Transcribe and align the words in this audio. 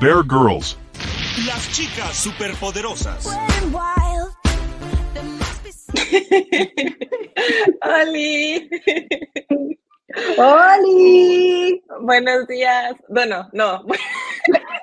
Bear 0.00 0.22
Girls. 0.22 0.76
Las 1.44 1.72
chicas 1.72 2.16
superpoderosas. 2.16 3.26
¡Oli! 7.82 8.70
¡Holi! 10.36 11.82
Buenos 12.00 12.46
días. 12.46 12.94
Bueno, 13.08 13.48
no. 13.52 13.84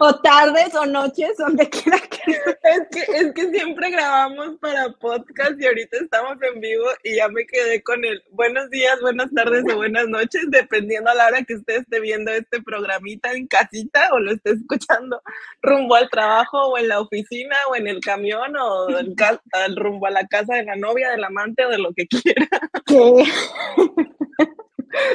O 0.00 0.14
tardes 0.20 0.74
o 0.74 0.86
noches, 0.86 1.36
donde 1.38 1.68
quiera 1.68 1.98
que 1.98 2.32
Es 2.64 2.82
que, 2.90 3.00
es 3.16 3.32
que 3.32 3.50
siempre 3.50 3.90
grabamos 3.90 4.56
para 4.60 4.90
podcast 4.92 5.60
y 5.60 5.66
ahorita 5.66 5.98
estamos 5.98 6.36
en 6.42 6.60
vivo 6.60 6.84
y 7.02 7.16
ya 7.16 7.28
me 7.28 7.44
quedé 7.46 7.82
con 7.82 8.04
el 8.04 8.22
buenos 8.30 8.70
días, 8.70 9.00
buenas 9.00 9.30
tardes 9.32 9.64
o 9.72 9.76
buenas 9.76 10.08
noches, 10.08 10.42
dependiendo 10.48 11.10
a 11.10 11.14
la 11.14 11.26
hora 11.26 11.42
que 11.42 11.54
usted 11.54 11.76
esté 11.76 12.00
viendo 12.00 12.30
este 12.32 12.62
programita 12.62 13.32
en 13.32 13.46
casita 13.46 14.08
o 14.12 14.18
lo 14.18 14.32
esté 14.32 14.52
escuchando 14.52 15.22
rumbo 15.62 15.94
al 15.94 16.08
trabajo 16.10 16.58
o 16.68 16.78
en 16.78 16.88
la 16.88 17.00
oficina 17.00 17.56
o 17.70 17.76
en 17.76 17.86
el 17.88 18.00
camión 18.00 18.56
o 18.56 18.86
ca- 19.16 19.40
rumbo 19.76 20.06
a 20.06 20.10
la 20.10 20.26
casa 20.26 20.54
de 20.54 20.64
la 20.64 20.76
novia, 20.76 21.10
del 21.10 21.24
amante 21.24 21.64
o 21.64 21.70
de 21.70 21.78
lo 21.78 21.92
que 21.92 22.06
quiera. 22.06 22.48
que 22.86 23.24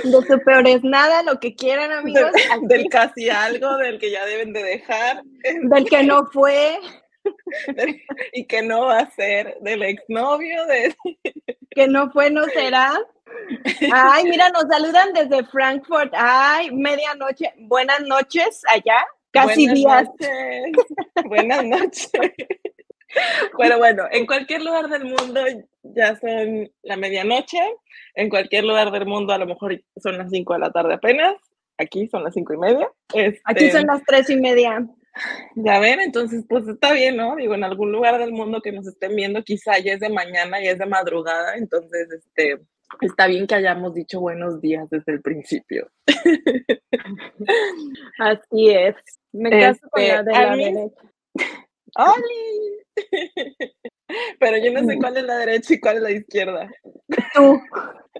de 0.03 0.11
su 0.11 0.39
peor 0.43 0.67
es 0.67 0.83
nada, 0.83 1.23
lo 1.23 1.39
que 1.39 1.55
quieran, 1.55 1.91
amigos. 1.91 2.31
Del, 2.63 2.87
casi 2.89 3.29
algo, 3.29 3.77
del 3.77 3.99
que 3.99 4.11
ya 4.11 4.25
deben 4.25 4.53
de 4.53 4.63
dejar 4.63 5.23
del 5.43 5.85
que 5.85 6.03
no 6.03 6.25
fue, 6.25 6.79
y 8.33 8.45
que 8.45 8.61
no 8.61 8.85
va 8.85 8.99
a 8.99 9.11
ser, 9.11 9.57
del 9.61 9.83
exnovio, 9.83 10.65
de... 10.65 10.95
que 11.71 11.87
no 11.87 12.11
fue, 12.11 12.29
no 12.29 12.45
será. 12.45 12.93
Ay, 13.93 14.25
mira, 14.25 14.49
nos 14.49 14.63
saludan 14.69 15.13
desde 15.13 15.45
Frankfurt. 15.45 16.13
Ay, 16.15 16.71
medianoche. 16.71 17.53
Buenas 17.57 18.01
noches 18.01 18.61
allá. 18.67 19.05
Casi 19.31 19.67
Buenas 19.67 19.75
días. 19.75 20.05
noches. 20.05 21.25
Buenas 21.25 21.63
noches. 21.63 22.31
Pero 23.57 23.77
bueno, 23.77 24.03
en 24.11 24.25
cualquier 24.25 24.63
lugar 24.63 24.87
del 24.89 25.05
mundo 25.05 25.41
ya 25.83 26.15
son 26.19 26.71
la 26.83 26.95
medianoche. 26.97 27.59
En 28.15 28.29
cualquier 28.29 28.63
lugar 28.65 28.91
del 28.91 29.05
mundo 29.05 29.33
a 29.33 29.37
lo 29.37 29.45
mejor 29.45 29.81
son 29.97 30.17
las 30.17 30.29
5 30.31 30.53
de 30.53 30.59
la 30.59 30.71
tarde 30.71 30.93
apenas. 30.93 31.35
Aquí 31.77 32.07
son 32.09 32.23
las 32.25 32.33
cinco 32.33 32.53
y 32.53 32.57
media. 32.57 32.91
Aquí 33.45 33.65
Este, 33.65 33.71
son 33.71 33.87
las 33.87 34.03
tres 34.05 34.29
y 34.29 34.35
media. 34.35 34.85
Ya 35.55 35.79
ven, 35.79 36.01
entonces 36.01 36.43
pues 36.47 36.67
está 36.67 36.91
bien, 36.91 37.15
¿no? 37.15 37.37
Digo, 37.37 37.55
en 37.55 37.63
algún 37.63 37.91
lugar 37.93 38.19
del 38.19 38.33
mundo 38.33 38.61
que 38.61 38.73
nos 38.73 38.85
estén 38.85 39.15
viendo, 39.15 39.41
quizá 39.43 39.79
ya 39.79 39.93
es 39.93 40.01
de 40.01 40.09
mañana, 40.09 40.61
ya 40.61 40.71
es 40.71 40.77
de 40.77 40.85
madrugada, 40.85 41.55
entonces 41.55 42.07
este 42.11 42.59
está 43.01 43.27
bien 43.27 43.47
que 43.47 43.55
hayamos 43.55 43.93
dicho 43.93 44.19
buenos 44.19 44.59
días 44.61 44.89
desde 44.89 45.13
el 45.13 45.21
principio. 45.21 45.89
Así 48.19 48.69
es. 48.69 48.95
Me 49.31 49.49
caso 49.49 49.79
con 49.89 50.01
Este, 50.01 50.15
la 50.15 50.23
de 50.23 50.35
a 50.35 50.45
la 50.47 50.55
mí- 50.55 50.63
derecha. 50.73 51.01
¡Oli! 51.95 52.79
Pero 54.39 54.57
yo 54.57 54.71
no 54.71 54.87
sé 54.87 54.97
cuál 54.97 55.17
es 55.17 55.23
la 55.23 55.37
derecha 55.37 55.73
y 55.73 55.79
cuál 55.79 55.97
es 55.97 56.03
la 56.03 56.11
izquierda. 56.11 56.69
Tú. 57.33 57.61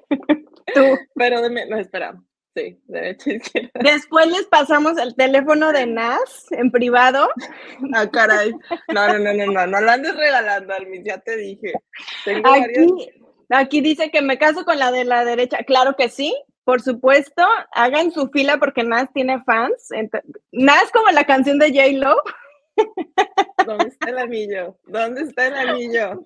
Tú. 0.75 0.97
Pero 1.15 1.49
no, 1.49 1.77
espera. 1.77 2.15
Sí, 2.55 2.79
derecha, 2.85 3.31
izquierda. 3.31 3.71
Después 3.75 4.27
les 4.27 4.45
pasamos 4.45 4.97
el 4.97 5.15
teléfono 5.15 5.71
de 5.71 5.85
Nas 5.85 6.51
en 6.51 6.71
privado. 6.71 7.29
Ah, 7.93 8.07
caray. 8.09 8.51
No, 8.93 9.07
no, 9.07 9.19
no, 9.19 9.33
no, 9.33 9.45
no, 9.51 9.67
no 9.67 9.81
lo 9.81 9.91
andes 9.91 10.15
regalando, 10.15 10.73
Almis, 10.73 11.01
ya 11.05 11.19
te 11.19 11.37
dije. 11.37 11.73
Tengo. 12.25 12.49
Aquí, 12.51 13.11
aquí 13.49 13.81
dice 13.81 14.11
que 14.11 14.21
me 14.21 14.37
caso 14.37 14.65
con 14.65 14.79
la 14.79 14.91
de 14.91 15.05
la 15.05 15.25
derecha. 15.25 15.59
Claro 15.65 15.95
que 15.95 16.09
sí, 16.09 16.35
por 16.63 16.81
supuesto. 16.81 17.43
Hagan 17.71 18.11
su 18.11 18.29
fila 18.29 18.57
porque 18.57 18.83
Nas 18.83 19.11
tiene 19.13 19.41
fans. 19.43 19.89
Nas 20.51 20.91
como 20.91 21.09
la 21.11 21.25
canción 21.25 21.59
de 21.59 21.69
J-Lo. 21.69 22.21
¿Dónde 23.65 23.87
está 23.89 24.09
el 24.09 24.17
anillo? 24.17 24.77
¿Dónde 24.87 25.21
está 25.21 25.47
el 25.47 25.55
anillo? 25.55 26.25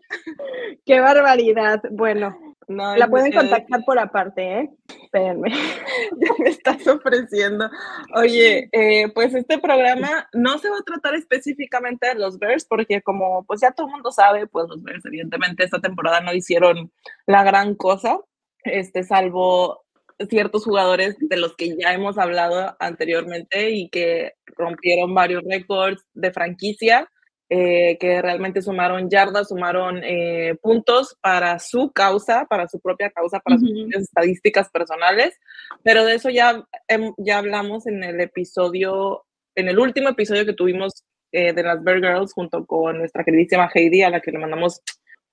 Qué 0.85 0.99
barbaridad. 0.99 1.81
Bueno, 1.91 2.37
No, 2.67 2.95
la 2.95 3.07
pueden 3.07 3.33
contactar 3.33 3.83
por 3.85 3.99
aparte, 3.99 4.59
¿eh? 4.59 4.69
Espérenme. 5.03 5.49
ya 6.17 6.31
me 6.39 6.49
estás 6.49 6.87
ofreciendo. 6.87 7.69
Oye, 8.15 8.69
eh, 8.71 9.11
pues 9.13 9.33
este 9.33 9.57
programa 9.59 10.27
no 10.33 10.57
se 10.59 10.69
va 10.69 10.77
a 10.77 10.83
tratar 10.85 11.15
específicamente 11.15 12.07
de 12.07 12.15
los 12.15 12.39
Bears, 12.39 12.65
porque 12.65 13.01
como 13.01 13.43
pues 13.45 13.61
ya 13.61 13.71
todo 13.71 13.87
el 13.87 13.93
mundo 13.93 14.11
sabe, 14.11 14.47
pues 14.47 14.67
los 14.69 14.81
Bears 14.81 15.05
evidentemente 15.05 15.63
esta 15.63 15.79
temporada 15.79 16.21
no 16.21 16.33
hicieron 16.33 16.91
la 17.25 17.43
gran 17.43 17.75
cosa, 17.75 18.19
este, 18.63 19.03
salvo 19.03 19.82
ciertos 20.28 20.63
jugadores 20.66 21.16
de 21.19 21.38
los 21.38 21.56
que 21.56 21.75
ya 21.78 21.94
hemos 21.94 22.17
hablado 22.17 22.75
anteriormente 22.79 23.72
y 23.72 23.89
que 23.89 24.34
rompieron 24.57 25.13
varios 25.13 25.44
récords 25.50 26.03
de 26.13 26.31
franquicia. 26.31 27.09
eh, 27.50 27.97
que 28.00 28.19
realmente 28.22 28.63
sumaron 28.63 29.09
yardas, 29.12 29.50
sumaron 29.50 30.01
eh, 30.03 30.56
puntos 30.59 31.16
para 31.22 31.59
su 31.59 31.91
causa, 31.91 32.45
para 32.50 32.67
su 32.67 32.79
propia 32.79 33.12
causa, 33.12 33.39
para 33.41 33.57
sus 33.59 33.69
Ujú. 33.69 33.81
propias 33.81 34.03
estadísticas 34.03 34.69
personales, 34.72 35.38
pero 35.83 36.03
de 36.03 36.16
eso 36.16 36.31
ya, 36.31 36.63
hem- 36.88 37.13
ya 37.17 37.38
hablamos 37.38 37.85
en 37.85 38.03
el 38.03 38.19
episodio, 38.22 39.25
en 39.56 39.67
el 39.67 39.78
último 39.78 40.09
episodio 40.09 40.45
que 40.47 40.53
tuvimos 40.53 41.03
eh, 41.31 41.53
de 41.53 41.62
las 41.63 41.83
Bear 41.83 42.00
Girls 42.00 42.33
junto 42.33 42.66
con 42.66 42.97
nuestra 42.97 43.23
queridísima 43.23 43.69
Heidi, 43.72 44.01
a 44.01 44.09
la 44.09 44.19
que 44.22 44.31
le 44.31 44.39
mandamos 44.39 44.81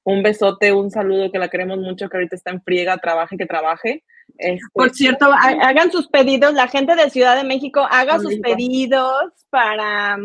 un 0.04 0.22
besote, 0.22 0.72
un 0.72 0.90
saludo, 0.90 1.30
que 1.32 1.38
la 1.38 1.48
queremos 1.48 1.78
mucho, 1.78 2.08
que 2.10 2.16
ahorita 2.18 2.36
está 2.36 2.50
en 2.50 2.60
friega, 2.62 2.98
trabaje, 2.98 3.38
que 3.38 3.46
trabaje. 3.46 4.02
Este, 4.38 4.66
Por 4.72 4.90
cierto, 4.90 5.26
ha- 5.32 5.68
hagan 5.68 5.90
sus 5.92 6.08
pedidos. 6.08 6.54
La 6.54 6.68
gente 6.68 6.94
de 6.96 7.10
Ciudad 7.10 7.36
de 7.36 7.44
México 7.44 7.86
haga 7.90 8.18
sus 8.18 8.36
pedidos 8.40 9.32
para, 9.50 10.18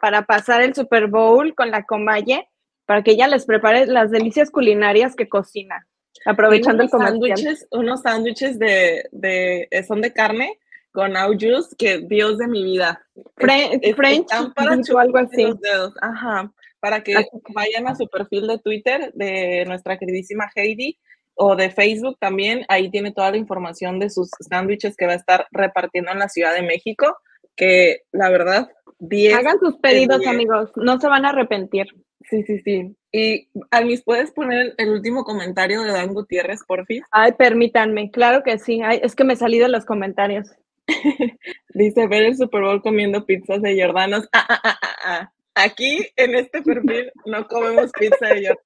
para 0.00 0.22
pasar 0.22 0.62
el 0.62 0.74
Super 0.74 1.06
Bowl 1.08 1.54
con 1.54 1.70
la 1.70 1.84
Comalle, 1.84 2.48
para 2.86 3.02
que 3.02 3.12
ella 3.12 3.28
les 3.28 3.44
prepare 3.46 3.86
las 3.86 4.10
delicias 4.10 4.50
culinarias 4.50 5.14
que 5.14 5.28
cocina. 5.28 5.86
Aprovechando 6.26 6.82
el 6.82 6.88
unos 6.92 7.02
sándwiches, 7.06 7.66
unos 7.70 8.00
sándwiches 8.02 8.58
de, 8.58 9.04
de, 9.12 9.68
eh, 9.70 9.82
son 9.84 10.00
de 10.02 10.12
carne 10.12 10.58
con 10.92 11.16
au 11.16 11.32
juice, 11.32 11.74
que 11.78 11.98
Dios 11.98 12.36
de 12.38 12.48
mi 12.48 12.64
vida. 12.64 13.00
Fre- 13.36 13.78
Es- 13.80 13.94
French 13.96 14.26
para 14.54 14.76
o 14.92 14.98
algo 14.98 15.18
así. 15.18 15.42
los 15.44 15.60
dedos. 15.60 15.94
Ajá, 16.02 16.52
para 16.80 17.02
que 17.02 17.14
Así 17.16 17.28
vayan 17.54 17.86
a 17.86 17.94
su 17.94 18.08
perfil 18.08 18.48
de 18.48 18.58
Twitter 18.58 19.12
de 19.14 19.64
nuestra 19.66 19.96
queridísima 19.98 20.50
Heidi 20.54 20.98
o 21.42 21.56
de 21.56 21.70
Facebook 21.70 22.18
también. 22.20 22.66
Ahí 22.68 22.90
tiene 22.90 23.12
toda 23.12 23.30
la 23.30 23.38
información 23.38 23.98
de 23.98 24.10
sus 24.10 24.28
sándwiches 24.48 24.94
que 24.94 25.06
va 25.06 25.12
a 25.12 25.16
estar 25.16 25.46
repartiendo 25.50 26.12
en 26.12 26.18
la 26.18 26.28
Ciudad 26.28 26.54
de 26.54 26.62
México, 26.62 27.16
que 27.56 28.02
la 28.12 28.28
verdad, 28.28 28.70
10. 28.98 29.34
Hagan 29.34 29.58
sus 29.58 29.76
pedidos, 29.78 30.26
amigos. 30.26 30.70
No 30.76 31.00
se 31.00 31.08
van 31.08 31.24
a 31.24 31.30
arrepentir. 31.30 31.86
Sí, 32.28 32.42
sí, 32.42 32.58
sí. 32.60 32.94
Y 33.10 33.48
Almis, 33.70 34.02
¿puedes 34.02 34.30
poner 34.32 34.74
el 34.76 34.90
último 34.90 35.24
comentario 35.24 35.82
de 35.82 35.92
Dan 35.92 36.12
Gutiérrez, 36.12 36.60
por 36.66 36.84
fin? 36.84 37.02
Ay, 37.10 37.32
permítanme. 37.32 38.10
Claro 38.10 38.42
que 38.42 38.58
sí. 38.58 38.82
Ay, 38.84 39.00
es 39.02 39.16
que 39.16 39.24
me 39.24 39.34
salí 39.34 39.58
de 39.58 39.68
los 39.68 39.86
comentarios. 39.86 40.50
Dice, 41.74 42.06
ver 42.06 42.24
el 42.24 42.36
Super 42.36 42.60
Bowl 42.60 42.82
comiendo 42.82 43.24
pizzas 43.24 43.62
de 43.62 43.82
Jordanos. 43.82 44.28
Ah, 44.32 44.60
ah, 44.62 44.78
ah. 45.04 45.32
Aquí, 45.54 46.06
en 46.16 46.34
este 46.34 46.62
perfil, 46.62 47.12
no 47.26 47.46
comemos 47.46 47.90
pizza 47.98 48.26
de 48.28 48.48
Jordanos. 48.48 48.58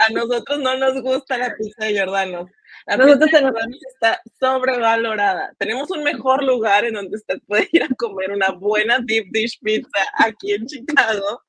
A 0.00 0.12
nosotros 0.12 0.58
no 0.60 0.76
nos 0.78 1.02
gusta 1.02 1.36
la 1.36 1.54
pizza 1.56 1.84
de 1.84 1.98
Jordanos. 1.98 2.50
La 2.86 2.96
Nosotros 2.96 3.24
pizza 3.24 3.38
de 3.38 3.44
Jordanos 3.44 3.78
está 3.92 4.20
sobrevalorada. 4.38 5.52
Tenemos 5.58 5.90
un 5.90 6.02
mejor 6.04 6.42
lugar 6.42 6.84
en 6.84 6.94
donde 6.94 7.16
usted 7.16 7.38
puede 7.46 7.68
ir 7.72 7.82
a 7.82 7.88
comer 7.96 8.30
una 8.30 8.50
buena 8.50 8.98
deep 9.00 9.26
dish 9.30 9.58
pizza 9.60 10.00
aquí 10.18 10.52
en 10.52 10.66
Chicago. 10.66 11.42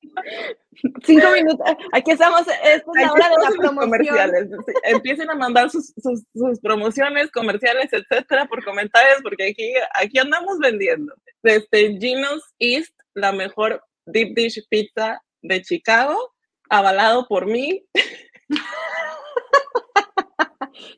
Cinco 1.05 1.31
minutos. 1.31 1.65
Aquí 1.93 2.11
estamos. 2.11 2.41
Esta 2.41 2.63
es 2.73 2.83
la 2.95 3.13
hora 3.13 3.29
de 3.29 3.35
estamos 3.35 3.37
la 3.37 3.47
en 3.47 3.53
los 3.53 3.55
promoción. 3.57 3.79
comerciales. 3.79 4.49
Empiecen 4.83 5.29
a 5.29 5.35
mandar 5.35 5.69
sus, 5.69 5.93
sus, 6.01 6.23
sus 6.33 6.59
promociones, 6.59 7.31
comerciales, 7.31 7.89
etcétera, 7.93 8.45
por 8.47 8.63
comentarios, 8.63 9.19
porque 9.21 9.51
aquí, 9.51 9.73
aquí 9.95 10.17
andamos 10.17 10.57
vendiendo. 10.59 11.13
Desde 11.43 11.97
Gino's 11.99 12.43
East, 12.59 12.93
la 13.13 13.31
mejor 13.31 13.83
deep 14.05 14.35
dish 14.35 14.61
pizza 14.69 15.21
de 15.41 15.61
Chicago, 15.61 16.33
avalado 16.69 17.27
por 17.27 17.45
mí. 17.47 17.85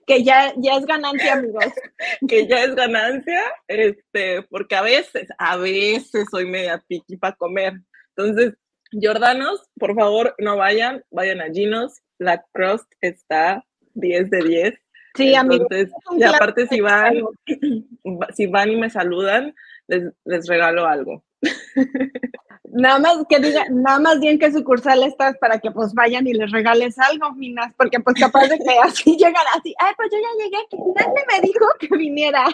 que 0.08 0.24
ya, 0.24 0.54
ya 0.58 0.76
es 0.76 0.86
ganancia, 0.86 1.34
amigos. 1.34 1.66
que 2.28 2.48
ya 2.48 2.64
es 2.64 2.76
ganancia, 2.76 3.42
este, 3.68 4.44
porque 4.44 4.76
a 4.76 4.82
veces, 4.82 5.28
a 5.38 5.58
veces 5.58 6.26
soy 6.30 6.46
media 6.46 6.84
piqui 6.88 7.18
para 7.18 7.36
comer. 7.36 7.74
Entonces, 8.16 8.54
Jordanos, 9.02 9.68
por 9.80 9.96
favor, 9.96 10.36
no 10.38 10.58
vayan, 10.58 11.04
vayan 11.10 11.42
a 11.42 11.50
Ginos. 11.50 12.02
La 12.20 12.44
Crust 12.54 12.92
está 13.02 13.66
10 13.96 14.30
de 14.30 14.44
10. 14.44 14.74
Sí, 15.16 15.36
amigos. 15.36 15.68
Entonces, 15.70 15.94
y 16.18 16.24
aparte 16.24 16.68
si 16.68 16.80
van, 16.80 17.24
si 18.36 18.48
van 18.48 18.72
y 18.72 18.76
me 18.76 18.90
saludan, 18.90 19.56
les, 19.88 20.04
les 20.26 20.48
regalo 20.48 20.86
algo. 20.86 21.24
Nada 22.72 22.98
más 22.98 23.18
que 23.28 23.40
diga, 23.40 23.66
nada 23.70 24.00
más 24.00 24.20
bien 24.20 24.40
que 24.40 24.52
sucursal 24.52 25.04
estás 25.04 25.38
para 25.38 25.60
que 25.60 25.70
pues 25.72 25.94
vayan 25.94 26.26
y 26.28 26.34
les 26.34 26.52
regales 26.52 26.98
algo, 26.98 27.32
Minas, 27.34 27.74
porque 27.78 28.00
pues 28.00 28.16
capaz 28.20 28.48
de 28.48 28.58
que 28.58 28.80
así 28.82 29.12
llegan 29.18 29.44
así, 29.56 29.76
ay, 29.80 29.94
pues 29.98 30.10
yo 30.12 30.18
ya 30.18 30.44
llegué, 30.44 30.58
que 30.70 30.78
nadie 30.96 31.26
me 31.28 31.48
dijo 31.48 31.66
que 31.80 31.88
viniera. 31.96 32.46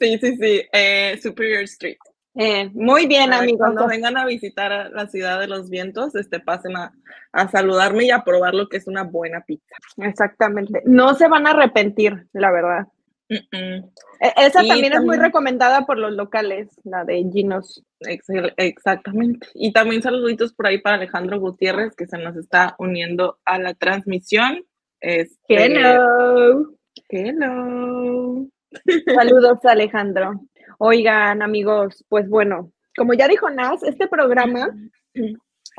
Sí, 0.00 0.18
sí, 0.18 0.36
sí, 0.36 0.62
eh, 0.72 1.18
Superior 1.22 1.62
Street. 1.62 1.98
Eh, 2.34 2.70
muy 2.72 3.06
bien, 3.06 3.32
amigos. 3.32 3.58
Cuando 3.58 3.86
vengan 3.86 4.16
a 4.16 4.24
visitar 4.24 4.72
a 4.72 4.88
la 4.88 5.06
ciudad 5.06 5.38
de 5.38 5.48
los 5.48 5.68
vientos, 5.68 6.14
este, 6.14 6.40
pasen 6.40 6.76
a, 6.76 6.92
a 7.32 7.48
saludarme 7.48 8.06
y 8.06 8.10
a 8.10 8.24
probar 8.24 8.54
lo 8.54 8.68
que 8.68 8.78
es 8.78 8.86
una 8.86 9.04
buena 9.04 9.42
pizza. 9.42 9.76
Exactamente. 9.98 10.82
No 10.86 11.14
se 11.14 11.28
van 11.28 11.46
a 11.46 11.50
arrepentir, 11.50 12.26
la 12.32 12.50
verdad. 12.50 12.86
E- 13.28 14.34
Esa 14.36 14.62
Y 14.64 14.68
también, 14.68 14.92
es 14.92 15.02
muy 15.02 15.16
recomendada 15.16 15.86
por 15.86 15.98
los 15.98 16.12
locales, 16.12 16.68
la 16.84 17.04
de 17.04 17.24
Ginos. 17.32 17.82
Excel- 18.00 18.54
Exactamente. 18.56 19.46
Y 19.54 19.72
también 19.72 20.02
saluditos 20.02 20.52
por 20.52 20.66
ahí 20.66 20.78
para 20.78 20.96
Alejandro 20.96 21.40
Gutiérrez, 21.40 21.94
que 21.96 22.06
se 22.06 22.18
nos 22.18 22.36
está 22.36 22.74
uniendo 22.78 23.38
a 23.44 23.58
la 23.58 23.74
transmisión. 23.74 24.64
Este, 25.00 25.66
Hello. 25.66 26.74
Hello. 27.08 28.46
Saludos, 29.14 29.58
Alejandro. 29.64 30.40
Oigan, 30.78 31.42
amigos, 31.42 32.04
pues 32.08 32.28
bueno, 32.28 32.72
como 32.96 33.14
ya 33.14 33.28
dijo 33.28 33.48
Nas, 33.50 33.82
este 33.82 34.08
programa 34.08 34.68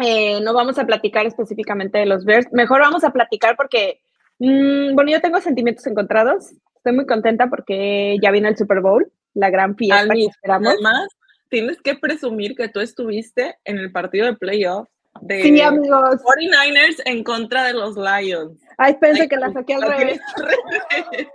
eh, 0.04 0.40
no 0.42 0.54
vamos 0.54 0.80
a 0.80 0.86
platicar 0.86 1.26
específicamente 1.26 2.00
de 2.00 2.06
los 2.06 2.26
Bears. 2.26 2.48
Mejor 2.52 2.82
vamos 2.82 3.04
a 3.04 3.12
platicar 3.12 3.56
porque, 3.56 4.02
mm, 4.40 4.96
bueno, 4.96 5.12
yo 5.12 5.22
tengo 5.22 5.40
sentimientos 5.40 5.86
encontrados. 5.88 6.54
Estoy 6.84 6.98
muy 6.98 7.06
contenta 7.06 7.48
porque 7.48 8.18
ya 8.22 8.30
viene 8.30 8.50
el 8.50 8.58
Super 8.58 8.82
Bowl, 8.82 9.10
la 9.36 9.50
gran 9.50 9.78
fiesta 9.78 10.14
que 10.14 10.26
esperamos. 10.26 10.74
Además, 10.74 11.08
tienes 11.48 11.82
que 11.82 11.96
presumir 11.96 12.58
que 12.58 12.68
tú 12.68 12.82
estuviste 12.82 13.56
en 13.64 13.78
el 13.78 13.90
partido 13.94 14.26
de 14.26 14.36
playoff 14.36 14.90
de 15.22 15.44
Sí, 15.44 15.62
amigos. 15.62 16.20
49ers 16.22 17.02
en 17.06 17.24
contra 17.24 17.64
de 17.64 17.72
los 17.74 17.96
Lions. 17.96 18.60
Ay, 18.78 18.96
pensé 19.00 19.22
Ay, 19.22 19.28
que 19.30 19.38
la 19.38 19.54
saqué 19.54 19.76
al 19.76 19.82
revés. 19.84 20.20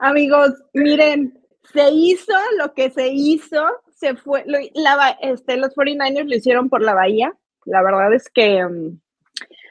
Amigos, 0.00 0.50
miren, 0.72 1.38
se 1.72 1.90
hizo 1.92 2.32
lo 2.58 2.74
que 2.74 2.90
se 2.90 3.06
hizo, 3.08 3.64
se 3.94 4.16
fue, 4.16 4.42
lo- 4.46 4.58
la 4.74 5.10
este, 5.20 5.56
los 5.58 5.74
49ers 5.76 6.28
lo 6.28 6.34
hicieron 6.36 6.68
por 6.68 6.82
la 6.82 6.94
bahía. 6.94 7.34
La 7.66 7.82
verdad 7.84 8.12
es 8.14 8.28
que 8.30 8.64
mm, 8.64 8.98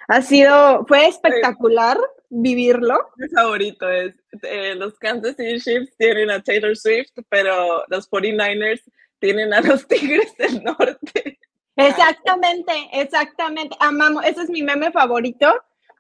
ha 0.08 0.22
sido, 0.22 0.86
fue 0.88 1.08
espectacular 1.08 1.98
vivirlo. 2.30 3.00
Mi 3.16 3.28
favorito 3.30 3.90
es 3.90 4.16
eh, 4.44 4.76
los 4.76 4.98
Kansas 5.00 5.36
City 5.36 5.60
Chiefs 5.60 5.96
tienen 5.98 6.30
a 6.32 6.42
Taylor 6.42 6.76
Swift, 6.76 7.12
pero 7.30 7.84
los 7.88 8.10
49ers 8.10 8.82
tienen 9.20 9.54
a 9.54 9.62
los 9.62 9.88
Tigres 9.88 10.36
del 10.38 10.64
Norte. 10.64 11.40
Exactamente, 11.76 12.74
exactamente. 12.94 13.76
Amamos, 13.80 14.26
ese 14.26 14.44
es 14.44 14.50
mi 14.50 14.64
meme 14.64 14.92
favorito, 14.92 15.54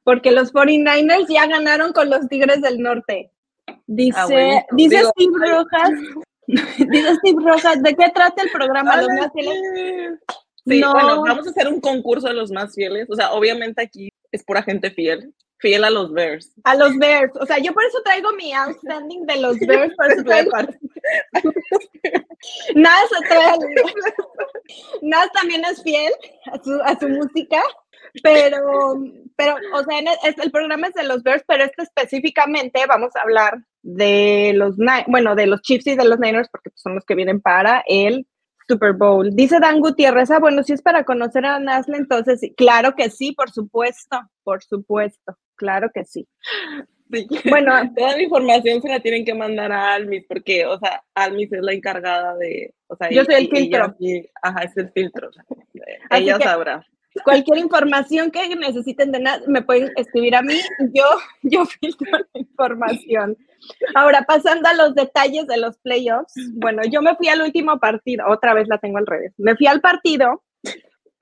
porque 0.03 0.31
los 0.31 0.53
49ers 0.53 1.27
ya 1.29 1.47
ganaron 1.47 1.94
con 1.94 2.09
los 2.09 2.27
Tigres 2.27 2.62
del 2.62 2.79
Norte. 2.79 3.31
Dice, 3.85 4.19
Abuelito, 4.19 4.65
dice 4.71 4.97
digo, 4.97 5.09
Steve. 5.09 5.51
Rojas, 5.51 5.91
dice 6.47 7.15
Steve 7.15 7.44
Rojas, 7.44 7.83
¿de 7.83 7.95
qué 7.95 8.09
trata 8.13 8.44
el 8.44 8.51
programa? 8.51 8.97
Los 9.01 9.09
más 9.09 9.31
fieles? 9.33 9.59
sí. 10.25 10.33
Sí, 10.69 10.81
No. 10.81 10.91
bueno, 10.91 11.21
vamos 11.21 11.47
a 11.47 11.50
hacer 11.51 11.69
un 11.69 11.79
concurso 11.79 12.27
de 12.27 12.33
los 12.33 12.51
más 12.51 12.75
fieles. 12.75 13.07
O 13.09 13.15
sea, 13.15 13.31
obviamente 13.31 13.81
aquí 13.81 14.09
es 14.31 14.44
pura 14.44 14.63
gente 14.63 14.91
fiel, 14.91 15.33
fiel 15.59 15.83
a 15.83 15.89
los 15.89 16.12
Bears. 16.13 16.53
A 16.63 16.75
los 16.75 16.97
Bears. 16.97 17.31
O 17.39 17.45
sea, 17.45 17.57
yo 17.59 17.74
por 17.74 17.83
eso 17.83 18.01
traigo 18.03 18.31
mi 18.33 18.53
outstanding 18.53 19.25
de 19.25 19.38
los 19.38 19.57
Bears, 19.59 19.94
por 19.95 20.12
eso 20.12 20.24
traigo 20.24 20.51
Nas, 22.75 23.09
trae- 23.29 23.57
Nas 25.01 25.31
también 25.31 25.63
es 25.65 25.81
fiel 25.81 26.13
a 26.51 26.63
su, 26.63 26.81
a 26.83 27.00
su 27.00 27.09
música, 27.09 27.62
pero, 28.24 28.95
pero, 29.35 29.56
o 29.74 29.83
sea, 29.83 30.00
en 30.00 30.07
el, 30.07 30.51
programa 30.51 30.88
es 30.88 30.94
de 30.94 31.03
los 31.03 31.24
Bears, 31.24 31.44
pero 31.47 31.63
este 31.63 31.83
específicamente 31.83 32.85
vamos 32.88 33.15
a 33.15 33.21
hablar 33.21 33.59
de 33.81 34.53
los, 34.56 34.75
bueno, 35.07 35.35
de 35.35 35.47
los 35.47 35.62
Chiefs 35.62 35.88
y 35.88 35.95
de 35.95 36.06
los 36.06 36.19
Niners, 36.19 36.50
porque 36.50 36.71
son 36.75 36.95
los 36.95 37.06
que 37.06 37.15
vienen 37.15 37.41
para 37.41 37.83
el 37.88 38.27
Super 38.68 38.94
Bowl. 38.94 39.30
Dice 39.36 39.60
Dan 39.60 39.80
Gutiérrez, 39.80 40.30
ah, 40.31 40.40
bueno, 40.40 40.62
si 40.64 40.74
es 40.74 40.81
para 40.81 41.04
conocer 41.06 41.46
a 41.46 41.60
Nasle, 41.60 41.98
entonces 41.98 42.42
claro 42.58 42.94
que 42.96 43.10
sí, 43.10 43.31
por 43.31 43.50
supuesto, 43.52 44.19
por 44.44 44.64
supuesto, 44.64 45.38
claro 45.56 45.90
que 45.94 46.04
sí. 46.06 46.28
Sí. 47.12 47.25
Bueno, 47.50 47.72
Toda 47.96 48.18
la 48.18 48.22
información 48.24 48.81
se 48.81 48.90
la 48.90 49.00
tienen 49.00 49.24
que 49.24 49.34
mandar 49.34 49.72
a 49.72 49.94
Almis, 49.94 50.25
porque, 50.28 50.66
o 50.66 50.78
sea, 50.80 51.02
Almis 51.16 51.52
es 51.54 51.62
la 51.62 51.74
encargada 51.74 52.36
de, 52.36 52.74
o 52.88 52.96
sea, 52.98 53.10
Yo 53.10 53.22
y- 53.22 53.25
soy 53.25 53.36
el 53.36 53.50
ella 53.58 53.94
filtro. 53.98 54.30
ajá, 54.42 54.64
es 54.64 54.75
el 54.78 54.92
filtro. 54.92 55.30
o 55.30 55.31
sea, 55.31 55.44
Así 56.10 56.24
ella 56.24 56.38
que- 56.38 56.44
sabrá. 56.44 56.86
cualquier 57.24 57.58
información 57.60 58.30
que 58.30 58.54
necesiten 58.56 59.12
de 59.13 59.20
nada, 59.22 59.42
me 59.48 59.62
pueden 59.62 59.92
escribir 59.96 60.36
a 60.36 60.42
mí, 60.42 60.56
yo, 60.94 61.06
yo 61.44 61.66
filtro 61.66 62.12
la 62.12 62.25
información. 62.42 63.38
Ahora, 63.95 64.24
pasando 64.27 64.69
a 64.69 64.74
los 64.74 64.95
detalles 64.95 65.48
de 65.48 65.57
los 65.57 65.77
playoffs, 65.80 66.33
bueno, 66.56 66.81
yo 66.89 67.01
me 67.01 67.15
fui 67.15 67.27
al 67.27 67.42
último 67.42 67.80
partido, 67.80 68.25
otra 68.27 68.54
vez 68.54 68.68
la 68.68 68.77
tengo 68.77 68.98
al 68.98 69.07
revés, 69.07 69.33
me 69.38 69.56
fui 69.56 69.68
al 69.68 69.81
partido, 69.81 70.44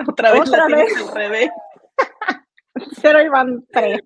Otra 0.07 0.31
vez 0.31 0.41
Otra 0.41 0.69
la 0.69 0.75
vez. 0.75 0.97
al 0.97 1.15
revés. 1.15 1.49
pero 3.01 3.21
iban 3.21 3.65
tres. 3.71 4.01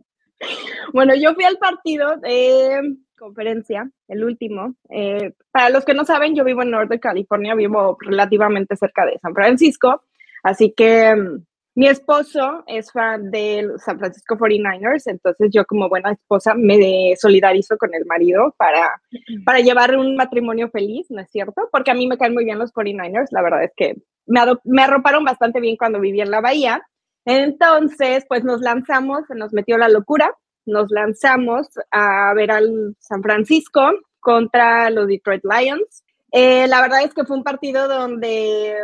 Bueno, 0.93 1.15
yo 1.15 1.33
fui 1.33 1.43
al 1.43 1.57
partido 1.57 2.17
de 2.17 2.97
conferencia, 3.17 3.89
el 4.07 4.23
último. 4.23 4.75
Eh, 4.89 5.33
para 5.51 5.69
los 5.69 5.83
que 5.83 5.93
no 5.93 6.05
saben, 6.05 6.35
yo 6.35 6.43
vivo 6.43 6.61
en 6.61 6.71
Norte 6.71 6.99
California, 6.99 7.55
vivo 7.55 7.97
relativamente 7.99 8.75
cerca 8.75 9.05
de 9.05 9.19
San 9.19 9.33
Francisco, 9.33 10.03
así 10.43 10.73
que 10.75 11.15
mm, 11.15 11.45
mi 11.79 11.87
esposo 11.87 12.65
es 12.67 12.91
fan 12.91 13.31
de 13.31 13.61
los 13.61 13.81
San 13.81 13.97
Francisco 13.97 14.35
49ers, 14.35 15.03
entonces 15.05 15.49
yo 15.49 15.63
como 15.63 15.87
buena 15.87 16.11
esposa 16.11 16.53
me 16.53 17.15
solidarizo 17.15 17.77
con 17.77 17.95
el 17.95 18.05
marido 18.05 18.53
para, 18.57 19.01
para 19.45 19.59
llevar 19.59 19.95
un 19.95 20.17
matrimonio 20.17 20.69
feliz, 20.71 21.07
¿no 21.09 21.21
es 21.21 21.31
cierto? 21.31 21.69
Porque 21.71 21.91
a 21.91 21.93
mí 21.93 22.05
me 22.05 22.18
caen 22.18 22.33
muy 22.33 22.44
bien 22.44 22.59
los 22.59 22.73
49ers, 22.73 23.27
la 23.31 23.42
verdad 23.42 23.63
es 23.63 23.71
que 23.77 23.95
me, 24.25 24.42
me 24.65 24.81
arroparon 24.81 25.23
bastante 25.23 25.61
bien 25.61 25.77
cuando 25.77 26.01
viví 26.01 26.19
en 26.19 26.31
la 26.31 26.42
bahía. 26.42 26.85
Entonces, 27.23 28.25
pues 28.27 28.44
nos 28.44 28.59
lanzamos, 28.59 29.25
se 29.30 29.35
nos 29.35 29.54
metió 29.54 29.77
la 29.77 29.87
locura, 29.87 30.35
nos 30.65 30.92
lanzamos 30.92 31.69
a 31.92 32.33
ver 32.33 32.51
al 32.51 32.97
San 32.99 33.23
Francisco 33.23 33.89
contra 34.19 34.89
los 34.89 35.07
Detroit 35.07 35.44
Lions. 35.45 36.04
Eh, 36.33 36.68
la 36.68 36.81
verdad 36.81 37.04
es 37.04 37.13
que 37.13 37.23
fue 37.23 37.37
un 37.37 37.44
partido 37.44 37.87
donde 37.87 38.75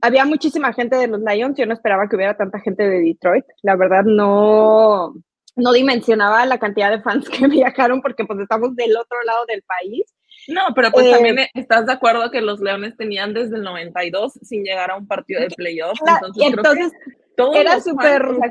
había 0.00 0.24
muchísima 0.24 0.72
gente 0.72 0.96
de 0.96 1.06
los 1.08 1.20
Lions, 1.20 1.56
yo 1.58 1.66
no 1.66 1.72
esperaba 1.74 2.08
que 2.08 2.16
hubiera 2.16 2.36
tanta 2.36 2.60
gente 2.60 2.88
de 2.88 3.00
Detroit, 3.00 3.44
la 3.62 3.76
verdad 3.76 4.04
no, 4.04 5.14
no 5.56 5.72
dimensionaba 5.72 6.44
la 6.46 6.58
cantidad 6.58 6.90
de 6.90 7.00
fans 7.02 7.28
que 7.30 7.46
viajaron 7.48 8.00
porque 8.02 8.24
pues 8.24 8.38
estamos 8.40 8.74
del 8.76 8.96
otro 8.96 9.22
lado 9.24 9.44
del 9.46 9.62
país. 9.62 10.04
No, 10.48 10.60
pero 10.76 10.90
pues 10.92 11.06
Eh, 11.06 11.10
también 11.10 11.38
eh, 11.40 11.50
estás 11.54 11.86
de 11.86 11.92
acuerdo 11.92 12.30
que 12.30 12.40
los 12.40 12.60
Leones 12.60 12.96
tenían 12.96 13.34
desde 13.34 13.56
el 13.56 13.62
92 13.62 14.34
sin 14.42 14.62
llegar 14.62 14.90
a 14.92 14.96
un 14.96 15.06
partido 15.08 15.40
de 15.40 15.48
playoff. 15.48 15.98
La- 16.06 16.20
entonces, 16.22 16.42
y 16.46 16.52
creo 16.52 16.62
que 16.62 16.80
entonces 16.80 17.60
era 17.60 17.80
súper- 17.80 18.26
o 18.26 18.34
sea, 18.36 18.50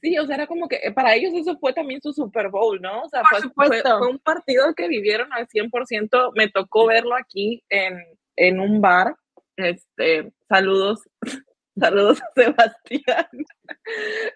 sí, 0.00 0.18
o 0.18 0.26
sea, 0.26 0.36
era 0.36 0.46
como 0.46 0.68
que 0.68 0.78
para 0.94 1.14
ellos 1.14 1.32
eso 1.34 1.58
fue 1.58 1.72
también 1.72 2.00
su 2.00 2.12
Super 2.12 2.48
Bowl, 2.48 2.80
¿no? 2.80 3.02
O 3.02 3.08
sea, 3.08 3.22
Por 3.28 3.50
fue, 3.54 3.66
fue- 3.66 3.82
fue 3.82 4.08
un 4.08 4.18
partido 4.20 4.72
que 4.74 4.86
vivieron 4.88 5.32
al 5.32 5.48
100%. 5.48 6.32
Me 6.36 6.48
tocó 6.48 6.86
verlo 6.86 7.16
aquí 7.16 7.62
en, 7.68 7.98
en 8.36 8.60
un 8.60 8.80
bar. 8.80 9.16
Este, 9.62 10.32
saludos, 10.48 11.00
saludos 11.78 12.20
a 12.20 12.32
Sebastián. 12.34 13.28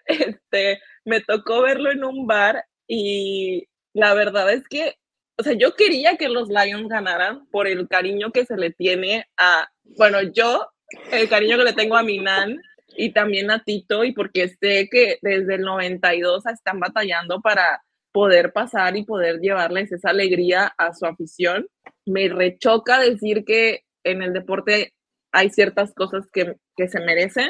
Este, 0.05 0.79
me 1.03 1.21
tocó 1.21 1.61
verlo 1.61 1.91
en 1.91 2.03
un 2.03 2.25
bar 2.25 2.63
y 2.87 3.67
la 3.93 4.13
verdad 4.13 4.51
es 4.53 4.67
que, 4.69 4.95
o 5.37 5.43
sea, 5.43 5.53
yo 5.53 5.75
quería 5.75 6.15
que 6.15 6.29
los 6.29 6.47
Lions 6.47 6.87
ganaran 6.87 7.45
por 7.47 7.67
el 7.67 7.87
cariño 7.89 8.31
que 8.31 8.45
se 8.45 8.55
le 8.55 8.71
tiene 8.71 9.25
a, 9.37 9.69
bueno, 9.97 10.21
yo, 10.21 10.69
el 11.11 11.27
cariño 11.27 11.57
que 11.57 11.65
le 11.65 11.73
tengo 11.73 11.97
a 11.97 12.03
mi 12.03 12.19
nan 12.19 12.61
y 12.95 13.11
también 13.11 13.51
a 13.51 13.63
Tito 13.63 14.05
y 14.05 14.13
porque 14.13 14.47
sé 14.47 14.87
que 14.89 15.19
desde 15.21 15.55
el 15.55 15.61
92 15.61 16.45
están 16.45 16.79
batallando 16.79 17.41
para 17.41 17.83
poder 18.13 18.53
pasar 18.53 18.95
y 18.95 19.03
poder 19.03 19.39
llevarles 19.39 19.91
esa 19.91 20.11
alegría 20.11 20.73
a 20.77 20.93
su 20.93 21.05
afición. 21.05 21.67
Me 22.05 22.29
rechoca 22.29 22.99
decir 23.01 23.43
que 23.43 23.83
en 24.03 24.23
el 24.23 24.33
deporte 24.33 24.93
hay 25.31 25.49
ciertas 25.49 25.93
cosas 25.93 26.27
que, 26.31 26.55
que 26.75 26.87
se 26.87 26.99
merecen, 26.99 27.49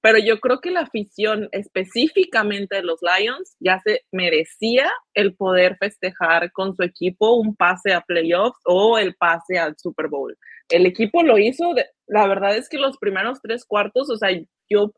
pero 0.00 0.18
yo 0.18 0.38
creo 0.38 0.60
que 0.60 0.70
la 0.70 0.80
afición 0.80 1.48
específicamente 1.50 2.76
de 2.76 2.82
los 2.82 3.00
Lions 3.02 3.56
ya 3.58 3.80
se 3.80 4.02
merecía 4.12 4.88
el 5.14 5.34
poder 5.34 5.76
festejar 5.78 6.52
con 6.52 6.76
su 6.76 6.82
equipo 6.84 7.34
un 7.34 7.56
pase 7.56 7.92
a 7.92 8.02
playoffs 8.02 8.60
o 8.64 8.98
el 8.98 9.14
pase 9.16 9.58
al 9.58 9.76
Super 9.76 10.08
Bowl. 10.08 10.36
El 10.68 10.86
equipo 10.86 11.22
lo 11.22 11.38
hizo, 11.38 11.74
la 12.06 12.28
verdad 12.28 12.56
es 12.56 12.68
que 12.68 12.78
los 12.78 12.98
primeros 12.98 13.40
tres 13.42 13.64
cuartos, 13.64 14.08
o 14.10 14.16
sea, 14.16 14.30
yo 14.70 14.92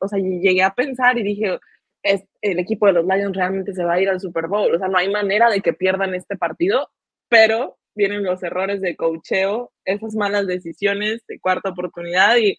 o 0.00 0.08
sea, 0.08 0.18
llegué 0.18 0.62
a 0.62 0.74
pensar 0.74 1.18
y 1.18 1.24
dije, 1.24 1.58
es, 2.02 2.22
el 2.42 2.58
equipo 2.58 2.86
de 2.86 2.92
los 2.92 3.06
Lions 3.06 3.36
realmente 3.36 3.74
se 3.74 3.84
va 3.84 3.94
a 3.94 4.00
ir 4.00 4.08
al 4.08 4.20
Super 4.20 4.46
Bowl, 4.46 4.74
o 4.74 4.78
sea, 4.78 4.88
no 4.88 4.98
hay 4.98 5.10
manera 5.10 5.50
de 5.50 5.60
que 5.60 5.72
pierdan 5.72 6.14
este 6.14 6.36
partido, 6.36 6.90
pero 7.28 7.78
vienen 7.94 8.24
los 8.24 8.42
errores 8.42 8.80
de 8.80 8.96
cocheo, 8.96 9.72
esas 9.84 10.14
malas 10.14 10.46
decisiones 10.46 11.22
de 11.26 11.38
cuarta 11.40 11.70
oportunidad 11.70 12.36
y 12.36 12.56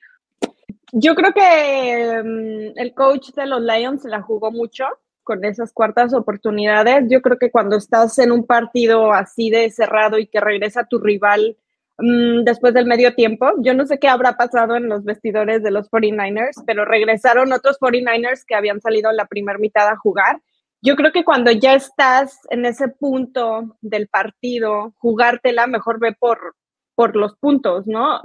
yo 0.94 1.16
creo 1.16 1.34
que 1.34 2.22
mm, 2.24 2.80
el 2.80 2.94
coach 2.94 3.32
de 3.32 3.48
los 3.48 3.62
Lions 3.62 4.04
se 4.04 4.10
la 4.10 4.22
jugó 4.22 4.52
mucho 4.52 4.86
con 5.24 5.44
esas 5.44 5.74
cuartas 5.74 6.14
oportunidades. 6.14 7.06
Yo 7.10 7.22
creo 7.22 7.40
que 7.40 7.50
cuando 7.50 7.78
estás 7.78 8.20
en 8.20 8.32
un 8.32 8.46
partido 8.46 9.12
así 9.12 9.50
de 9.50 9.70
cerrado 9.72 10.20
y 10.20 10.28
que 10.28 10.40
regresa 10.40 10.86
tu 10.86 11.00
rival 11.00 11.58
mm, 11.98 12.44
después 12.44 12.76
del 12.76 12.86
medio 12.86 13.16
tiempo, 13.16 13.52
yo 13.60 13.74
no 13.74 13.88
sé 13.88 13.98
qué 13.98 14.08
habrá 14.08 14.38
pasado 14.38 14.76
en 14.76 14.88
los 14.88 15.04
vestidores 15.04 15.64
de 15.64 15.72
los 15.72 15.90
49ers, 15.90 16.64
pero 16.68 16.86
regresaron 16.86 17.54
otros 17.54 17.80
49ers 17.80 18.44
que 18.46 18.56
habían 18.56 18.80
salido 18.80 19.10
en 19.10 19.18
la 19.18 19.26
primera 19.26 19.58
mitad 19.58 19.88
a 19.88 19.98
jugar. 19.98 20.42
Yo 20.86 20.98
creo 20.98 21.14
que 21.14 21.24
cuando 21.24 21.50
ya 21.50 21.76
estás 21.76 22.42
en 22.50 22.66
ese 22.66 22.90
punto 22.90 23.78
del 23.80 24.10
partido, 24.10 24.94
jugártela, 24.98 25.66
mejor 25.66 25.98
ve 25.98 26.14
por, 26.14 26.58
por 26.94 27.16
los 27.16 27.38
puntos, 27.38 27.88
¿no? 27.88 28.22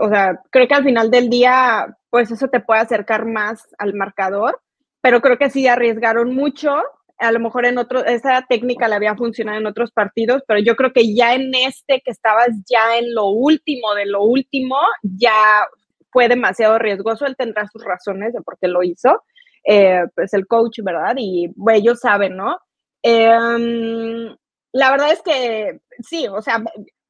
o 0.00 0.08
sea, 0.08 0.40
creo 0.50 0.66
que 0.66 0.74
al 0.74 0.84
final 0.84 1.10
del 1.10 1.28
día, 1.28 1.86
pues 2.08 2.30
eso 2.30 2.48
te 2.48 2.60
puede 2.60 2.80
acercar 2.80 3.26
más 3.26 3.68
al 3.76 3.92
marcador, 3.92 4.58
pero 5.02 5.20
creo 5.20 5.36
que 5.36 5.50
sí 5.50 5.66
arriesgaron 5.66 6.34
mucho. 6.34 6.82
A 7.18 7.30
lo 7.30 7.40
mejor 7.40 7.66
en 7.66 7.76
otro, 7.76 8.02
esa 8.06 8.46
técnica 8.48 8.88
le 8.88 8.94
había 8.94 9.14
funcionado 9.14 9.58
en 9.58 9.66
otros 9.66 9.92
partidos, 9.92 10.42
pero 10.48 10.60
yo 10.60 10.76
creo 10.76 10.94
que 10.94 11.14
ya 11.14 11.34
en 11.34 11.54
este, 11.54 12.00
que 12.02 12.10
estabas 12.10 12.48
ya 12.66 12.96
en 12.96 13.14
lo 13.14 13.26
último 13.26 13.94
de 13.94 14.06
lo 14.06 14.22
último, 14.22 14.78
ya 15.02 15.66
fue 16.10 16.28
demasiado 16.28 16.78
riesgoso. 16.78 17.26
Él 17.26 17.36
tendrá 17.36 17.68
sus 17.68 17.84
razones 17.84 18.32
de 18.32 18.40
por 18.40 18.56
qué 18.58 18.68
lo 18.68 18.82
hizo. 18.82 19.22
Eh, 19.68 20.04
pues 20.14 20.32
el 20.32 20.46
coach, 20.46 20.78
¿verdad? 20.82 21.16
Y 21.18 21.50
ellos 21.72 21.98
saben, 21.98 22.36
¿no? 22.36 22.56
Em, 23.02 24.36
la 24.72 24.90
verdad 24.92 25.12
es 25.12 25.22
que 25.22 25.80
sí, 26.00 26.28
o 26.28 26.40
sea, 26.40 26.62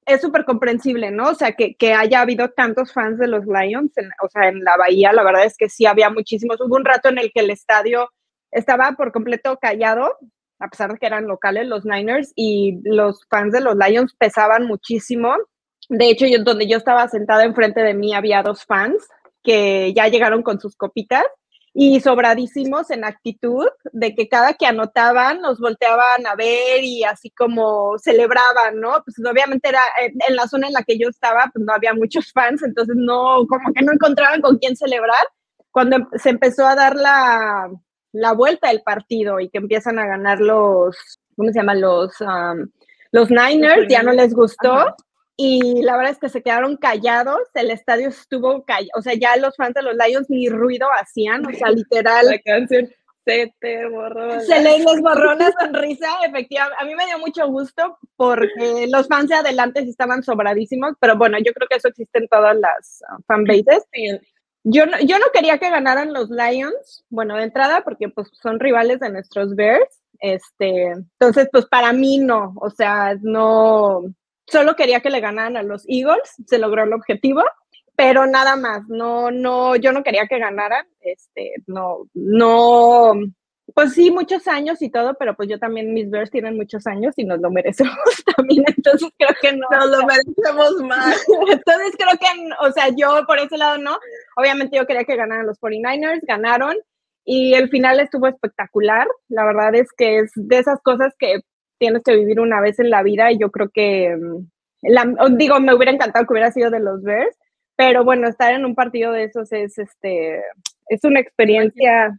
es 0.07 0.21
súper 0.23 0.45
comprensible, 0.45 1.11
¿no? 1.11 1.31
O 1.31 1.35
sea, 1.35 1.53
que, 1.53 1.77
haya 1.93 2.21
habido 2.21 2.49
tantos 2.51 2.93
fans 2.93 3.19
de 3.19 3.27
los 3.27 3.45
Lions, 3.45 3.93
o 4.23 4.29
sea, 4.29 4.49
en 4.49 4.65
la 4.65 4.77
bahía, 4.77 5.13
la 5.13 5.25
verdad 5.25 5.45
es 5.45 5.57
que 5.57 5.69
sí 5.69 5.85
había 5.85 6.09
muchísimos. 6.11 6.61
Hubo 6.61 6.77
un 6.77 6.85
rato 6.85 7.09
en 7.11 7.19
el 7.19 7.31
que 7.33 7.41
el 7.41 7.51
estadio 7.51 8.09
estaba 8.51 8.93
por 8.93 9.13
completo 9.13 9.59
callado, 9.61 10.17
a 10.59 10.69
pesar 10.69 10.93
de 10.93 10.99
que 10.99 11.07
eran 11.07 11.27
locales 11.27 11.67
los 11.67 11.85
Niners, 11.85 12.33
y 12.37 12.81
los 12.85 13.27
fans 13.29 13.53
de 13.53 13.61
los 13.61 13.77
Lions 13.77 14.15
pesaban 14.19 14.67
muchísimo. 14.67 15.35
De 15.91 16.09
hecho, 16.09 16.27
yo, 16.27 16.43
donde 16.43 16.69
yo 16.69 16.79
estaba 16.79 17.09
sentada 17.09 17.45
enfrente 17.45 17.83
de 17.83 17.95
mí 17.95 18.15
había 18.15 18.43
dos 18.43 18.65
fans 18.65 19.07
que 19.43 19.93
ya 19.95 20.09
llegaron 20.09 20.43
con 20.43 20.59
sus 20.61 20.77
copitas 20.77 21.25
y 21.79 22.01
sobradísimos 22.01 22.91
en 22.91 23.05
actitud 23.05 23.67
de 23.93 24.15
que 24.15 24.31
cada 24.31 24.55
que 24.55 24.65
anotaban 24.65 25.43
nos 25.43 25.61
volteaban 25.61 26.27
a 26.27 26.35
ver 26.35 26.83
y 26.83 27.05
así 27.05 27.29
como 27.29 27.99
celebraban, 27.99 28.81
¿no? 28.81 29.03
Pues 29.05 29.19
obviamente 29.19 29.69
era 29.69 29.83
en 29.99 30.37
la 30.37 30.49
zona 30.49 30.69
en 30.69 30.73
la 30.73 30.83
que 30.85 30.99
yo 30.99 31.11
estaba, 31.11 31.51
pues 31.53 31.63
no 31.67 31.75
había 31.75 31.93
muchos 31.93 32.33
fans, 32.33 32.63
entonces 32.63 32.97
no, 32.97 33.47
como 33.47 33.75
que 33.75 33.85
no 33.85 33.93
encontraban 33.93 34.41
con 34.41 34.57
quién 34.57 34.75
celebrar. 34.75 35.23
Cuando 35.71 35.97
em, 35.97 36.07
se 36.15 36.31
empezó 36.31 36.67
a 36.67 36.77
dar 36.77 36.97
la, 36.97 37.71
la 38.13 38.33
vuelta 38.33 38.69
del 38.69 38.81
partido 38.81 39.39
y 39.39 39.51
que 39.51 39.59
empiezan 39.59 39.99
a 39.99 40.07
ganar 40.07 40.41
los, 40.41 40.97
¿cómo 41.37 41.51
se 41.51 41.59
llaman? 41.59 41.83
Los, 41.83 42.11
los 43.13 43.31
Niners, 43.31 43.87
ya 43.91 44.03
no 44.03 44.13
les 44.13 44.33
gustó 44.33 44.97
y 45.37 45.83
la 45.83 45.97
verdad 45.97 46.13
es 46.13 46.19
que 46.19 46.29
se 46.31 46.43
quedaron 46.43 46.77
callados, 46.77 47.41
el 47.55 47.71
estadio 47.71 48.09
estuvo 48.09 48.65
callado, 48.65 48.91
o 48.97 49.03
sea, 49.03 49.15
ya 49.15 49.37
los 49.37 49.55
fans 49.57 49.75
de 49.75 49.83
los 49.83 49.95
Lions 49.95 50.31
ni 50.31 50.49
ruido 50.49 50.89
hacían, 50.99 51.45
o 51.47 51.53
sea, 51.53 51.71
literal. 51.71 52.27
La 52.31 52.39
canción 52.39 52.89
se 53.27 53.53
te 53.61 53.87
borró. 53.89 54.41
Se 54.41 54.61
les 54.63 54.85
borró 55.03 55.35
la 55.35 55.53
sonrisa, 55.61 56.07
efectivamente. 56.27 56.81
A 56.81 56.87
mí 56.87 56.95
me 56.95 57.07
dio 57.07 57.19
mucho 57.19 57.47
gusto 57.49 57.99
porque 58.15 58.87
los 58.89 59.09
fans 59.09 59.29
de 59.29 59.35
adelante 59.35 59.83
sí 59.83 59.91
estaban 59.91 60.23
sobradísimos, 60.23 60.95
pero 61.01 61.17
bueno, 61.17 61.37
yo 61.39 61.53
creo 61.53 61.67
que 61.69 61.77
eso 61.77 61.89
existe 61.89 62.21
en 62.21 62.29
todas 62.29 62.57
las 62.57 63.03
uh, 63.11 63.21
fanbases. 63.27 63.85
Yo 64.63 64.87
no, 64.87 64.99
yo 65.01 65.19
no 65.19 65.27
quería 65.35 65.59
que 65.59 65.71
ganaran 65.71 66.13
los 66.13 66.31
Lions, 66.31 67.05
bueno, 67.09 67.37
de 67.37 67.45
entrada, 67.45 67.83
porque 67.83 68.09
pues 68.09 68.29
son 68.33 68.61
rivales 68.61 69.01
de 69.01 69.11
nuestros 69.11 69.55
Bears, 69.55 70.03
este, 70.21 70.87
entonces 70.87 71.49
pues 71.53 71.67
para 71.67 71.93
mí 71.93 72.19
no, 72.19 72.55
o 72.61 72.71
sea, 72.71 73.17
no, 73.21 74.03
solo 74.47 74.77
quería 74.77 75.01
que 75.01 75.11
le 75.11 75.21
ganaran 75.21 75.57
a 75.57 75.63
los 75.63 75.85
Eagles, 75.89 76.35
se 76.47 76.59
logró 76.59 76.85
el 76.85 76.93
objetivo, 76.93 77.43
pero 77.97 78.27
nada 78.27 78.57
más, 78.57 78.83
no, 78.89 79.31
no, 79.31 79.77
yo 79.77 79.93
no 79.93 80.03
quería 80.03 80.27
que 80.27 80.39
ganaran, 80.39 80.87
este, 81.01 81.55
no, 81.67 82.09
no, 82.15 83.15
pues 83.75 83.95
sí, 83.95 84.11
muchos 84.11 84.47
años 84.47 84.81
y 84.83 84.91
todo, 84.91 85.15
pero 85.19 85.35
pues 85.35 85.49
yo 85.49 85.59
también, 85.59 85.93
mis 85.93 86.09
Bears 86.11 86.31
tienen 86.31 86.57
muchos 86.57 86.87
años 86.87 87.15
y 87.17 87.25
nos 87.25 87.41
lo 87.41 87.51
merecemos 87.51 87.97
también, 88.37 88.65
entonces 88.67 89.09
creo 89.19 89.35
que 89.41 89.53
no. 89.53 89.67
Nos 89.71 89.91
lo 89.91 90.07
merecemos 90.07 90.73
más. 90.89 91.25
entonces 91.51 91.97
creo 91.99 92.19
que, 92.19 92.27
o 92.61 92.73
sea, 92.73 92.89
yo 92.95 93.27
por 93.27 93.39
ese 93.39 93.57
lado 93.57 93.79
no, 93.79 93.99
obviamente 94.37 94.77
yo 94.77 94.87
quería 94.87 95.05
que 95.05 95.17
ganaran 95.17 95.47
los 95.47 95.61
49ers, 95.61 96.21
ganaron, 96.23 96.77
y 97.25 97.55
el 97.55 97.69
final 97.71 97.99
estuvo 97.99 98.29
espectacular, 98.29 99.09
la 99.29 99.45
verdad 99.45 99.75
es 99.75 99.89
que 99.97 100.21
es 100.21 100.31
de 100.37 100.59
esas 100.59 100.81
cosas 100.83 101.13
que 101.19 101.41
tienes 101.79 102.03
que 102.03 102.17
vivir 102.17 102.41
una 102.41 102.61
vez 102.61 102.79
en 102.79 102.91
la 102.91 103.03
vida 103.03 103.31
y 103.33 103.39
yo 103.39 103.51
creo 103.51 103.71
que, 103.71 104.17
mm, 104.17 105.37
digo, 105.37 105.61
me 105.61 105.75
hubiera 105.75 105.93
encantado 105.93 106.27
que 106.27 106.33
hubiera 106.33 106.53
sido 106.53 106.71
de 106.71 106.81
los 106.81 107.03
Bears, 107.03 107.37
pero 107.77 108.05
bueno, 108.05 108.29
estar 108.29 108.55
en 108.55 108.65
un 108.65 108.75
partido 108.75 109.13
de 109.13 109.25
esos 109.25 109.53
es, 109.53 109.79
este, 109.79 110.43
es 110.89 111.05
una 111.05 111.21
experiencia 111.21 112.19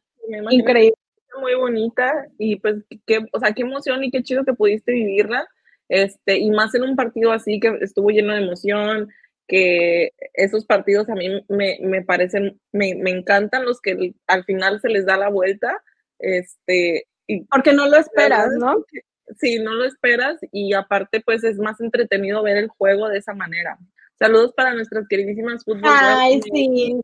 increíble. 0.50 0.98
Muy 1.42 1.54
bonita 1.54 2.28
y 2.40 2.56
pues, 2.56 2.84
qué, 3.06 3.20
o 3.32 3.40
sea, 3.40 3.54
qué 3.54 3.62
emoción 3.62 4.04
y 4.04 4.10
qué 4.10 4.24
chido 4.24 4.44
que 4.44 4.54
pudiste 4.54 4.92
vivirla, 4.92 5.48
este, 5.88 6.38
y 6.38 6.50
más 6.50 6.74
en 6.74 6.84
un 6.84 6.96
partido 6.96 7.32
así 7.32 7.60
que 7.60 7.78
estuvo 7.82 8.10
lleno 8.10 8.34
de 8.34 8.42
emoción, 8.42 9.10
que 9.48 10.14
esos 10.34 10.66
partidos 10.66 11.10
a 11.10 11.16
mí 11.16 11.46
me, 11.48 11.78
me 11.82 12.04
parecen, 12.04 12.60
me, 12.72 12.96
me, 12.96 13.12
encantan 13.12 13.66
los 13.66 13.80
que 13.80 14.14
al 14.28 14.44
final 14.46 14.82
se 14.82 14.90
les 14.90 15.06
da 15.06 15.16
la 15.16 15.30
vuelta, 15.30 15.82
este, 16.20 17.06
y 17.28 17.42
porque 17.46 17.74
no 17.74 17.88
lo 17.88 17.98
esperas, 17.98 18.50
¿no? 18.58 18.84
Sí, 19.38 19.60
no 19.60 19.74
lo 19.74 19.86
esperas 19.86 20.38
y 20.52 20.74
aparte 20.74 21.22
pues 21.22 21.44
es 21.44 21.58
más 21.58 21.80
entretenido 21.82 22.44
ver 22.44 22.58
el 22.58 22.70
juego 22.70 23.10
de 23.10 23.20
esa 23.20 23.34
manera. 23.34 23.78
Saludos 24.18 24.54
para 24.54 24.74
nuestras 24.74 25.08
queridísimas 25.08 25.64
futbolistas. 25.64 26.18
Ay, 26.20 26.42
sí. 26.42 27.00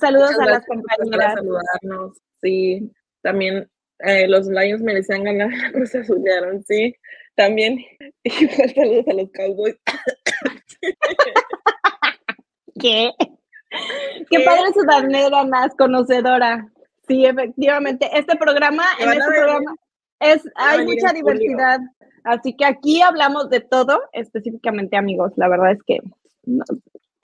Saludos 0.00 0.38
a 0.40 0.46
las 0.46 0.66
compañeras. 0.66 1.34
saludarnos. 1.34 2.18
Sí, 2.42 2.90
también 3.22 3.68
eh, 4.00 4.26
los 4.28 4.46
Lions 4.46 4.82
merecían 4.82 5.24
ganar 5.24 5.50
la 5.62 5.72
Cruz 5.72 5.94
Azulearon, 5.94 6.62
sí. 6.64 6.94
También, 7.36 7.78
igual 8.24 8.74
saludos 8.74 9.08
a 9.08 9.14
los 9.14 9.30
Cowboys. 9.32 9.76
¿Qué? 12.80 13.10
Qué 14.30 14.40
padre 14.40 14.72
su 14.72 14.84
más 15.48 15.74
conocedora. 15.76 16.68
Sí, 17.08 17.26
efectivamente. 17.26 18.08
Este 18.12 18.36
programa, 18.36 18.84
en 19.00 19.08
este 19.10 19.26
programa, 19.26 19.74
es, 20.32 20.42
hay 20.54 20.84
mucha 20.84 21.12
diversidad. 21.12 21.80
Así 22.24 22.56
que 22.56 22.64
aquí 22.64 23.02
hablamos 23.02 23.50
de 23.50 23.60
todo, 23.60 24.00
específicamente 24.12 24.96
amigos. 24.96 25.32
La 25.36 25.48
verdad 25.48 25.72
es 25.72 25.82
que 25.82 26.00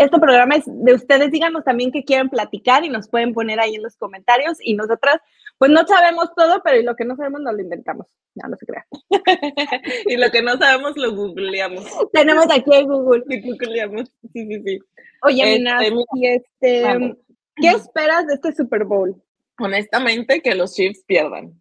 este 0.00 0.19
programa 0.19 0.57
es 0.57 0.64
de 0.66 0.95
ustedes. 0.95 1.30
Díganos 1.30 1.64
también 1.64 1.92
qué 1.92 2.04
quieren 2.04 2.28
platicar 2.28 2.85
y 2.85 2.88
nos 2.88 3.09
pueden 3.09 3.35
poner 3.35 3.61
ahí 3.61 3.75
en 3.75 3.83
los 3.83 3.97
comentarios. 3.97 4.59
Y 4.61 4.75
nosotras, 4.75 5.16
pues 5.59 5.71
no 5.71 5.87
sabemos 5.87 6.30
todo, 6.35 6.62
pero 6.62 6.83
lo 6.83 6.97
que 6.97 7.04
no 7.04 7.16
sabemos 7.16 7.40
nos 7.42 7.54
lo 7.54 7.61
inventamos. 7.61 8.07
No, 8.35 8.49
no 8.49 8.57
se 8.57 8.66
crea. 8.66 8.87
y 10.07 10.16
lo 10.16 10.30
que 10.30 10.42
no 10.42 10.57
sabemos 10.57 10.97
lo 10.97 11.14
googleamos. 11.14 11.85
Tenemos 12.12 12.47
aquí 12.50 12.71
el 12.73 12.87
Google. 12.87 13.25
Y 13.28 13.40
googleamos. 13.40 14.11
Sí, 14.33 14.47
sí, 14.47 14.62
sí. 14.64 14.78
Oye, 15.23 15.57
este, 15.57 16.35
este, 16.35 17.16
¿qué 17.57 17.69
esperas 17.69 18.26
de 18.26 18.35
este 18.35 18.52
Super 18.52 18.85
Bowl? 18.85 19.14
Honestamente, 19.59 20.40
que 20.40 20.54
los 20.54 20.75
Chiefs 20.75 21.04
pierdan. 21.07 21.61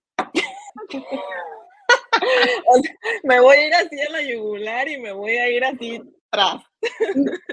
me 3.24 3.40
voy 3.40 3.58
a 3.58 3.68
ir 3.68 3.74
así 3.74 4.00
a 4.00 4.12
la 4.12 4.22
yugular 4.22 4.88
y 4.90 5.00
me 5.00 5.12
voy 5.12 5.38
a 5.38 5.50
ir 5.50 5.64
así 5.64 6.02
atrás. 6.32 6.64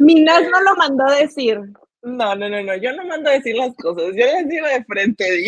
Minas 0.00 0.42
no 0.50 0.60
lo 0.60 0.76
mandó 0.76 1.06
a 1.06 1.16
decir. 1.16 1.58
No, 2.02 2.36
no, 2.36 2.48
no, 2.48 2.62
no, 2.62 2.76
yo 2.76 2.92
no 2.92 3.04
mando 3.04 3.30
a 3.30 3.34
decir 3.34 3.56
las 3.56 3.74
cosas, 3.76 4.14
yo 4.14 4.26
les 4.26 4.48
digo 4.48 4.66
de 4.66 4.84
frente. 4.84 5.24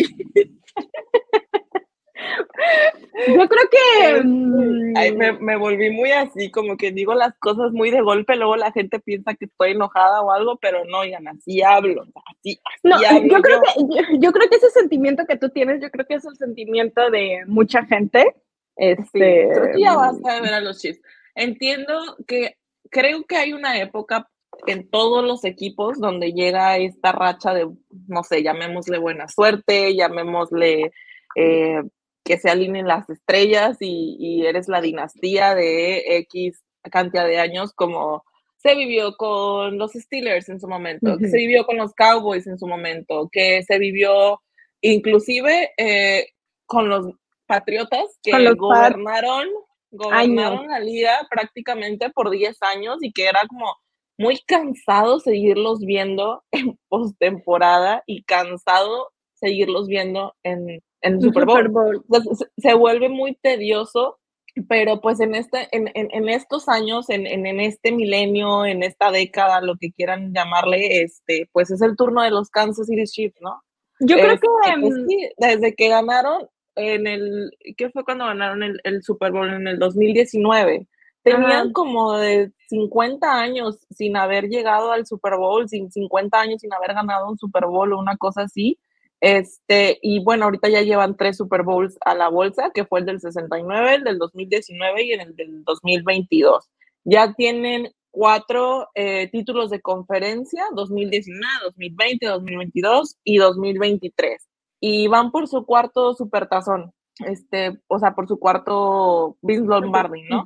Yo 3.27 3.47
creo 3.47 3.69
que... 3.69 4.23
mm, 4.23 4.93
Ay, 4.95 5.15
me, 5.15 5.33
me 5.33 5.55
volví 5.57 5.89
muy 5.91 6.11
así, 6.11 6.49
como 6.51 6.77
que 6.77 6.91
digo 6.91 7.13
las 7.13 7.37
cosas 7.39 7.71
muy 7.71 7.91
de 7.91 8.01
golpe, 8.01 8.35
luego 8.35 8.55
la 8.55 8.71
gente 8.71 8.99
piensa 8.99 9.33
que 9.35 9.45
estoy 9.45 9.71
enojada 9.71 10.21
o 10.21 10.31
algo, 10.31 10.57
pero 10.61 10.83
no, 10.85 10.99
oigan, 10.99 11.27
así 11.27 11.61
hablo, 11.61 12.03
así, 12.25 12.59
así 12.65 12.79
No, 12.83 12.95
hablo 12.95 13.27
yo 13.27 13.41
creo, 13.41 13.57
yo. 13.57 13.61
que, 13.61 13.95
yo, 13.95 14.19
yo 14.19 14.31
creo 14.31 14.49
que 14.49 14.55
ese 14.57 14.69
sentimiento 14.71 15.25
que 15.27 15.37
tú 15.37 15.49
tienes, 15.49 15.81
yo 15.81 15.89
creo 15.89 16.05
que 16.05 16.15
es 16.15 16.25
el 16.25 16.35
sentimiento 16.37 17.09
de 17.11 17.43
mucha 17.47 17.85
gente. 17.85 18.23
Sí, 18.23 18.33
Este, 18.77 19.49
creo 19.53 19.71
que 19.73 19.81
ya 19.81 19.95
basta 19.95 20.35
de 20.35 20.41
ver 20.41 20.53
a 20.53 20.61
los 20.61 20.79
Chiefs. 20.79 21.01
Entiendo 21.35 22.17
que 22.27 22.57
creo 22.89 23.23
que 23.25 23.35
hay 23.37 23.53
una 23.53 23.77
época 23.79 24.29
en 24.67 24.89
todos 24.89 25.23
los 25.23 25.45
equipos 25.45 25.99
donde 25.99 26.33
llega 26.33 26.77
esta 26.77 27.11
racha 27.11 27.53
de, 27.53 27.69
no 28.07 28.23
sé, 28.23 28.41
llamémosle 28.43 28.97
buena 28.97 29.27
suerte, 29.27 29.95
llamémosle 29.95 30.91
eh, 31.35 31.81
que 32.29 32.37
se 32.37 32.51
alineen 32.51 32.85
las 32.85 33.09
estrellas 33.09 33.77
y, 33.79 34.15
y 34.19 34.45
eres 34.45 34.67
la 34.67 34.81
dinastía 34.81 35.55
de 35.55 36.17
X 36.17 36.63
cantidad 36.91 37.25
de 37.25 37.39
años 37.39 37.73
como 37.73 38.23
se 38.57 38.75
vivió 38.75 39.17
con 39.17 39.79
los 39.79 39.93
Steelers 39.93 40.47
en 40.47 40.59
su 40.59 40.67
momento, 40.67 41.17
que 41.17 41.27
se 41.27 41.37
vivió 41.37 41.65
con 41.65 41.77
los 41.77 41.91
Cowboys 41.95 42.45
en 42.45 42.59
su 42.59 42.67
momento, 42.67 43.29
que 43.31 43.63
se 43.63 43.79
vivió 43.79 44.43
inclusive 44.79 45.71
eh, 45.75 46.27
con 46.67 46.87
los 46.87 47.07
Patriotas 47.47 48.05
que 48.21 48.37
los 48.37 48.55
gobernaron, 48.57 49.47
gobernaron 49.89 50.67
la 50.67 50.79
liga 50.79 51.27
prácticamente 51.31 52.11
por 52.11 52.29
10 52.29 52.61
años 52.61 52.97
y 53.01 53.11
que 53.11 53.25
era 53.25 53.39
como 53.47 53.75
muy 54.19 54.37
cansado 54.45 55.19
seguirlos 55.19 55.79
viendo 55.79 56.43
en 56.51 56.77
postemporada 56.89 58.03
y 58.05 58.21
cansado 58.21 59.09
seguirlos 59.33 59.87
viendo 59.87 60.35
en, 60.43 60.83
en 61.01 61.15
un 61.15 61.21
Super 61.21 61.45
Bowl. 61.45 61.57
Super 61.65 61.71
Bowl. 61.71 62.05
Sea, 62.09 62.47
se, 62.57 62.73
vuelve 62.73 63.09
muy 63.09 63.35
tedioso, 63.35 64.19
pero 64.67 64.99
pues 65.01 65.19
en, 65.19 65.35
este, 65.35 65.67
en, 65.71 65.89
en, 65.93 66.09
en 66.11 66.29
estos 66.29 66.67
años, 66.67 67.09
en, 67.09 67.27
en, 67.27 67.45
en 67.45 67.59
este 67.59 67.91
milenio, 67.91 68.65
en 68.65 68.83
esta 68.83 69.11
década, 69.11 69.61
lo 69.61 69.75
que 69.77 69.91
quieran 69.91 70.33
llamarle, 70.33 71.01
este, 71.01 71.49
pues 71.51 71.71
es 71.71 71.81
el 71.81 71.95
turno 71.95 72.21
de 72.23 72.31
los 72.31 72.49
Kansas 72.49 72.87
City 72.87 73.05
Chiefs, 73.05 73.37
¿no? 73.41 73.61
Yo 74.01 74.15
creo 74.15 74.31
Este, 74.33 74.47
que... 74.47 74.81
pues 74.81 74.93
mm, 74.93 75.07
sí, 75.07 75.29
desde 75.37 75.75
que 75.75 75.89
ganaron 75.89 76.47
en 76.75 77.07
el, 77.07 77.51
¿qué 77.77 77.89
fue 77.89 78.03
cuando 78.03 78.25
ganaron 78.25 78.63
el, 78.63 78.79
el 78.83 79.03
Super 79.03 79.31
Bowl? 79.31 79.49
En 79.49 79.67
el 79.67 79.79
2019. 79.79 80.87
Tenían 81.21 81.51
Ajá. 81.51 81.73
como 81.73 82.13
de 82.17 82.51
50 82.69 83.39
años 83.39 83.79
sin 83.89 84.15
haber 84.15 84.45
llegado 84.45 84.91
al 84.93 85.05
Super 85.05 85.35
Bowl, 85.35 85.67
sin 85.67 85.91
50 85.91 86.39
años 86.39 86.61
sin 86.61 86.73
haber 86.73 86.93
ganado 86.93 87.27
un 87.29 87.37
Super 87.37 87.65
Bowl 87.65 87.91
o 87.91 87.99
una 87.99 88.15
cosa 88.15 88.43
así. 88.43 88.79
Este, 89.21 89.99
y 90.01 90.23
bueno, 90.23 90.45
ahorita 90.45 90.69
ya 90.69 90.81
llevan 90.81 91.17
tres 91.17 91.37
Super 91.37 91.63
Bowls 91.63 91.97
a 92.01 92.15
la 92.15 92.29
bolsa, 92.29 92.71
que 92.73 92.85
fue 92.85 93.01
el 93.01 93.05
del 93.05 93.19
69, 93.19 93.95
el 93.95 94.03
del 94.03 94.17
2019 94.17 95.03
y 95.03 95.11
el 95.11 95.35
del 95.35 95.63
2022. 95.63 96.69
Ya 97.03 97.33
tienen 97.33 97.91
cuatro 98.11 98.89
eh, 98.95 99.29
títulos 99.31 99.69
de 99.69 99.81
conferencia, 99.81 100.63
2019, 100.73 101.45
2020, 101.65 102.25
2022 102.27 103.17
y 103.23 103.37
2023. 103.37 104.47
Y 104.81 105.07
van 105.07 105.31
por 105.31 105.47
su 105.47 105.65
cuarto 105.65 106.13
supertazón, 106.13 106.93
este, 107.25 107.79
o 107.87 107.99
sea, 107.99 108.15
por 108.15 108.27
su 108.27 108.39
cuarto 108.39 109.37
Vince 109.41 109.67
Lombardi, 109.67 110.21
¿no? 110.23 110.45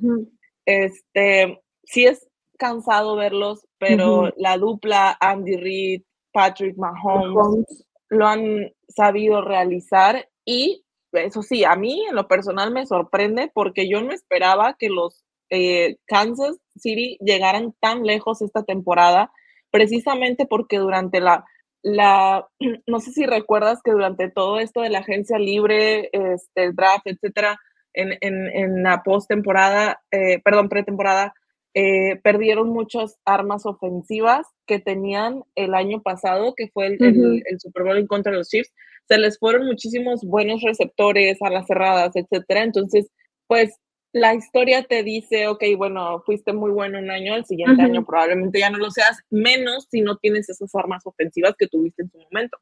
Este, 0.66 1.62
sí 1.84 2.06
es 2.06 2.28
cansado 2.58 3.16
verlos, 3.16 3.68
pero 3.78 4.32
la 4.38 4.58
dupla 4.58 5.16
Andy 5.20 5.58
Reid, 5.58 6.02
Patrick 6.32 6.78
Mahomes, 6.78 7.28
Mahomes. 7.30 7.86
Lo 8.10 8.28
han 8.28 8.72
sabido 8.88 9.42
realizar 9.42 10.30
y 10.46 10.84
eso 11.12 11.44
sí, 11.44 11.64
a 11.64 11.76
mí 11.76 12.06
en 12.08 12.16
lo 12.16 12.28
personal 12.28 12.72
me 12.72 12.86
sorprende 12.86 13.52
porque 13.54 13.90
yo 13.90 14.02
no 14.02 14.12
esperaba 14.12 14.76
que 14.78 14.90
los 14.90 15.24
eh, 15.50 15.98
Kansas 16.08 16.58
City 16.76 17.18
llegaran 17.22 17.74
tan 17.80 18.04
lejos 18.04 18.42
esta 18.42 18.64
temporada, 18.64 19.32
precisamente 19.72 20.46
porque 20.48 20.78
durante 20.80 21.20
la, 21.22 21.46
la, 21.84 22.48
no 22.88 23.00
sé 23.00 23.12
si 23.12 23.26
recuerdas 23.26 23.82
que 23.84 23.92
durante 23.92 24.30
todo 24.32 24.60
esto 24.60 24.82
de 24.82 24.90
la 24.90 25.00
agencia 25.00 25.38
libre, 25.38 26.10
este, 26.12 26.64
el 26.64 26.76
draft, 26.76 27.06
etcétera, 27.06 27.60
en, 27.94 28.18
en, 28.22 28.48
en 28.48 28.84
la 28.84 29.04
postemporada, 29.04 30.02
eh, 30.10 30.42
perdón, 30.44 30.70
pretemporada, 30.70 31.36
eh, 31.74 32.20
perdieron 32.24 32.70
muchas 32.70 33.18
armas 33.26 33.66
ofensivas 33.66 34.46
que 34.66 34.80
tenían 34.80 35.44
el 35.56 35.74
año 35.74 36.02
pasado, 36.02 36.54
que 36.56 36.70
fue 36.70 36.88
el, 36.88 36.94
Ujú. 36.96 37.06
el, 37.06 37.44
el 37.46 37.60
Super 37.60 37.84
Bowl 37.84 37.98
en 37.98 38.08
contra 38.08 38.32
de 38.32 38.40
los 38.40 38.50
Chiefs. 38.50 38.74
Se 39.08 39.18
les 39.18 39.38
fueron 39.38 39.66
muchísimos 39.66 40.22
buenos 40.24 40.62
receptores 40.62 41.42
a 41.42 41.50
las 41.50 41.68
cerradas, 41.68 42.16
etcétera. 42.16 42.64
Entonces, 42.64 43.10
pues 43.48 43.78
la 44.14 44.36
historia 44.36 44.84
te 44.84 45.02
dice, 45.04 45.48
ok, 45.48 45.64
bueno, 45.76 46.22
fuiste 46.24 46.54
muy 46.54 46.70
bueno 46.72 47.00
un 47.00 47.10
año, 47.10 47.36
el 47.36 47.46
siguiente 47.46 47.82
año 47.82 48.06
probablemente 48.06 48.60
ya 48.60 48.70
no 48.70 48.78
lo 48.78 48.92
seas, 48.92 49.20
menos 49.32 49.88
si 49.90 50.02
no 50.02 50.18
tienes 50.18 50.48
esas 50.50 50.74
armas 50.76 51.02
ofensivas 51.06 51.56
que 51.58 51.68
tuviste 51.68 52.04
en 52.04 52.12
su 52.12 52.20
momento. 52.20 52.58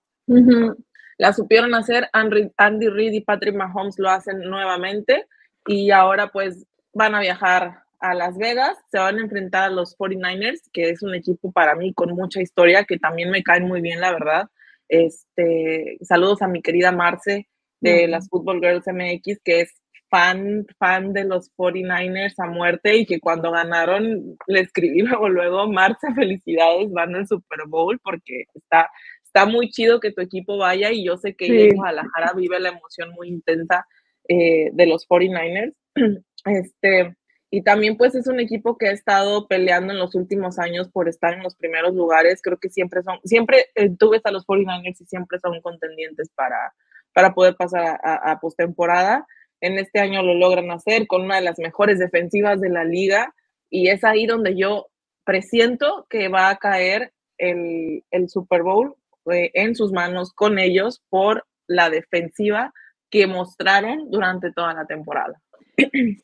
La 1.17 1.33
supieron 1.33 1.75
hacer, 1.75 2.07
Andy, 2.13 2.49
Andy 2.55 2.87
Reid 2.87 3.11
y 3.11 3.21
Patrick 3.21 3.53
Mahomes 3.55 3.99
lo 3.99 4.09
hacen 4.09 4.39
nuevamente 4.39 5.27
y 5.67 5.91
ahora 5.91 6.31
pues 6.31 6.65
van 6.93 7.15
a 7.15 7.19
viajar 7.19 7.83
a 8.01 8.13
Las 8.15 8.37
Vegas, 8.37 8.77
se 8.91 8.97
van 8.99 9.17
a 9.17 9.21
enfrentar 9.21 9.63
a 9.65 9.69
los 9.69 9.95
49ers, 9.97 10.61
que 10.73 10.89
es 10.89 11.03
un 11.03 11.15
equipo 11.15 11.51
para 11.51 11.75
mí 11.75 11.93
con 11.93 12.13
mucha 12.15 12.41
historia, 12.41 12.83
que 12.83 12.97
también 12.97 13.29
me 13.29 13.43
caen 13.43 13.67
muy 13.67 13.81
bien, 13.81 14.01
la 14.01 14.11
verdad. 14.11 14.45
Este, 14.89 15.97
saludos 16.01 16.41
a 16.41 16.47
mi 16.47 16.61
querida 16.61 16.91
Marce 16.91 17.47
de 17.79 18.07
las 18.07 18.27
Football 18.29 18.59
Girls 18.59 18.85
MX, 18.87 19.39
que 19.43 19.61
es 19.61 19.81
fan, 20.09 20.65
fan 20.77 21.13
de 21.13 21.23
los 21.23 21.51
49ers 21.55 22.33
a 22.37 22.47
muerte 22.47 22.97
y 22.97 23.05
que 23.05 23.19
cuando 23.19 23.51
ganaron 23.51 24.37
le 24.47 24.59
escribí 24.59 24.99
luego, 25.01 25.29
luego, 25.29 25.67
Marce, 25.71 26.13
felicidades, 26.13 26.91
van 26.91 27.15
al 27.15 27.27
Super 27.27 27.61
Bowl 27.67 27.99
porque 28.03 28.43
está, 28.53 28.89
está 29.23 29.45
muy 29.45 29.69
chido 29.69 29.99
que 29.99 30.11
tu 30.11 30.21
equipo 30.21 30.57
vaya 30.57 30.91
y 30.91 31.05
yo 31.05 31.17
sé 31.17 31.35
que 31.35 31.45
ella 31.45 31.63
en 31.65 31.69
Sí. 31.71 31.75
Guadalajara 31.77 32.33
vive 32.35 32.59
la 32.59 32.69
emoción 32.69 33.11
muy 33.11 33.29
intensa 33.29 33.87
eh, 34.27 34.69
de 34.73 34.85
los 34.87 35.07
49ers. 35.07 35.73
Este, 36.43 37.15
y 37.53 37.63
también 37.63 37.97
pues 37.97 38.15
es 38.15 38.27
un 38.27 38.39
equipo 38.39 38.77
que 38.77 38.87
ha 38.87 38.91
estado 38.91 39.45
peleando 39.49 39.91
en 39.91 39.99
los 39.99 40.15
últimos 40.15 40.57
años 40.57 40.89
por 40.89 41.09
estar 41.09 41.33
en 41.33 41.43
los 41.43 41.53
primeros 41.53 41.93
lugares. 41.93 42.41
Creo 42.41 42.57
que 42.57 42.69
siempre 42.69 43.03
son, 43.03 43.19
siempre 43.25 43.65
eh, 43.75 43.89
tú 43.99 44.11
ves 44.11 44.21
a 44.23 44.31
los 44.31 44.47
49ers 44.47 45.01
y 45.01 45.05
siempre 45.05 45.37
son 45.37 45.59
contendientes 45.59 46.29
para, 46.33 46.73
para 47.11 47.33
poder 47.33 47.57
pasar 47.57 47.99
a, 48.01 48.31
a, 48.31 48.39
postemporada. 48.39 49.27
En 49.59 49.77
este 49.77 49.99
año 49.99 50.23
lo 50.23 50.33
logran 50.33 50.71
hacer 50.71 51.07
con 51.07 51.23
una 51.23 51.35
de 51.35 51.41
las 51.41 51.59
mejores 51.59 51.99
defensivas 51.99 52.61
de 52.61 52.69
la 52.69 52.85
liga 52.85 53.35
y 53.69 53.89
es 53.89 54.05
ahí 54.05 54.25
donde 54.25 54.55
yo 54.55 54.87
presiento 55.25 56.07
que 56.09 56.29
va 56.29 56.49
a 56.49 56.55
caer 56.55 57.11
el, 57.37 58.05
el 58.11 58.29
Super 58.29 58.63
Bowl 58.63 58.95
eh, 59.29 59.51
en 59.55 59.75
sus 59.75 59.91
manos 59.91 60.31
con 60.31 60.57
ellos 60.57 61.03
por 61.09 61.45
la 61.67 61.89
defensiva 61.89 62.73
que 63.09 63.27
mostraron 63.27 64.09
durante 64.09 64.53
toda 64.53 64.73
la 64.73 64.85
temporada. 64.85 65.41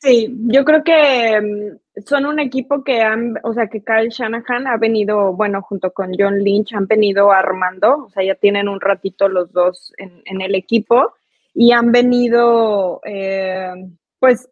Sí, 0.00 0.34
yo 0.46 0.64
creo 0.64 0.82
que 0.84 1.40
mm, 1.40 2.00
son 2.06 2.26
un 2.26 2.38
equipo 2.38 2.84
que 2.84 3.02
han, 3.02 3.36
o 3.42 3.52
sea, 3.52 3.68
que 3.68 3.82
Kyle 3.82 4.10
Shanahan 4.10 4.66
ha 4.66 4.76
venido, 4.76 5.32
bueno, 5.32 5.62
junto 5.62 5.92
con 5.92 6.12
John 6.18 6.38
Lynch, 6.42 6.74
han 6.74 6.86
venido 6.86 7.32
armando, 7.32 8.04
o 8.04 8.10
sea, 8.10 8.24
ya 8.24 8.34
tienen 8.34 8.68
un 8.68 8.80
ratito 8.80 9.28
los 9.28 9.52
dos 9.52 9.92
en, 9.98 10.40
el 10.40 10.54
equipo 10.54 11.12
y 11.54 11.72
han 11.72 11.92
venido, 11.92 13.00
eh, 13.04 13.72
pues, 14.18 14.48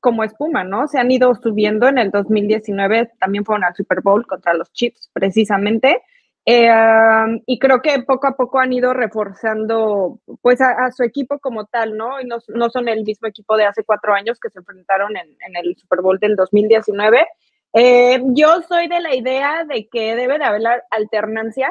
como 0.00 0.22
espuma, 0.22 0.64
¿no? 0.64 0.86
Se 0.86 0.98
han 0.98 1.10
ido 1.10 1.34
subiendo 1.34 1.88
en 1.88 1.98
el 1.98 2.10
2019, 2.10 3.12
también 3.18 3.44
fueron 3.44 3.64
al 3.64 3.74
Super 3.74 4.02
Bowl 4.02 4.26
contra 4.26 4.52
los 4.54 4.70
Chiefs, 4.72 5.10
precisamente. 5.12 6.02
Um, 6.48 7.40
y 7.44 7.58
creo 7.58 7.82
que 7.82 8.02
poco 8.02 8.28
a 8.28 8.36
poco 8.36 8.60
han 8.60 8.72
ido 8.72 8.94
reforzando 8.94 10.20
pues 10.42 10.60
a, 10.60 10.92
su 10.92 11.02
equipo 11.02 11.40
como 11.40 11.64
tal, 11.66 11.96
¿no? 11.96 12.20
Y 12.20 12.24
no, 12.24 12.38
no, 12.54 12.70
son 12.70 12.88
el 12.88 13.02
mismo 13.02 13.26
equipo 13.26 13.56
de 13.56 13.64
hace 13.64 13.82
cuatro 13.82 14.14
años 14.14 14.38
que 14.38 14.50
se 14.50 14.60
enfrentaron 14.60 15.16
en, 15.16 15.56
el 15.56 15.76
Super 15.76 16.02
Bowl 16.02 16.20
del 16.20 16.36
2019. 16.36 17.26
Eh, 17.72 18.22
yo 18.26 18.62
soy 18.62 18.86
de 18.86 19.00
la 19.00 19.16
idea 19.16 19.64
de 19.64 19.88
que 19.88 20.14
debe 20.14 20.38
de 20.38 20.44
haber 20.44 20.62
alternancia 20.92 21.68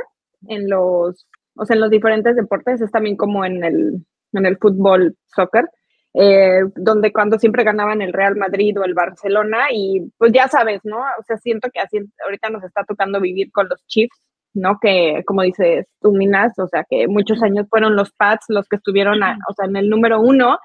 en 0.50 0.70
los, 0.70 1.26
o 1.56 1.66
sea, 1.66 1.76
en 1.76 1.82
los 1.82 1.90
diferentes 1.90 2.36
deportes, 2.36 2.82
es 2.82 2.92
también 2.92 3.16
como 3.16 3.46
en 3.46 3.64
el, 3.64 4.06
en 4.34 4.46
el 4.46 4.58
fútbol, 4.58 5.16
soccer, 5.34 5.70
eh, 6.14 6.64
donde 6.76 7.14
cuando 7.14 7.40
siempre 7.40 7.64
ganaban 7.64 8.02
el 8.02 8.12
Real 8.12 8.36
Madrid 8.36 8.78
o 8.78 8.84
el 8.84 8.94
Barcelona 8.94 9.68
y 9.72 10.12
pues 10.18 10.34
ya 10.34 10.50
sabes, 10.50 10.82
¿no? 10.84 11.00
O 11.00 11.24
sea, 11.26 11.38
siento 11.38 11.70
que 11.74 11.80
ahorita 12.26 12.50
nos 12.50 12.64
está 12.66 12.84
tocando 12.84 13.22
vivir 13.22 13.54
con 13.54 13.70
los 13.70 13.86
Chiefs 13.88 14.25
¿no? 14.56 14.80
Que, 14.82 15.24
como 15.26 15.44
dices 15.44 15.86
tú, 16.02 16.12
Minas, 16.14 16.58
o 16.58 16.68
sea, 16.68 16.86
que 16.90 17.08
muchos 17.08 17.44
años 17.44 17.68
fueron 17.70 17.96
los 17.96 18.12
Pats 18.12 18.46
los 18.50 18.68
que 18.68 18.78
estuvieron, 18.78 19.22
a, 19.24 19.38
o 19.50 19.54
sea, 19.54 19.68
en 19.68 19.76
el 19.76 19.90
número 19.90 20.20
uno, 20.22 20.58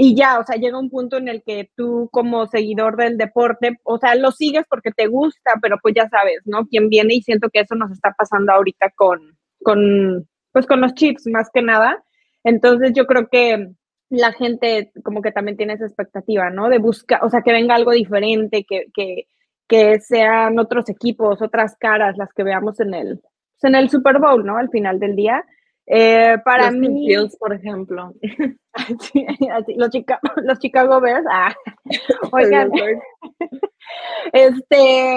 y 0.00 0.14
ya, 0.14 0.38
o 0.38 0.44
sea, 0.44 0.54
llega 0.56 0.78
un 0.78 0.90
punto 0.90 1.16
en 1.16 1.26
el 1.26 1.42
que 1.42 1.70
tú 1.76 2.08
como 2.12 2.46
seguidor 2.46 2.96
del 2.96 3.18
deporte, 3.18 3.78
o 3.82 3.98
sea, 3.98 4.14
lo 4.14 4.30
sigues 4.30 4.64
porque 4.70 4.92
te 4.92 5.08
gusta, 5.08 5.54
pero 5.60 5.76
pues 5.82 5.94
ya 5.96 6.08
sabes, 6.08 6.40
¿no? 6.44 6.66
Quién 6.68 6.88
viene 6.88 7.14
y 7.14 7.22
siento 7.22 7.50
que 7.50 7.60
eso 7.60 7.74
nos 7.74 7.90
está 7.90 8.14
pasando 8.16 8.52
ahorita 8.52 8.90
con, 8.94 9.36
con 9.60 10.28
pues 10.52 10.66
con 10.66 10.80
los 10.80 10.94
chips 10.94 11.26
más 11.26 11.50
que 11.52 11.62
nada. 11.62 12.00
Entonces 12.44 12.92
yo 12.94 13.06
creo 13.06 13.28
que 13.28 13.70
la 14.10 14.32
gente 14.32 14.92
como 15.04 15.20
que 15.20 15.32
también 15.32 15.56
tiene 15.56 15.74
esa 15.74 15.86
expectativa, 15.86 16.48
¿no? 16.50 16.68
De 16.68 16.78
buscar, 16.78 17.24
o 17.24 17.30
sea, 17.30 17.42
que 17.42 17.52
venga 17.52 17.74
algo 17.74 17.90
diferente, 17.90 18.64
que, 18.68 18.86
que, 18.94 19.26
que 19.66 20.00
sean 20.00 20.60
otros 20.60 20.88
equipos, 20.88 21.42
otras 21.42 21.76
caras 21.76 22.16
las 22.16 22.32
que 22.32 22.44
veamos 22.44 22.78
en 22.80 22.94
el, 22.94 23.20
en 23.66 23.74
el 23.74 23.90
Super 23.90 24.18
Bowl, 24.18 24.44
¿no? 24.44 24.56
Al 24.56 24.70
final 24.70 24.98
del 25.00 25.16
día. 25.16 25.44
Eh, 25.86 26.36
para 26.44 26.70
Los 26.70 26.80
mí, 26.80 27.08
por 27.38 27.54
ejemplo. 27.54 28.12
Así, 28.72 29.74
los, 29.76 29.90
Chica- 29.90 30.20
los 30.42 30.58
Chicago 30.58 31.00
Bears, 31.00 31.24
ah, 31.30 31.54
oigan, 32.32 32.70
este, 34.32 35.14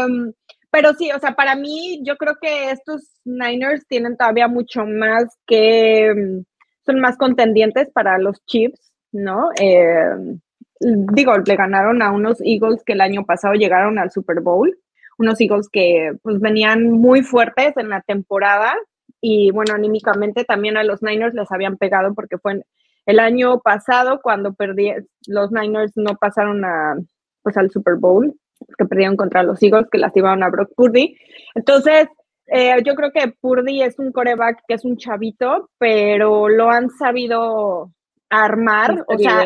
pero 0.72 0.94
sí, 0.94 1.12
o 1.12 1.20
sea, 1.20 1.34
para 1.36 1.56
mí, 1.56 2.02
yo 2.04 2.16
creo 2.18 2.36
que 2.42 2.72
estos 2.72 3.02
Niners 3.26 3.86
tienen 3.88 4.18
todavía 4.18 4.48
mucho 4.48 4.86
más 4.86 5.26
que, 5.46 6.14
mm, 6.16 6.44
son 6.86 7.00
más 7.00 7.18
contendientes 7.18 7.90
para 7.92 8.18
los 8.18 8.44
Chiefs, 8.46 8.92
¿no? 9.12 9.50
Eh, 9.60 10.16
digo, 10.80 11.38
le 11.38 11.56
ganaron 11.56 12.02
a 12.02 12.12
unos 12.12 12.40
Eagles 12.44 12.84
que 12.84 12.94
el 12.94 13.02
año 13.02 13.26
pasado 13.26 13.54
llegaron 13.54 14.00
al 14.00 14.12
Super 14.12 14.40
Bowl, 14.42 14.76
unos 15.22 15.40
Eagles 15.40 15.70
que 15.72 16.12
pues 16.22 16.40
venían 16.40 16.92
muy 16.92 17.22
fuertes 17.24 17.78
en 17.78 17.90
la 17.90 18.02
temporada 18.02 18.74
y 19.22 19.52
bueno, 19.52 19.74
anímicamente 19.76 20.44
también 20.44 20.78
a 20.78 20.84
los 20.84 21.02
Niners 21.02 21.34
les 21.34 21.52
habían 21.52 21.78
pegado 21.78 22.14
porque 22.14 22.38
fue 22.38 22.64
el 23.06 23.20
año 23.20 23.60
pasado 23.60 24.20
cuando 24.22 24.54
perdí, 24.54 24.92
los 25.28 25.52
Niners 25.52 25.94
no 25.96 26.16
pasaron 26.16 26.66
a, 26.66 26.96
pues 27.44 27.58
al 27.58 27.72
Super 27.72 27.96
Bowl, 27.96 28.34
que 28.78 28.86
perdieron 28.86 29.16
contra 29.16 29.44
los 29.44 29.62
Eagles 29.62 29.88
que 29.92 29.98
lastimaron 29.98 30.44
a 30.44 30.50
Brock 30.50 30.72
Purdy. 30.76 31.18
Entonces, 31.56 32.08
eh, 32.48 32.76
yo 32.84 32.96
creo 32.96 33.12
que 33.12 33.34
Purdy 33.40 33.82
es 33.82 33.98
un 33.98 34.12
coreback 34.12 34.64
que 34.68 34.76
es 34.76 34.86
un 34.86 34.98
chavito, 34.98 35.70
pero 35.78 36.50
lo 36.50 36.70
han 36.70 36.90
sabido 36.90 37.92
armar. 38.30 39.04
O 39.08 39.18
sea, 39.18 39.46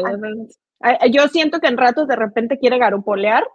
yo 1.10 1.28
siento 1.28 1.60
que 1.60 1.68
en 1.68 1.78
ratos 1.78 2.08
de 2.08 2.16
repente 2.16 2.60
quiere 2.60 2.78
garupolear. 2.78 3.46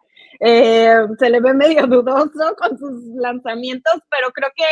Eh, 0.41 0.95
se 1.19 1.31
le 1.31 1.41
ve 1.41 1.55
medio 1.55 1.87
dudoso 1.87 2.57
con 2.57 2.79
sus 2.79 3.05
lanzamientos, 3.15 4.01
pero 4.11 4.31
creo 4.33 4.51
que 4.57 4.65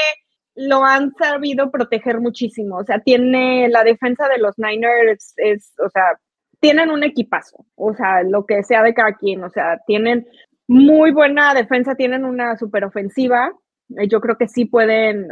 lo 0.54 0.84
han 0.84 1.14
sabido 1.14 1.70
proteger 1.70 2.20
muchísimo. 2.20 2.78
O 2.78 2.84
sea, 2.84 2.98
tiene 3.00 3.68
la 3.68 3.84
defensa 3.84 4.28
de 4.28 4.38
los 4.38 4.58
Niners, 4.58 5.34
es, 5.36 5.72
o 5.78 5.88
sea, 5.90 6.18
tienen 6.60 6.90
un 6.90 7.04
equipazo. 7.04 7.64
O 7.76 7.94
sea, 7.94 8.22
lo 8.22 8.44
que 8.46 8.62
sea 8.64 8.82
de 8.82 8.94
cada 8.94 9.14
quien. 9.14 9.44
O 9.44 9.50
sea, 9.50 9.78
tienen 9.86 10.26
muy 10.66 11.12
buena 11.12 11.54
defensa, 11.54 11.94
tienen 11.94 12.24
una 12.24 12.56
super 12.56 12.84
ofensiva. 12.84 13.52
Eh, 13.96 14.08
Yo 14.08 14.20
creo 14.20 14.36
que 14.36 14.48
sí 14.48 14.64
pueden, 14.64 15.28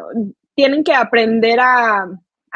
tienen 0.55 0.85
que 0.85 0.94
aprender 0.94 1.59
a, 1.61 2.07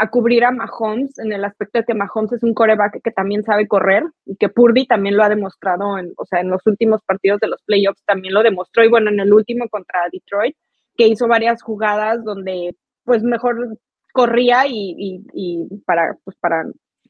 a 0.01 0.09
cubrir 0.09 0.45
a 0.45 0.51
Mahomes 0.51 1.19
en 1.19 1.31
el 1.33 1.45
aspecto 1.45 1.79
de 1.79 1.85
que 1.85 1.95
Mahomes 1.95 2.33
es 2.33 2.43
un 2.43 2.55
coreback 2.55 3.03
que 3.03 3.11
también 3.11 3.43
sabe 3.45 3.69
correr 3.69 4.03
y 4.25 4.35
que 4.37 4.49
Purdy 4.49 4.87
también 4.87 5.15
lo 5.15 5.23
ha 5.23 5.29
demostrado, 5.29 5.99
en, 5.99 6.13
o 6.17 6.25
sea, 6.25 6.41
en 6.41 6.49
los 6.49 6.67
últimos 6.67 7.03
partidos 7.05 7.39
de 7.41 7.49
los 7.49 7.63
playoffs 7.65 8.03
también 8.07 8.33
lo 8.33 8.43
demostró 8.43 8.83
y 8.83 8.89
bueno, 8.89 9.11
en 9.11 9.21
el 9.21 9.31
último 9.31 9.69
contra 9.69 10.09
Detroit, 10.11 10.57
que 10.97 11.07
hizo 11.07 11.29
varias 11.29 11.63
jugadas 11.63 12.25
donde 12.25 12.75
pues 13.05 13.23
mejor 13.23 13.77
corría 14.15 14.67
y, 14.67 14.95
y, 14.97 15.27
y 15.35 15.83
para, 15.85 16.17
pues, 16.25 16.35
para 16.41 16.65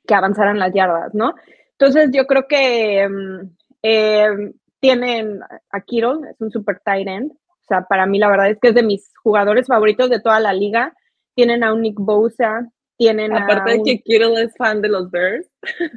que 0.06 0.14
avanzaran 0.14 0.58
las 0.58 0.74
yardas, 0.74 1.14
¿no? 1.14 1.34
Entonces 1.78 2.10
yo 2.12 2.26
creo 2.26 2.46
que 2.48 3.08
mm, 3.08 3.50
eh, 3.84 4.52
tienen 4.80 5.40
a 5.70 5.80
Kittle, 5.80 6.28
es 6.28 6.40
un 6.40 6.50
super 6.50 6.80
tight 6.84 7.06
end, 7.06 7.30
o 7.30 7.64
sea, 7.68 7.82
para 7.82 8.06
mí 8.06 8.18
la 8.18 8.28
verdad 8.28 8.50
es 8.50 8.58
que 8.60 8.70
es 8.70 8.74
de 8.74 8.82
mis 8.82 9.12
jugadores 9.22 9.68
favoritos 9.68 10.10
de 10.10 10.20
toda 10.20 10.40
la 10.40 10.52
liga. 10.52 10.92
Tienen 11.36 11.62
a 11.62 11.72
un 11.72 11.82
Nick 11.82 11.98
Bosa, 11.98 12.68
tienen 13.00 13.34
Aparte 13.34 13.70
a 13.70 13.74
de 13.76 13.82
que 13.82 14.02
Kittle 14.02 14.42
es 14.42 14.54
fan 14.58 14.82
de 14.82 14.90
los 14.90 15.10
Bears. 15.10 15.46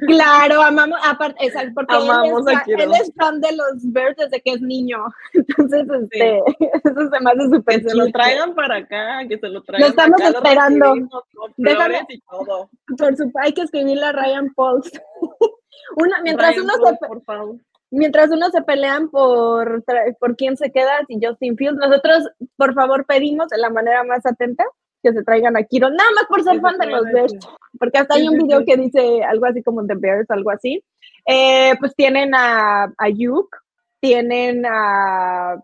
Claro, 0.06 0.62
amamos, 0.62 0.98
aparte, 1.04 1.44
exacto, 1.44 1.72
porque 1.74 1.94
Amamos 1.94 2.46
él, 2.48 2.54
es, 2.66 2.80
él 2.82 2.90
es 2.98 3.12
fan 3.14 3.42
de 3.42 3.52
los 3.54 3.92
Bears 3.92 4.16
desde 4.16 4.40
que 4.40 4.52
es 4.52 4.62
niño. 4.62 5.04
Entonces, 5.34 5.86
este, 6.02 6.38
eso 6.84 7.10
se 7.10 7.20
me 7.20 7.30
hace 7.30 7.38
Que 7.50 7.56
súper 7.56 7.82
se 7.82 7.94
lo 7.94 8.06
traigan 8.10 8.54
para 8.54 8.76
acá, 8.76 9.18
que 9.28 9.38
se 9.38 9.48
lo 9.50 9.62
traigan 9.62 9.90
estamos 9.90 10.18
acá, 10.18 10.30
lo 10.30 10.36
esperando. 10.38 10.84
recibimos 10.86 11.22
con 11.34 11.52
Déjame- 11.58 12.06
y 12.08 12.20
todo. 12.22 12.70
Por 12.96 13.16
su- 13.18 13.32
hay 13.42 13.52
que 13.52 13.60
escribirle 13.60 14.06
a 14.06 14.12
Ryan 14.12 14.54
Pauls. 14.54 14.90
Una, 15.96 16.22
mientras, 16.22 16.52
Ryan 16.52 16.64
uno 16.64 16.72
Paul, 16.82 16.98
se, 16.98 17.06
por 17.06 17.24
favor. 17.24 17.56
mientras 17.90 18.30
uno 18.30 18.48
se 18.48 18.62
pelean 18.62 19.10
por, 19.10 19.84
por 20.18 20.36
quién 20.36 20.56
se 20.56 20.72
queda, 20.72 20.92
si 21.06 21.18
Justin 21.22 21.58
Fields, 21.58 21.76
nosotros, 21.76 22.30
por 22.56 22.72
favor, 22.72 23.04
pedimos 23.04 23.48
de 23.48 23.58
la 23.58 23.68
manera 23.68 24.02
más 24.04 24.24
atenta 24.24 24.64
que 25.04 25.12
se 25.12 25.22
traigan 25.22 25.56
a 25.56 25.62
Kiro, 25.62 25.88
nada 25.90 26.10
más 26.16 26.24
por 26.28 26.42
ser 26.42 26.60
fan 26.60 26.78
de 26.78 26.86
los 26.86 27.04
Bears. 27.12 27.34
porque 27.78 27.98
hasta 27.98 28.14
hay 28.16 28.26
un 28.26 28.38
video 28.38 28.64
que 28.64 28.76
dice 28.76 29.22
algo 29.22 29.46
así 29.46 29.62
como 29.62 29.86
The 29.86 29.94
Bears, 29.96 30.30
algo 30.30 30.50
así. 30.50 30.82
Eh, 31.26 31.74
pues 31.78 31.94
tienen 31.94 32.34
a, 32.34 32.84
a 32.84 33.08
Yuke, 33.08 33.56
tienen 34.00 34.64
a, 34.66 35.56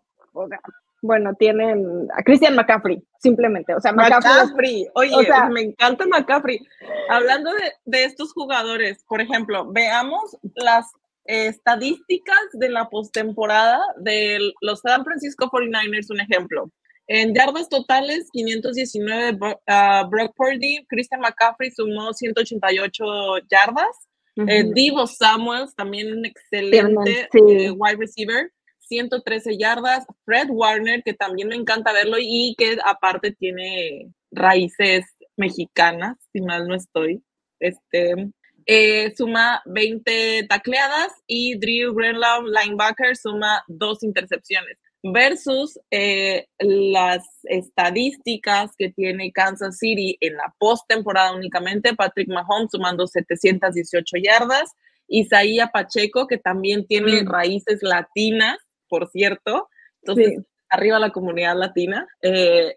bueno, 1.02 1.32
tienen 1.38 2.08
a 2.16 2.22
Christian 2.22 2.54
McCaffrey, 2.54 3.02
simplemente. 3.18 3.74
O 3.74 3.80
sea, 3.80 3.92
McCaffrey, 3.92 4.32
McCaffrey, 4.32 4.88
oye, 4.94 5.16
o 5.16 5.22
sea- 5.22 5.48
me 5.48 5.62
encanta 5.62 6.04
McCaffrey. 6.06 6.60
Hablando 7.08 7.52
de, 7.54 7.72
de 7.86 8.04
estos 8.04 8.32
jugadores, 8.32 9.02
por 9.08 9.20
ejemplo, 9.20 9.70
veamos 9.72 10.36
las 10.54 10.86
eh, 11.26 11.46
estadísticas 11.48 12.38
de 12.52 12.68
la 12.68 12.88
postemporada 12.90 13.80
de 13.98 14.52
los 14.60 14.80
San 14.80 15.04
Francisco 15.04 15.46
49ers, 15.50 16.10
un 16.10 16.20
ejemplo. 16.20 16.70
En 17.12 17.34
yardas 17.34 17.68
totales, 17.68 18.28
519 18.32 19.32
Bro- 19.32 19.60
ah, 19.66 20.06
Brock 20.08 20.32
Purdy, 20.36 20.86
Christian 20.88 21.20
McCaffrey 21.20 21.72
sumó 21.72 22.12
188 22.12 23.04
yardas. 23.50 23.96
Eh, 24.36 24.62
Ujú. 24.62 24.72
Divo 24.74 25.06
Samuels, 25.08 25.74
también 25.74 26.16
un 26.16 26.24
excelente 26.24 27.28
sí. 27.32 27.38
eh, 27.48 27.70
wide 27.72 27.96
receiver, 27.96 28.52
113 28.78 29.58
yardas. 29.58 30.06
Fred 30.24 30.50
Warner, 30.50 31.02
que 31.02 31.12
también 31.12 31.48
me 31.48 31.56
encanta 31.56 31.92
verlo 31.92 32.16
y 32.20 32.54
que 32.56 32.78
aparte 32.84 33.32
tiene 33.32 34.12
raíces 34.30 35.04
mexicanas, 35.36 36.16
si 36.32 36.40
mal 36.42 36.68
no 36.68 36.76
estoy. 36.76 37.24
Este, 37.58 38.30
eh, 38.66 39.12
suma 39.16 39.62
20 39.66 40.46
tacleadas 40.48 41.12
y 41.26 41.58
Drew 41.58 41.92
Greenlaw, 41.92 42.44
linebacker, 42.46 43.16
suma 43.16 43.64
dos 43.66 44.04
intercepciones. 44.04 44.78
Versus 45.02 45.80
eh, 45.90 46.46
las 46.58 47.24
estadísticas 47.44 48.72
que 48.76 48.90
tiene 48.90 49.32
Kansas 49.32 49.78
City 49.78 50.18
en 50.20 50.36
la 50.36 50.54
postemporada 50.58 51.32
únicamente, 51.34 51.94
Patrick 51.94 52.28
Mahomes 52.28 52.70
sumando 52.70 53.06
718 53.06 54.16
yardas, 54.22 54.72
Isaías 55.08 55.70
Pacheco, 55.72 56.26
que 56.26 56.38
también 56.38 56.86
tiene 56.86 57.22
Mm. 57.22 57.28
raíces 57.28 57.82
latinas, 57.82 58.58
por 58.88 59.08
cierto, 59.08 59.68
entonces 60.02 60.38
arriba 60.68 60.98
la 60.98 61.10
comunidad 61.10 61.56
latina. 61.56 62.06
Eh, 62.22 62.76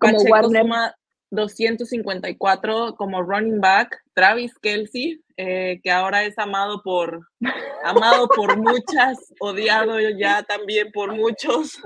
Pacheco 0.00 0.50
suma 0.50 0.94
254 1.34 2.94
como 2.96 3.22
running 3.22 3.60
back, 3.60 3.96
Travis 4.14 4.52
Kelsey, 4.60 5.20
eh, 5.36 5.80
que 5.82 5.90
ahora 5.90 6.24
es 6.24 6.38
amado 6.38 6.82
por, 6.82 7.28
amado 7.84 8.28
por 8.28 8.56
muchas, 8.56 9.18
odiado 9.40 9.98
ya 10.18 10.42
también 10.42 10.90
por 10.92 11.14
muchos, 11.14 11.78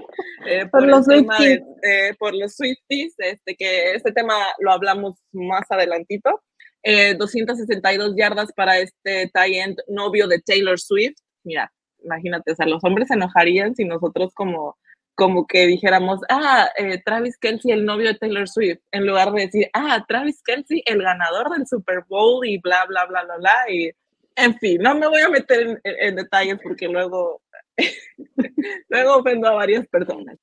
eh, 0.46 0.66
Por 0.70 0.84
el 0.84 0.90
los 0.90 1.06
de- 1.06 1.18
Swifties. 1.18 1.60
eh, 1.82 2.14
por 2.18 2.34
los 2.34 2.54
Swifties, 2.54 3.14
este, 3.18 3.56
que 3.56 3.92
este 3.94 4.12
tema 4.12 4.34
lo 4.58 4.72
hablamos 4.72 5.18
más 5.32 5.64
adelantito. 5.70 6.42
Eh, 6.82 7.14
262 7.14 8.14
yardas 8.16 8.52
para 8.52 8.78
este 8.78 9.30
tie 9.34 9.60
end 9.62 9.78
novio 9.88 10.28
de 10.28 10.40
Taylor 10.40 10.78
Swift. 10.78 11.16
Mira, 11.42 11.72
imagínate, 12.04 12.52
o 12.52 12.54
sea, 12.54 12.66
los 12.66 12.82
hombres 12.84 13.08
se 13.08 13.14
enojarían 13.14 13.74
si 13.74 13.84
nosotros 13.84 14.32
como 14.34 14.76
como 15.18 15.48
que 15.48 15.66
dijéramos, 15.66 16.20
ah, 16.28 16.68
eh, 16.76 17.02
Travis 17.04 17.36
Kelsey, 17.38 17.72
el 17.72 17.84
novio 17.84 18.06
de 18.06 18.14
Taylor 18.14 18.48
Swift, 18.48 18.78
en 18.92 19.04
lugar 19.04 19.32
de 19.32 19.46
decir, 19.46 19.68
ah, 19.72 20.04
Travis 20.06 20.40
Kelsey, 20.44 20.80
el 20.86 21.02
ganador 21.02 21.50
del 21.50 21.66
Super 21.66 22.04
Bowl 22.08 22.46
y 22.46 22.58
bla, 22.58 22.86
bla, 22.86 23.04
bla, 23.06 23.24
bla, 23.24 23.36
bla. 23.38 23.54
Y, 23.68 23.90
en 24.36 24.56
fin, 24.60 24.80
no 24.80 24.94
me 24.94 25.08
voy 25.08 25.20
a 25.22 25.28
meter 25.28 25.60
en, 25.60 25.80
en- 25.82 26.14
detalles 26.14 26.60
porque 26.62 26.86
luego, 26.86 27.42
luego 28.88 29.16
ofendo 29.16 29.48
a 29.48 29.54
varias 29.54 29.88
personas. 29.88 30.36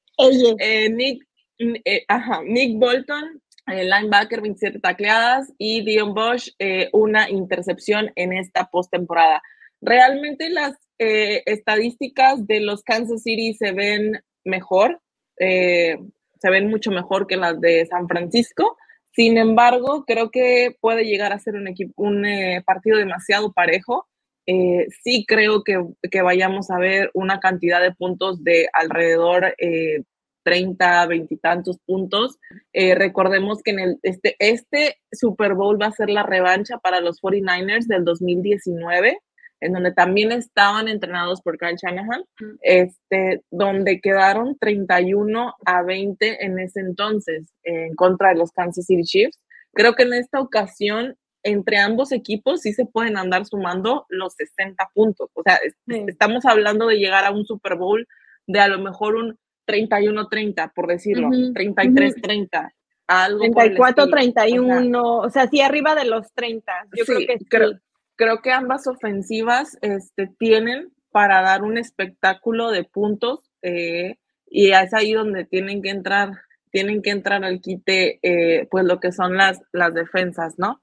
Eh, 0.60 0.90
Nick, 0.90 1.24
eh, 1.58 2.04
ajá, 2.10 2.42
Nick 2.44 2.78
Bolton, 2.78 3.42
eh, 3.68 3.86
linebacker, 3.86 4.42
27 4.42 4.80
tacleadas, 4.80 5.54
y 5.58 5.86
Dion 5.86 6.14
Bosch, 6.14 6.50
una 6.92 7.30
intercepción 7.30 8.12
en 8.16 8.34
esta 8.34 8.66
postemporada. 8.66 9.42
Realmente 9.80 10.50
las 10.50 10.74
eh, 11.00 11.44
estadísticas 11.46 12.46
de 12.46 12.60
los 12.60 12.84
Kansas 12.84 13.24
City 13.24 13.54
se 13.54 13.72
ven 13.72 14.22
mejor, 14.46 15.02
eh, 15.40 15.98
se 16.40 16.50
ven 16.50 16.70
mucho 16.70 16.92
mejor 16.92 17.28
que 17.28 17.38
las 17.38 17.60
de 17.60 17.86
San 17.86 18.08
Francisco. 18.08 18.78
Sin 19.12 19.38
embargo, 19.38 20.06
creo 20.06 20.30
que 20.30 20.76
puede 20.80 21.06
llegar 21.06 21.34
a 21.34 21.40
ser 21.40 21.56
un, 21.56 21.68
equipo, 21.68 21.94
un 21.98 22.26
eh, 22.26 22.62
partido 22.66 22.98
demasiado 22.98 23.52
parejo. 23.54 24.08
Eh, 24.48 24.88
sí 25.04 25.26
creo 25.28 25.64
que, 25.64 25.84
que 26.12 26.22
vayamos 26.22 26.70
a 26.70 26.78
ver 26.78 27.10
una 27.14 27.40
cantidad 27.40 27.82
de 27.82 27.94
puntos 27.94 28.44
de 28.44 28.70
alrededor 28.74 29.56
eh, 29.58 30.04
30, 30.46 31.08
20 31.08 31.34
y 31.34 31.38
tantos 31.38 31.80
puntos. 31.86 32.38
Eh, 32.72 32.96
recordemos 32.96 33.64
que 33.64 33.72
en 33.72 33.80
el, 33.80 34.00
este, 34.04 34.36
este 34.40 34.98
Super 35.12 35.56
Bowl 35.56 35.82
va 35.82 35.88
a 35.88 35.92
ser 35.92 36.10
la 36.10 36.24
revancha 36.24 36.78
para 36.78 37.02
los 37.02 37.22
49ers 37.22 37.88
del 37.88 38.06
2019 38.06 39.20
en 39.66 39.74
donde 39.74 39.92
también 39.92 40.32
estaban 40.32 40.88
entrenados 40.88 41.42
por 41.42 41.58
Kyle 41.58 41.76
Shanahan, 41.76 42.24
este, 42.62 43.44
donde 43.52 44.00
quedaron 44.00 44.58
31 44.60 45.54
a 45.66 45.84
20 45.84 46.46
en 46.46 46.60
ese 46.60 46.80
entonces 46.80 47.54
en 47.64 47.96
contra 47.96 48.30
de 48.30 48.36
los 48.36 48.52
Kansas 48.52 48.86
City 48.86 49.04
Chiefs. 49.04 49.40
Creo 49.74 49.96
que 49.96 50.04
en 50.04 50.14
esta 50.14 50.40
ocasión 50.40 51.18
entre 51.44 51.78
ambos 51.78 52.12
equipos 52.12 52.62
sí 52.62 52.74
se 52.74 52.86
pueden 52.86 53.18
andar 53.18 53.46
sumando 53.46 54.06
los 54.10 54.34
60 54.34 54.90
puntos. 54.94 55.30
O 55.34 55.44
sea, 55.44 55.60
estamos 55.88 56.44
hablando 56.46 56.88
de 56.88 56.98
llegar 56.98 57.24
a 57.24 57.32
un 57.32 57.46
Super 57.46 57.76
Bowl 57.76 58.08
de 58.48 58.60
a 58.60 58.68
lo 58.68 58.80
mejor 58.80 59.16
un 59.16 59.38
31-30, 59.68 60.74
por 60.74 60.88
decirlo, 60.88 61.30
33-30. 61.30 62.72
Algo 63.08 63.46
34-31, 63.46 65.26
o 65.26 65.30
sea, 65.30 65.48
sí 65.48 65.62
arriba 65.62 65.94
de 65.94 66.06
los 66.06 66.34
30. 66.34 66.72
Yo 66.96 67.06
creo 67.06 67.20
que 67.20 67.38
creo, 67.48 67.80
creo 68.16 68.42
que 68.42 68.52
ambas 68.52 68.88
ofensivas 68.88 69.78
este, 69.82 70.28
tienen 70.40 70.92
para 71.12 71.42
dar 71.42 71.64
un 71.64 71.78
espectáculo 71.78 72.72
de 72.72 72.84
puntos 72.84 73.50
eh, 73.62 74.18
y 74.48 74.72
es 74.72 74.94
ahí 74.94 75.14
donde 75.14 75.46
tienen 75.46 75.82
que 75.82 75.90
entrar, 75.90 76.32
tienen 76.72 77.02
que 77.02 77.12
entrar 77.12 77.44
al 77.44 77.62
quite, 77.62 78.20
eh, 78.22 78.68
pues 78.70 78.86
lo 78.86 79.00
que 79.00 79.12
son 79.12 79.38
las, 79.38 79.62
las 79.72 79.94
defensas, 79.94 80.56
¿no? 80.58 80.82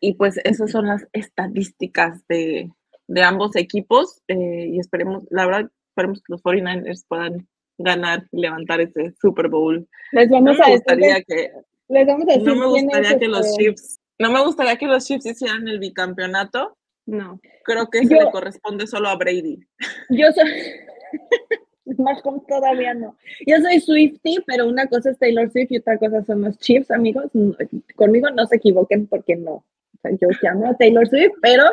Y 0.00 0.14
pues 0.14 0.40
esas 0.44 0.70
son 0.70 0.86
las 0.86 1.06
estadísticas 1.12 2.26
de, 2.26 2.70
de 3.06 3.22
ambos 3.22 3.56
equipos 3.56 4.22
eh, 4.28 4.68
y 4.70 4.78
esperemos, 4.78 5.24
la 5.30 5.44
verdad, 5.44 5.70
esperemos 5.90 6.22
que 6.22 6.32
los 6.32 6.42
49ers 6.42 7.04
puedan 7.06 7.46
ganar 7.78 8.26
y 8.32 8.40
levantar 8.40 8.80
ese 8.80 9.12
Super 9.20 9.48
Bowl. 9.48 9.86
Les 10.12 10.30
vamos 10.30 10.56
no 10.56 10.64
a 10.64 10.68
me 10.68 10.74
gustaría 10.74 11.22
que, 11.22 11.50
les 11.88 12.06
vamos 12.06 12.26
a 12.28 12.32
decir 12.32 12.48
no 12.48 12.56
me 12.56 12.66
gustaría 12.66 13.18
que 13.18 13.28
los 13.28 13.46
este 13.46 13.64
Chiefs 13.64 14.01
no 14.22 14.30
me 14.32 14.42
gustaría 14.44 14.76
que 14.76 14.86
los 14.86 15.04
Chiefs 15.06 15.26
hicieran 15.26 15.66
el 15.68 15.78
bicampeonato. 15.78 16.76
No. 17.06 17.40
Creo 17.64 17.88
que 17.90 17.98
se 18.06 18.14
Yo- 18.14 18.20
le 18.24 18.30
corresponde 18.30 18.86
solo 18.86 19.08
a 19.08 19.16
Brady. 19.16 19.58
Yo 20.10 20.30
soy. 20.32 20.50
Mahomes 21.98 22.46
todavía 22.46 22.94
no. 22.94 23.16
Yo 23.46 23.56
soy 23.60 23.80
Swifty, 23.80 24.38
pero 24.46 24.66
una 24.68 24.86
cosa 24.86 25.10
es 25.10 25.18
Taylor 25.18 25.50
Swift 25.50 25.72
y 25.72 25.78
otra 25.78 25.98
cosa 25.98 26.24
son 26.24 26.42
los 26.42 26.56
Chiefs, 26.58 26.90
amigos. 26.90 27.24
Conmigo 27.96 28.30
no 28.30 28.46
se 28.46 28.56
equivoquen 28.56 29.06
porque 29.08 29.36
no. 29.36 29.52
O 29.54 29.64
sea, 30.00 30.12
yo 30.12 30.28
llamo 30.40 30.68
a 30.68 30.76
Taylor 30.76 31.06
Swift, 31.08 31.32
pero 31.42 31.64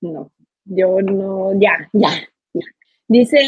no. 0.00 0.30
Yo 0.64 1.00
no, 1.02 1.52
ya, 1.60 1.88
ya. 1.92 2.08
Dice 3.08 3.38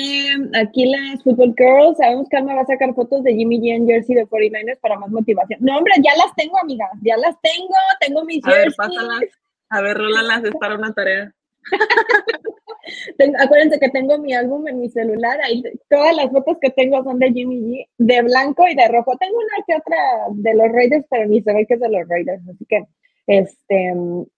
aquí 0.55 0.87
las 0.87 1.23
Football 1.23 1.55
Girls, 1.55 1.99
sabemos 1.99 2.27
que 2.31 2.37
Alma 2.39 2.55
va 2.55 2.63
a 2.63 2.67
sacar 2.67 2.95
fotos 2.95 3.23
de 3.23 3.35
Jimmy 3.35 3.61
G 3.61 3.77
en 3.77 3.87
jersey 3.87 4.17
de 4.17 4.27
49ers 4.27 4.79
para 4.81 4.99
más 4.99 5.11
motivación. 5.11 5.61
No, 5.63 5.77
hombre, 5.77 5.93
ya 6.03 6.13
las 6.17 6.35
tengo, 6.35 6.59
amigas, 6.59 6.89
ya 7.03 7.19
las 7.19 7.37
tengo, 7.43 7.75
tengo 8.01 8.25
mis 8.25 8.43
A 8.47 8.51
ver, 8.53 8.73
pásalas. 8.75 9.21
A 9.69 9.83
ver, 9.83 9.99
rólalas, 9.99 10.45
es 10.45 10.55
para 10.59 10.77
una 10.77 10.95
tarea. 10.95 11.35
Acuérdense 13.39 13.79
que 13.79 13.91
tengo 13.91 14.17
mi 14.17 14.33
álbum 14.33 14.67
en 14.67 14.81
mi 14.81 14.89
celular, 14.89 15.39
ahí 15.43 15.63
todas 15.91 16.17
las 16.17 16.31
fotos 16.31 16.57
que 16.59 16.71
tengo 16.71 17.05
son 17.05 17.19
de 17.19 17.31
Jimmy 17.31 17.61
G, 17.61 17.89
de 17.99 18.23
blanco 18.23 18.67
y 18.67 18.75
de 18.75 18.89
rojo. 18.89 19.13
Tengo 19.19 19.37
una 19.37 19.65
que 19.67 19.75
otra 19.75 19.99
de 20.31 20.55
los 20.55 20.73
Raiders, 20.73 21.05
pero 21.11 21.27
ni 21.27 21.43
se 21.43 21.53
ve 21.53 21.67
que 21.67 21.75
es 21.75 21.81
de 21.81 21.89
los 21.91 22.09
Raiders, 22.09 22.43
así 22.49 22.65
que, 22.67 22.87
este, 23.27 23.95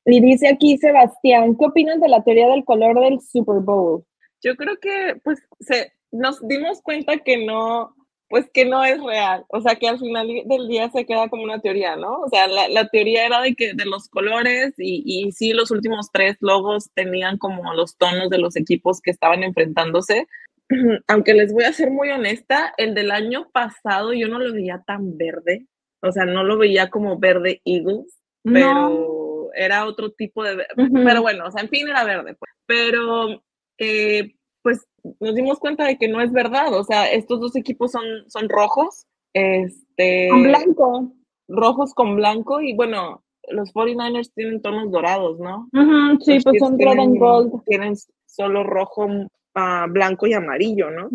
y 0.07 0.21
dice 0.21 0.49
aquí 0.49 0.79
Sebastián, 0.79 1.57
¿qué 1.57 1.67
opinan 1.67 2.01
de 2.01 2.09
la 2.09 2.25
teoría 2.25 2.49
del 2.49 2.65
color 2.65 2.99
del 2.99 3.21
Super 3.21 3.61
Bowl? 3.61 4.05
Yo 4.43 4.57
creo 4.57 4.77
que, 4.81 5.17
pues, 5.25 5.41
se, 5.61 5.93
nos 6.11 6.47
dimos 6.47 6.83
cuenta 6.83 7.19
que 7.19 7.45
no, 7.45 7.95
pues, 8.29 8.51
que 8.53 8.65
no 8.65 8.85
es 8.85 9.03
real. 9.03 9.45
O 9.49 9.61
sea, 9.61 9.77
que 9.77 9.89
al 9.89 9.99
final 9.99 10.27
del 10.47 10.69
día 10.69 10.91
se 10.91 11.07
queda 11.07 11.29
como 11.29 11.45
una 11.45 11.61
teoría, 11.61 11.97
¿no? 11.97 12.21
O 12.21 12.29
sea, 12.29 12.49
la, 12.49 12.69
la 12.69 12.89
teoría 12.89 13.27
era 13.27 13.41
de 13.41 13.55
que 13.55 13.75
de 13.75 13.85
los 13.85 14.09
colores 14.09 14.75
y, 14.79 15.03
y 15.07 15.33
sí, 15.33 15.53
los 15.53 15.71
últimos 15.71 16.11
tres 16.13 16.37
logos 16.41 16.91
tenían 16.95 17.39
como 17.39 17.75
los 17.75 17.97
tonos 17.97 18.31
de 18.31 18.39
los 18.39 18.57
equipos 18.57 19.01
que 19.01 19.11
estaban 19.11 19.43
enfrentándose. 19.43 20.27
Aunque 21.09 21.35
les 21.35 21.53
voy 21.53 21.65
a 21.65 21.73
ser 21.73 21.91
muy 21.91 22.11
honesta, 22.11 22.73
el 22.79 22.95
del 22.95 23.11
año 23.11 23.49
pasado 23.53 24.13
yo 24.13 24.29
no 24.29 24.39
lo 24.39 24.53
veía 24.53 24.83
tan 24.87 25.17
verde. 25.19 25.67
O 26.03 26.11
sea, 26.11 26.25
no 26.25 26.43
lo 26.43 26.59
veía 26.59 26.91
como 26.91 27.19
verde 27.19 27.61
Eagles, 27.65 28.19
pero 28.43 29.51
era 29.55 29.85
otro 29.87 30.11
tipo 30.13 30.43
de... 30.43 30.57
ve- 30.57 30.67
Ujú. 30.77 31.05
Pero 31.05 31.23
bueno, 31.23 31.47
o 31.47 31.51
sea, 31.51 31.63
en 31.63 31.69
fin, 31.69 31.87
era 31.89 32.03
verde. 32.05 32.35
Pues. 32.35 32.51
Pero 32.67 33.43
eh, 33.83 34.35
pues 34.63 34.87
nos 35.21 35.35
dimos 35.35 35.59
cuenta 35.59 35.85
de 35.85 35.99
que 35.99 36.09
no 36.09 36.21
es 36.21 36.33
verdad. 36.33 36.73
O 36.75 36.85
sea, 36.85 37.11
estos 37.11 37.41
dos 37.41 37.57
equipos 37.57 37.91
son, 37.93 38.05
son 38.29 38.49
rojos, 38.49 39.07
este, 39.35 40.29
Con 40.31 40.43
blanco. 40.45 41.13
rojos 41.49 41.95
con 41.95 42.17
blanco 42.17 42.61
y 42.61 42.75
bueno, 42.75 43.23
los 43.49 43.73
49ers 43.75 44.33
tienen 44.35 44.63
tonos 44.63 44.91
dorados, 44.93 45.39
¿no? 45.41 45.69
Sí, 46.21 46.35
Los 46.35 46.45
pues 46.45 46.59
son 46.61 46.79
red 46.79 46.99
and 46.99 47.19
gold. 47.19 47.53
Tienen 47.67 47.95
solo 48.27 48.63
rojo, 48.63 49.09
ah, 49.55 49.87
blanco 49.91 50.27
y 50.27 50.33
amarillo, 50.35 50.91
¿no? 50.91 51.09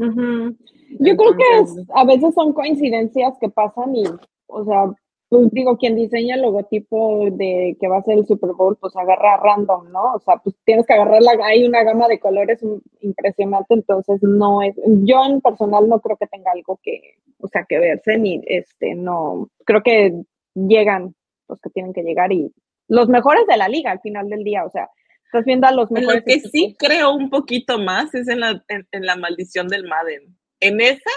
Yo 0.99 1.15
creo 1.17 1.35
que 1.37 1.59
es- 1.61 1.85
a 1.95 2.03
veces 2.05 2.33
son 2.35 2.53
coincidencias 2.53 3.33
que 3.39 3.49
pasan 3.49 3.95
y, 3.95 4.03
o 4.47 4.65
sea, 4.65 4.91
pues 5.29 5.51
digo, 5.51 5.77
quien 5.77 5.95
diseña 5.95 6.35
el 6.35 6.41
logotipo 6.41 7.29
de 7.31 7.75
que 7.79 7.87
va 7.87 7.97
a 7.97 8.03
ser 8.03 8.17
el 8.17 8.25
Super 8.25 8.51
Bowl, 8.53 8.77
pues 8.79 8.95
agarra 8.95 9.37
random, 9.37 9.91
¿no? 9.91 10.13
O 10.15 10.19
sea, 10.19 10.37
pues 10.37 10.55
tienes 10.65 10.85
que 10.85 10.93
agarrar 10.93 11.21
la, 11.21 11.31
hay 11.45 11.65
una 11.65 11.83
gama 11.83 12.07
de 12.07 12.19
colores 12.19 12.63
im- 12.63 12.81
impresionante, 13.01 13.73
entonces 13.73 14.21
no 14.23 14.61
es, 14.61 14.75
yo 15.03 15.25
en 15.25 15.41
personal 15.41 15.87
no 15.89 15.99
creo 15.99 16.17
que 16.17 16.27
tenga 16.27 16.51
algo 16.51 16.79
que, 16.81 17.15
o 17.39 17.47
sea, 17.47 17.65
que 17.67 17.77
verse, 17.77 18.17
ni 18.17 18.41
este, 18.45 18.95
no, 18.95 19.49
creo 19.65 19.83
que 19.83 20.13
llegan 20.55 21.13
los 21.49 21.59
que 21.61 21.69
tienen 21.71 21.93
que 21.93 22.03
llegar 22.03 22.31
y 22.31 22.51
los 22.87 23.09
mejores 23.09 23.45
de 23.47 23.57
la 23.57 23.67
liga 23.67 23.91
al 23.91 23.99
final 23.99 24.29
del 24.29 24.43
día, 24.43 24.63
o 24.63 24.69
sea, 24.69 24.89
estás 25.25 25.43
viendo 25.43 25.67
a 25.67 25.73
los 25.73 25.91
mejores. 25.91 26.19
lo 26.19 26.25
que 26.25 26.33
equipos. 26.33 26.51
sí 26.51 26.75
creo 26.79 27.13
un 27.13 27.29
poquito 27.29 27.79
más 27.79 28.15
es 28.15 28.29
en 28.29 28.39
la, 28.39 28.63
en, 28.69 28.87
en 28.93 29.05
la 29.05 29.17
maldición 29.17 29.67
del 29.67 29.85
Madden. 29.87 30.37
En 30.61 30.79
esa 30.79 31.11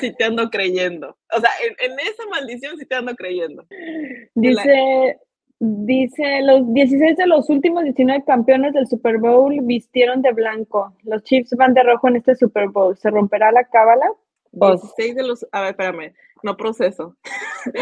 sí 0.00 0.14
te 0.16 0.24
ando 0.24 0.50
creyendo. 0.50 1.16
O 1.36 1.40
sea, 1.40 1.50
en, 1.64 1.92
en 1.92 1.98
esa 2.00 2.26
maldición 2.30 2.76
sí 2.78 2.86
te 2.86 2.94
ando 2.94 3.14
creyendo. 3.14 3.64
Dice, 4.34 5.18
dice, 5.58 6.42
los 6.42 6.72
16 6.72 7.16
de 7.16 7.26
los 7.26 7.48
últimos 7.50 7.84
19 7.84 8.24
campeones 8.24 8.72
del 8.74 8.86
Super 8.86 9.18
Bowl 9.18 9.54
vistieron 9.62 10.22
de 10.22 10.32
blanco. 10.32 10.96
Los 11.02 11.22
Chiefs 11.24 11.54
van 11.56 11.74
de 11.74 11.82
rojo 11.82 12.08
en 12.08 12.16
este 12.16 12.34
Super 12.34 12.68
Bowl. 12.68 12.96
¿Se 12.96 13.10
romperá 13.10 13.52
la 13.52 13.64
cábala? 13.64 14.06
Pues- 14.58 14.80
16 14.82 15.14
de 15.14 15.22
los. 15.22 15.46
A 15.52 15.60
ver, 15.62 15.70
espérame. 15.70 16.14
No 16.42 16.56
proceso. 16.56 17.16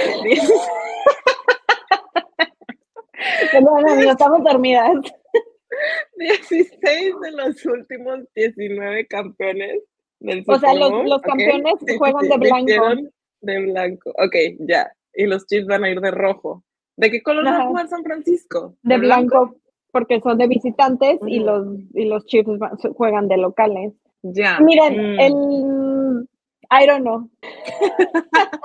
Perdón, 3.53 3.89
amigos, 3.89 4.13
estamos 4.13 4.43
dormidas. 4.45 4.93
16 6.17 7.15
de 7.23 7.33
los 7.33 7.65
últimos 7.65 8.21
19 8.35 9.07
campeones 9.07 9.81
del 10.21 10.45
O 10.47 10.59
sea, 10.59 10.75
los- 10.75 11.05
los 11.05 11.23
campeones 11.23 11.75
juegan 11.99 12.29
de 12.29 12.37
blanco. 12.37 13.11
De 13.41 13.59
blanco. 13.61 14.11
Ok, 14.11 14.37
ya. 14.61 14.93
Y 15.15 15.27
los 15.27 15.47
Chiefs 15.47 15.67
van 15.67 15.85
a 15.85 15.91
ir 15.91 16.01
de 16.01 16.11
rojo. 16.11 16.63
¿De 16.97 17.11
qué 17.11 17.23
color 17.23 17.47
va 17.47 17.59
a 17.59 17.67
jugar 17.67 17.89
San 17.89 18.05
Francisco? 18.05 18.77
De 18.83 18.99
blanco, 18.99 19.57
porque 19.91 20.21
son 20.21 20.39
de 20.39 20.47
visitantes 20.47 21.19
y 21.27 21.41
los, 21.41 21.67
y 21.95 22.05
los 22.05 22.27
Chiefs 22.27 22.59
juegan 22.95 23.27
de 23.29 23.39
locales. 23.39 23.95
Ya. 24.23 24.61
Miren, 24.61 25.17
mm. 25.17 25.21
el... 25.21 26.29
I 26.71 26.87
don't 26.87 27.03
know. 27.03 27.29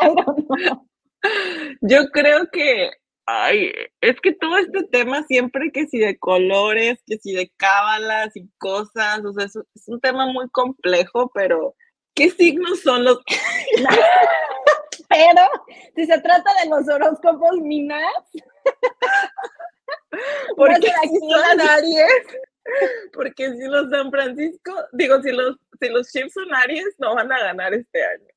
I 0.02 0.16
don't 0.16 0.48
know. 0.48 0.88
Yo 1.82 2.08
creo 2.12 2.48
que, 2.52 2.92
ay, 3.26 3.72
es 4.02 4.20
que 4.22 4.34
todo 4.34 4.58
este 4.58 4.84
tema 4.84 5.24
siempre 5.24 5.72
que 5.72 5.88
si 5.88 6.00
de 6.00 6.18
colores, 6.18 7.02
que 7.06 7.18
si 7.18 7.34
de 7.34 7.52
cábalas 7.58 8.36
y 8.36 8.50
cosas, 8.58 9.24
o 9.26 9.34
sea, 9.34 9.46
es, 9.46 9.56
es 9.56 9.88
un 9.88 10.00
tema 10.00 10.28
muy 10.28 10.50
complejo, 10.50 11.32
pero 11.34 11.76
¿qué 12.14 12.30
signos 12.30 12.82
son 12.82 13.04
los? 13.04 13.20
Pero 15.08 15.42
si 15.96 16.06
se 16.08 16.20
trata 16.20 16.50
de 16.64 16.70
los 16.70 16.90
horóscopos 16.90 17.58
minas, 17.62 18.02
Porque 20.56 20.92
si 21.04 21.20
son 21.20 21.62
Aries, 21.62 22.24
porque 23.14 23.52
si 23.54 23.68
los 23.68 23.90
San 23.90 24.10
Francisco, 24.12 24.74
digo, 24.94 25.22
si 25.22 25.32
los, 25.32 25.58
si 25.80 25.90
los 25.90 26.12
Chiefs 26.12 26.34
son 26.34 26.54
Aries, 26.54 26.96
no 27.00 27.16
van 27.16 27.32
a 27.32 27.40
ganar 27.40 27.74
este 27.74 28.04
año. 28.04 28.35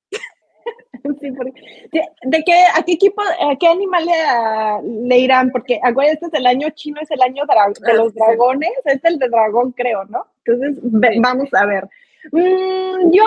Sí, 1.20 1.32
porque- 1.32 1.88
¿de, 1.92 2.02
de 2.22 2.44
qué, 2.44 2.52
a 2.74 2.82
qué 2.82 2.92
equipo, 2.92 3.22
a 3.22 3.56
qué 3.56 3.66
animal 3.66 4.04
le, 4.04 4.12
a- 4.20 4.80
le 4.82 5.18
irán? 5.18 5.50
Porque 5.50 5.80
acuérdense, 5.82 6.24
este 6.26 6.36
es 6.36 6.40
el 6.40 6.46
año 6.46 6.68
chino, 6.70 7.00
es 7.00 7.10
el 7.10 7.22
año 7.22 7.44
de 7.46 7.54
Ah, 7.56 7.92
los 7.94 8.14
dragones, 8.14 8.70
es 8.84 9.04
el 9.04 9.18
de 9.18 9.28
dragón, 9.28 9.72
creo, 9.72 10.04
¿no? 10.06 10.26
Entonces, 10.44 10.78
ve- 10.82 11.16
vamos 11.20 11.48
a 11.54 11.64
ver. 11.66 11.88
Mm, 12.32 13.10
yo 13.12 13.24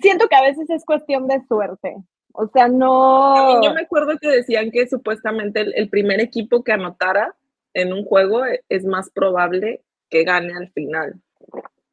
siento 0.00 0.28
que 0.28 0.36
a 0.36 0.42
veces 0.42 0.68
es 0.70 0.84
cuestión 0.84 1.26
de 1.28 1.40
suerte. 1.46 1.96
O 2.32 2.46
sea, 2.48 2.68
no. 2.68 3.60
yo 3.62 3.74
me 3.74 3.82
acuerdo 3.82 4.16
que 4.20 4.28
decían 4.28 4.70
que 4.70 4.86
supuestamente 4.88 5.60
el, 5.60 5.74
el 5.74 5.88
primer 5.90 6.20
equipo 6.20 6.62
que 6.62 6.72
anotara 6.72 7.34
en 7.74 7.92
un 7.92 8.04
juego 8.04 8.46
e- 8.46 8.62
es 8.68 8.84
más 8.84 9.10
probable 9.10 9.82
que 10.08 10.24
gane 10.24 10.54
al 10.56 10.70
final. 10.70 11.14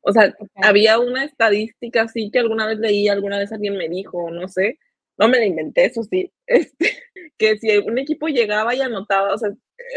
O 0.08 0.14
sea, 0.14 0.34
había 0.56 1.00
una 1.00 1.26
estadística 1.26 2.04
así 2.04 2.32
que 2.32 2.40
alguna 2.40 2.66
vez 2.66 2.80
leí, 2.80 3.10
alguna 3.10 3.40
vez 3.40 3.52
alguien 3.52 3.76
me 3.76 3.90
dijo, 3.90 4.32
no 4.32 4.48
sé, 4.48 4.80
no 5.18 5.28
me 5.28 5.38
la 5.38 5.46
inventé, 5.46 5.84
eso 5.84 6.02
sí, 6.04 6.32
este, 6.48 7.04
que 7.38 7.58
si 7.58 7.78
un 7.80 7.98
equipo 7.98 8.30
llegaba 8.30 8.74
y 8.74 8.80
anotaba, 8.80 9.34
o 9.34 9.38
sea, 9.38 9.50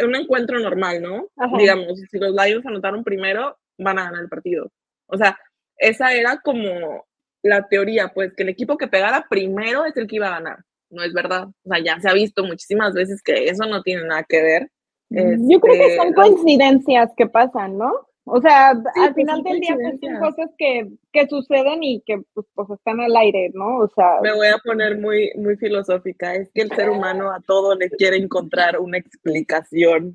un 0.04 0.16
encuentro 0.16 0.58
normal, 0.58 1.00
¿no? 1.00 1.28
Digamos, 1.56 2.00
si 2.10 2.18
los 2.18 2.34
Lions 2.34 2.66
anotaron 2.66 3.04
primero, 3.04 3.56
van 3.78 4.00
a 4.00 4.04
ganar 4.06 4.22
el 4.22 4.28
partido. 4.28 4.72
O 5.06 5.16
sea, 5.16 5.38
esa 5.76 6.12
era 6.12 6.40
como 6.42 7.06
la 7.44 7.68
teoría, 7.68 8.08
pues 8.12 8.34
que 8.34 8.42
el 8.42 8.48
equipo 8.48 8.76
que 8.76 8.88
pegara 8.88 9.26
primero 9.30 9.84
es 9.86 9.96
el 9.96 10.08
que 10.08 10.16
iba 10.16 10.26
a 10.26 10.40
ganar. 10.40 10.58
No 10.90 11.04
es 11.04 11.12
verdad. 11.12 11.44
O 11.44 11.68
sea, 11.68 11.78
ya 11.78 12.00
se 12.00 12.08
ha 12.08 12.14
visto 12.14 12.42
muchísimas 12.42 12.94
veces 12.94 13.22
que 13.22 13.44
eso 13.44 13.64
no 13.66 13.82
tiene 13.82 14.04
nada 14.06 14.24
que 14.28 14.42
ver. 14.42 14.70
Yo 15.08 15.60
creo 15.60 15.74
que 15.74 15.86
este, 15.86 15.96
son 15.96 16.12
coincidencias 16.14 17.10
que 17.16 17.26
pasan, 17.26 17.78
¿no? 17.78 17.92
O 18.24 18.40
sea, 18.40 18.70
al 18.70 18.82
pues, 18.82 19.14
final 19.14 19.42
del 19.42 19.60
día 19.60 19.74
pues, 19.74 19.98
son 20.00 20.18
cosas 20.20 20.50
que, 20.58 20.88
que, 21.12 21.26
suceden 21.26 21.82
y 21.82 22.00
que 22.02 22.20
pues, 22.34 22.46
pues, 22.54 22.70
están 22.70 23.00
al 23.00 23.16
aire, 23.16 23.50
¿no? 23.54 23.78
O 23.78 23.88
sea, 23.88 24.20
me 24.22 24.34
voy 24.34 24.48
a 24.48 24.58
poner 24.58 24.98
muy 24.98 25.32
muy 25.36 25.56
filosófica, 25.56 26.34
es 26.34 26.50
que 26.52 26.62
el 26.62 26.70
ser 26.72 26.90
humano 26.90 27.30
a 27.30 27.40
todo 27.40 27.74
le 27.74 27.90
quiere 27.90 28.16
encontrar 28.16 28.78
una 28.78 28.98
explicación. 28.98 30.14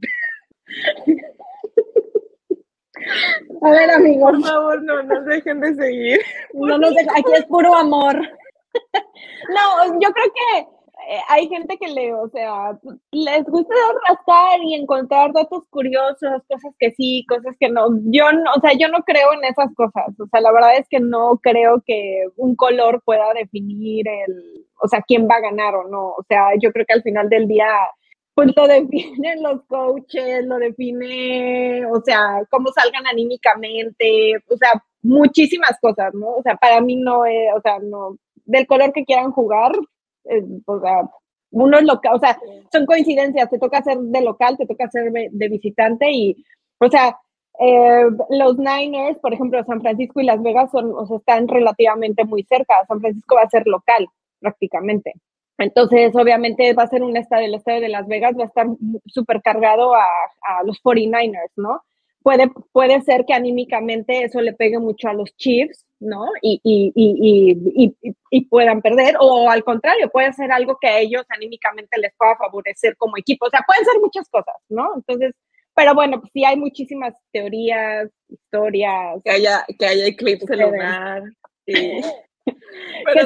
A 3.62 3.72
ver, 3.72 3.92
amigos. 3.92 4.32
Por 4.32 4.42
favor, 4.44 4.84
no 4.84 5.04
nos 5.04 5.26
dejen 5.26 5.60
de 5.60 5.76
seguir. 5.76 6.20
No 6.54 6.78
nos 6.78 6.94
dejen, 6.94 7.10
aquí 7.12 7.34
es 7.34 7.46
puro 7.46 7.76
amor. 7.76 8.16
No, 8.16 10.00
yo 10.00 10.10
creo 10.12 10.34
que 10.34 10.68
hay 11.30 11.48
gente 11.48 11.78
que 11.78 11.88
le, 11.88 12.14
o 12.14 12.30
sea, 12.30 12.78
les 13.12 13.44
gusta 13.46 13.74
rascar 14.08 14.60
y 14.64 14.76
encontrar 14.76 15.34
datos 15.34 15.64
curiosos, 15.70 16.42
cosas 16.48 16.74
que 16.80 16.92
sí, 16.92 17.26
cosas 17.28 17.56
que 17.60 17.70
no. 17.70 17.88
Yo 18.06 18.32
no, 18.32 18.52
o 18.56 18.60
sea, 18.62 18.74
yo 18.78 18.88
no 18.88 19.00
creo 19.04 19.34
en 19.34 19.44
esas 19.46 19.74
cosas. 19.76 20.06
O 20.20 20.28
sea, 20.28 20.42
la 20.42 20.52
verdad 20.52 20.78
es 20.78 20.88
que 20.90 21.00
no 21.00 21.40
creo 21.42 21.84
que 21.86 22.26
un 22.38 22.56
color 22.56 23.02
pueda 23.06 23.34
definir 23.34 24.08
el, 24.08 24.66
o 24.82 24.88
sea, 24.88 25.02
quién 25.08 25.28
va 25.28 25.36
a 25.36 25.42
ganar 25.42 25.76
o 25.76 25.88
no. 25.88 26.10
O 26.10 26.24
sea, 26.28 26.50
yo 26.60 26.72
creo 26.72 26.86
que 26.86 26.94
al 26.94 27.04
final 27.04 27.30
del 27.30 27.48
día, 27.48 27.68
pues 28.34 28.52
lo 28.56 28.68
definen 28.68 29.44
los 29.44 29.64
coaches, 29.68 30.46
lo 30.46 30.58
define, 30.58 31.86
o 31.88 32.02
sea, 32.02 32.44
cómo 32.50 32.70
salgan 32.72 33.06
anímicamente, 33.08 34.36
o 34.50 34.58
sea, 34.58 34.84
muchísimas 35.02 35.78
cosas, 35.82 36.14
¿no? 36.14 36.28
O 36.36 36.42
sea, 36.42 36.56
para 36.56 36.82
mí 36.82 36.96
no 36.96 37.26
es, 37.26 37.54
o 37.56 37.62
sea, 37.62 37.80
no, 37.80 38.18
del 38.46 38.68
color 38.68 38.94
que 38.94 39.06
quieran 39.06 39.32
jugar, 39.32 39.72
eh, 40.30 40.44
o 40.66 40.80
sea, 40.80 41.04
uno 41.52 41.78
es 41.78 41.84
local, 41.86 42.16
o 42.16 42.20
sea, 42.20 42.38
son 42.72 42.86
coincidencias, 42.86 43.50
te 43.50 43.60
toca 43.60 43.82
ser 43.82 43.98
de 43.98 44.22
local, 44.22 44.58
te 44.58 44.66
toca 44.66 44.90
ser 44.90 45.12
de, 45.12 45.50
visitante 45.50 46.12
y, 46.12 46.46
o 46.80 46.90
sea, 46.90 47.18
eh, 47.60 48.06
los 48.30 48.58
Niners, 48.58 49.18
por 49.20 49.34
ejemplo, 49.34 49.64
San 49.64 49.82
Francisco 49.82 50.20
y 50.20 50.26
Las 50.26 50.42
Vegas 50.44 50.70
son, 50.72 50.92
o 50.94 51.06
sea, 51.06 51.18
están 51.18 51.48
relativamente 51.48 52.26
muy 52.26 52.44
cerca. 52.44 52.86
San 52.88 53.00
Francisco 53.00 53.36
va 53.36 53.44
a 53.44 53.50
ser 53.50 53.66
local 53.68 54.08
prácticamente. 54.40 55.14
Entonces, 55.58 56.14
obviamente 56.16 56.74
va 56.74 56.84
a 56.84 56.88
ser 56.88 57.02
un 57.04 57.16
estadio, 57.16 57.46
el 57.46 57.56
estadio 57.56 57.82
de 57.82 57.90
Las 57.90 58.08
Vegas 58.08 58.36
va 58.38 58.44
a 58.44 58.48
estar 58.48 58.68
súper 59.06 59.42
cargado 59.42 59.96
a, 59.96 60.04
a, 60.04 60.64
los 60.66 60.82
49ers, 60.84 61.52
¿no? 61.56 61.82
Puede, 62.26 62.50
puede 62.72 63.02
ser 63.02 63.24
que 63.28 63.36
anímicamente 63.36 64.24
eso 64.24 64.42
le 64.42 64.54
pegue 64.54 64.80
mucho 64.80 65.10
a 65.10 65.14
los 65.14 65.38
Chiefs, 65.38 65.86
¿no? 66.00 66.26
Y, 66.42 66.60
y, 66.64 66.92
y, 66.96 67.96
y, 68.32 68.46
puedan 68.46 68.82
perder, 68.82 69.16
o 69.20 69.48
al 69.48 69.64
contrario, 69.64 70.10
puede 70.10 70.34
ser 70.34 70.52
algo 70.52 70.80
que 70.82 70.88
a 70.88 70.98
ellos 70.98 71.24
anímicamente 71.30 72.00
les 72.00 72.12
pueda 72.18 72.36
favorecer 72.36 72.98
como 72.98 73.16
equipo. 73.16 73.46
O 73.46 73.50
sea, 73.52 73.62
pueden 73.68 73.86
ser 73.86 74.02
muchas 74.02 74.28
cosas, 74.30 74.56
¿no? 74.70 74.92
Entonces, 74.96 75.36
pero 75.76 75.94
bueno, 75.94 76.20
pues 76.20 76.32
sí 76.34 76.44
hay 76.44 76.58
muchísimas 76.58 77.14
teorías, 77.32 78.10
historias. 78.28 79.22
Que 79.24 79.30
haya, 79.30 79.64
que 79.78 79.86
haya 79.86 80.08
eclipse 80.08 80.58
lunar. 80.58 81.22
que 81.68 82.02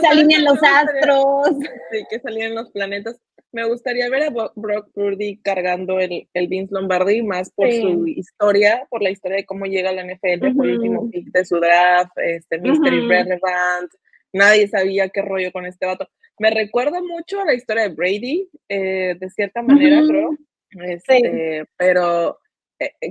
se 0.01 0.07
alineen 0.07 0.43
los 0.43 0.59
astros. 0.62 1.55
Sí, 1.89 2.03
que 2.09 2.19
se 2.19 2.27
alineen 2.27 2.55
los 2.55 2.69
planetas. 2.71 3.15
Me 3.51 3.65
gustaría 3.65 4.09
ver 4.09 4.23
a 4.23 4.29
Brock 4.29 4.91
Purdy 4.93 5.38
cargando 5.41 5.99
el, 5.99 6.27
el 6.33 6.47
Vince 6.47 6.73
Lombardi 6.73 7.23
más 7.23 7.51
por 7.51 7.71
su 7.71 8.07
historia, 8.07 8.85
por 8.89 9.01
la 9.01 9.09
historia 9.09 9.38
de 9.38 9.45
cómo 9.45 9.65
llega 9.65 9.89
a 9.89 9.93
la 9.93 10.03
NFL, 10.03 10.55
fue 10.55 10.67
el 10.67 10.77
último 10.77 11.09
pick 11.09 11.31
de 11.31 11.45
su 11.45 11.59
draft, 11.59 12.12
este 12.17 12.59
Mystery 12.59 13.07
Relevant, 13.07 13.91
nadie 14.33 14.67
sabía 14.67 15.09
qué 15.09 15.21
rollo 15.23 15.51
con 15.51 15.65
este 15.65 15.85
vato. 15.85 16.07
Me 16.38 16.51
recuerda 16.51 17.01
mucho 17.01 17.41
a 17.41 17.45
la 17.45 17.53
historia 17.53 17.83
de 17.83 17.95
Brady, 17.95 18.49
eh, 18.69 19.15
de 19.19 19.29
cierta 19.29 19.62
manera, 19.62 20.01
creo, 20.07 20.38
este, 20.85 21.65
pero 21.75 22.29
eh, 22.29 22.33
eh, 22.33 22.45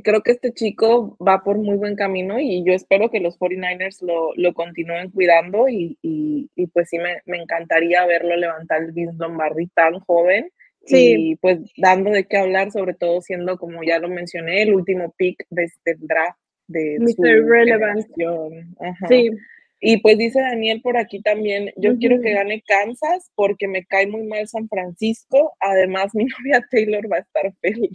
creo 0.03 0.23
que 0.23 0.33
este 0.33 0.53
chico 0.53 1.17
va 1.25 1.43
por 1.45 1.59
muy 1.59 1.77
buen 1.77 1.95
camino 1.95 2.41
y 2.41 2.65
yo 2.65 2.73
espero 2.73 3.11
que 3.11 3.21
los 3.21 3.39
49ers 3.39 4.03
lo, 4.03 4.33
lo 4.35 4.55
continúen 4.55 5.11
cuidando 5.11 5.69
y, 5.69 5.99
y, 6.03 6.51
y 6.57 6.67
pues 6.69 6.89
sí 6.89 6.99
me, 6.99 7.21
me, 7.27 7.43
encantaría 7.43 8.07
verlo 8.07 8.37
levantar 8.37 8.83
el 8.83 8.93
Vince 8.93 9.17
Lombardi 9.19 9.67
tan 9.69 10.01
joven 10.01 10.51
sí. 10.85 11.15
y 11.19 11.37
pues 11.37 11.59
dando 11.77 12.11
de 12.11 12.25
qué 12.25 12.39
hablar, 12.39 12.71
sobre 12.71 12.95
todo 12.95 13.21
siendo, 13.21 13.59
como 13.59 13.83
ya 13.83 13.99
lo 13.99 14.09
mencioné, 14.09 14.63
el 14.63 14.75
último 14.75 15.13
pick 15.17 15.45
de 15.51 15.65
este 15.65 15.97
draft 15.99 16.39
de 16.67 16.99
Mr. 17.01 17.13
su 17.15 17.49
Relevant. 17.49 18.07
Sí. 19.09 19.31
Y 19.81 19.99
pues 19.99 20.19
dice 20.19 20.41
Daniel 20.41 20.81
por 20.83 20.97
aquí 20.97 21.23
también, 21.23 21.73
yo 21.77 21.97
quiero 21.99 22.21
que 22.21 22.33
gane 22.33 22.63
Kansas 22.67 23.31
porque 23.35 23.69
me 23.69 23.87
cae 23.87 24.07
muy 24.07 24.25
mal 24.25 24.49
San 24.49 24.69
Francisco. 24.69 25.55
Además, 25.61 26.15
mi 26.15 26.25
novia 26.39 26.65
Taylor 26.71 27.11
va 27.11 27.19
a 27.19 27.21
estar 27.21 27.53
feliz. 27.61 27.91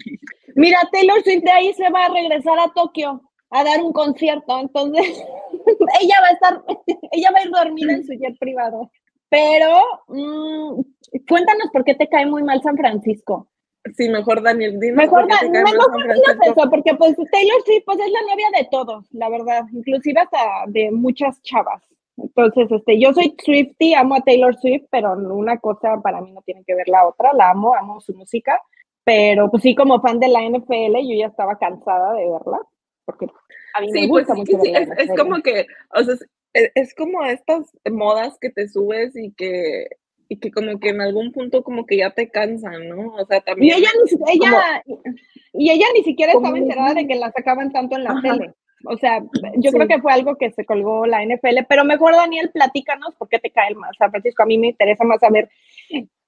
Mira, 0.56 0.78
Taylor 0.92 1.22
Swift 1.24 1.44
de 1.44 1.52
ahí 1.52 1.74
se 1.74 1.90
va 1.90 2.06
a 2.06 2.14
regresar 2.14 2.58
a 2.60 2.72
Tokio 2.74 3.22
a 3.54 3.64
dar 3.64 3.82
un 3.82 3.94
concierto, 3.94 4.60
entonces 4.60 5.06
ella 6.02 6.16
va 6.22 6.28
a 6.28 6.32
estar, 6.32 6.64
ella 7.12 7.32
va 7.32 7.40
a 7.40 7.44
ir 7.44 7.52
dormida 7.52 7.94
en 7.94 8.06
su 8.06 8.14
jet 8.14 8.38
privado. 8.40 8.90
Pero 9.30 9.82
mm, 10.08 10.82
cuéntanos 11.28 11.70
por 11.72 11.84
qué 11.84 11.96
te 11.96 12.08
cae 12.08 12.26
muy 12.26 12.44
mal 12.44 12.62
San 12.62 12.78
Francisco. 12.78 13.50
Sí, 13.96 14.08
mejor 14.10 14.42
Daniel. 14.42 14.78
Mejor, 14.78 15.28
cae 15.28 15.50
mejor 15.50 16.02
Francisco. 16.04 16.44
eso, 16.44 16.70
porque 16.70 16.96
pues 16.96 17.16
Taylor 17.32 17.62
Swift 17.66 17.84
pues 17.86 18.00
es 18.00 18.12
la 18.12 18.22
novia 18.22 18.48
de 18.58 18.68
todos, 18.72 19.06
la 19.12 19.30
verdad, 19.30 19.64
inclusive 19.74 20.22
hasta 20.22 20.38
de 20.68 20.90
muchas 20.92 21.42
chavas. 21.42 21.84
Entonces, 22.16 22.72
este, 22.72 23.00
yo 23.00 23.12
soy 23.14 23.36
Swifty, 23.44 23.94
amo 23.94 24.16
a 24.16 24.22
Taylor 24.22 24.56
Swift, 24.56 24.86
pero 24.90 25.14
una 25.14 25.58
cosa 25.58 26.00
para 26.02 26.22
mí 26.22 26.32
no 26.32 26.42
tiene 26.44 26.64
que 26.66 26.76
ver 26.76 26.88
la 26.88 27.08
otra, 27.08 27.34
la 27.34 27.50
amo, 27.50 27.76
amo 27.76 28.00
su 28.00 28.14
música, 28.14 28.62
pero 29.04 29.50
pues 29.50 29.64
sí, 29.64 29.76
como 29.76 30.00
fan 30.00 30.20
de 30.20 30.30
la 30.30 30.42
NFL, 30.42 30.96
yo 31.02 31.18
ya 31.18 31.28
estaba 31.28 31.58
cansada 31.58 32.14
de 32.14 32.30
verla, 32.30 32.60
porque 33.06 33.28
a 33.76 33.82
mí 33.82 33.92
me 33.92 34.08
pues 34.08 34.28
gusta 34.28 34.36
mucho. 34.36 34.60
Sí, 34.62 34.72
es, 34.74 34.90
es, 34.98 35.20
como 35.20 35.42
que, 35.42 35.66
o 35.94 36.04
sea, 36.04 36.14
es, 36.54 36.72
es, 36.76 36.96
como 36.96 37.26
estas 37.26 37.66
modas 37.92 38.38
que 38.40 38.50
te 38.52 38.70
subes 38.70 39.16
y 39.16 39.34
que, 39.34 39.88
y 40.34 40.38
que 40.38 40.50
como 40.50 40.80
que 40.80 40.90
en 40.90 41.00
algún 41.00 41.32
punto 41.32 41.64
como 41.64 41.86
que 41.86 41.98
ya 41.98 42.10
te 42.10 42.28
cansan, 42.28 42.90
¿no? 42.90 43.14
O 43.14 43.26
sea, 43.28 43.40
también... 43.42 43.78
Y 43.78 43.80
ella, 43.80 43.90
ni, 44.04 44.34
ella, 44.34 44.84
y 45.54 45.70
ella 45.70 45.86
ni 45.94 46.04
siquiera 46.04 46.34
estaba 46.34 46.58
enterada 46.58 46.96
de 46.96 47.06
que 47.06 47.16
la 47.16 47.32
sacaban 47.32 47.72
tanto 47.72 47.96
en 47.96 48.04
la 48.04 48.12
Ajá. 48.14 48.22
tele. 48.22 48.54
O 48.86 48.98
sea, 48.98 49.20
yo 49.58 49.70
sí. 49.70 49.78
creo 49.78 49.88
que 49.88 50.02
fue 50.02 50.12
algo 50.12 50.36
que 50.36 50.50
se 50.52 50.66
colgó 50.66 51.06
la 51.06 51.24
NFL, 51.24 51.66
pero 51.70 51.86
mejor 51.86 52.16
Daniel, 52.16 52.50
platícanos 52.52 53.14
por 53.14 53.30
qué 53.30 53.38
te 53.38 53.52
cae 53.52 53.76
más. 53.76 53.96
San 53.96 54.10
Francisco, 54.10 54.42
a 54.42 54.48
mí 54.48 54.58
me 54.58 54.70
interesa 54.70 55.04
más 55.04 55.20
saber, 55.20 55.50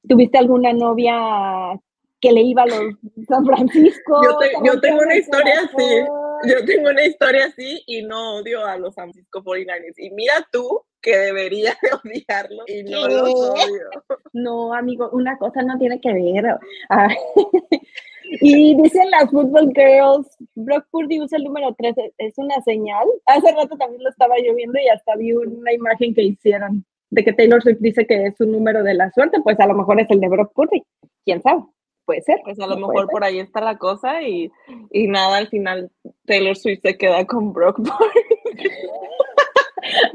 ¿tuviste 0.07 0.37
alguna 0.37 0.71
novia 0.71 1.79
que 2.21 2.31
le 2.31 2.41
iba 2.41 2.61
a 2.61 2.67
los 2.67 2.93
San 3.27 3.43
Francisco? 3.43 4.21
Yo, 4.23 4.37
te, 4.37 4.51
yo 4.63 4.79
tengo 4.81 4.99
una 4.99 5.15
historia 5.15 5.61
así, 5.61 6.05
yo 6.47 6.65
tengo 6.65 6.89
una 6.91 7.05
historia 7.05 7.45
así 7.45 7.81
y 7.87 8.03
no 8.03 8.35
odio 8.35 8.63
a 8.63 8.77
los 8.77 8.93
San 8.93 9.11
Francisco 9.11 9.43
49ers. 9.43 9.95
Y 9.97 10.11
mira 10.11 10.47
tú 10.51 10.85
que 11.05 11.15
debería 11.15 11.77
de 11.81 12.11
odiarlo 12.11 12.63
y 12.67 12.83
no 12.83 13.07
los 13.07 13.33
odio. 13.33 13.89
No, 14.33 14.73
amigo, 14.73 15.09
una 15.11 15.37
cosa 15.37 15.61
no 15.61 15.77
tiene 15.77 16.01
que 16.01 16.11
ver. 16.11 16.57
Ah. 16.89 17.09
Y 18.41 18.75
dicen 18.81 19.11
las 19.11 19.29
Football 19.29 19.71
Girls, 19.75 20.27
Brock 20.55 20.87
Purdy 20.89 21.21
usa 21.21 21.37
el 21.37 21.43
número 21.43 21.75
3, 21.77 21.95
es 22.17 22.33
una 22.37 22.59
señal. 22.63 23.05
Hace 23.27 23.51
rato 23.51 23.77
también 23.77 24.03
lo 24.03 24.09
estaba 24.09 24.33
yo 24.43 24.55
viendo 24.55 24.79
y 24.79 24.87
hasta 24.89 25.15
vi 25.15 25.31
una 25.33 25.71
imagen 25.71 26.15
que 26.15 26.23
hicieron 26.23 26.83
de 27.11 27.23
que 27.23 27.33
Taylor 27.33 27.61
Swift 27.61 27.77
dice 27.81 28.07
que 28.07 28.25
es 28.25 28.41
un 28.41 28.51
número 28.51 28.81
de 28.81 28.95
la 28.95 29.11
suerte, 29.11 29.39
pues 29.43 29.59
a 29.59 29.67
lo 29.67 29.75
mejor 29.75 29.99
es 29.99 30.09
el 30.09 30.19
de 30.19 30.27
Brock 30.27 30.53
Purdy. 30.53 30.83
¿Quién 31.23 31.39
sabe? 31.43 31.61
Puede 32.03 32.23
ser. 32.23 32.39
Pues 32.43 32.59
a 32.59 32.65
lo 32.65 32.77
mejor 32.77 33.07
por 33.09 33.23
ahí 33.23 33.37
está 33.39 33.61
la 33.61 33.77
cosa 33.77 34.23
y, 34.23 34.51
y 34.91 35.07
nada, 35.07 35.37
al 35.37 35.47
final 35.47 35.91
Taylor 36.25 36.57
Swift 36.57 36.81
se 36.81 36.97
queda 36.97 37.25
con 37.25 37.53
Brock 37.53 37.77
Purdy. 37.77 38.55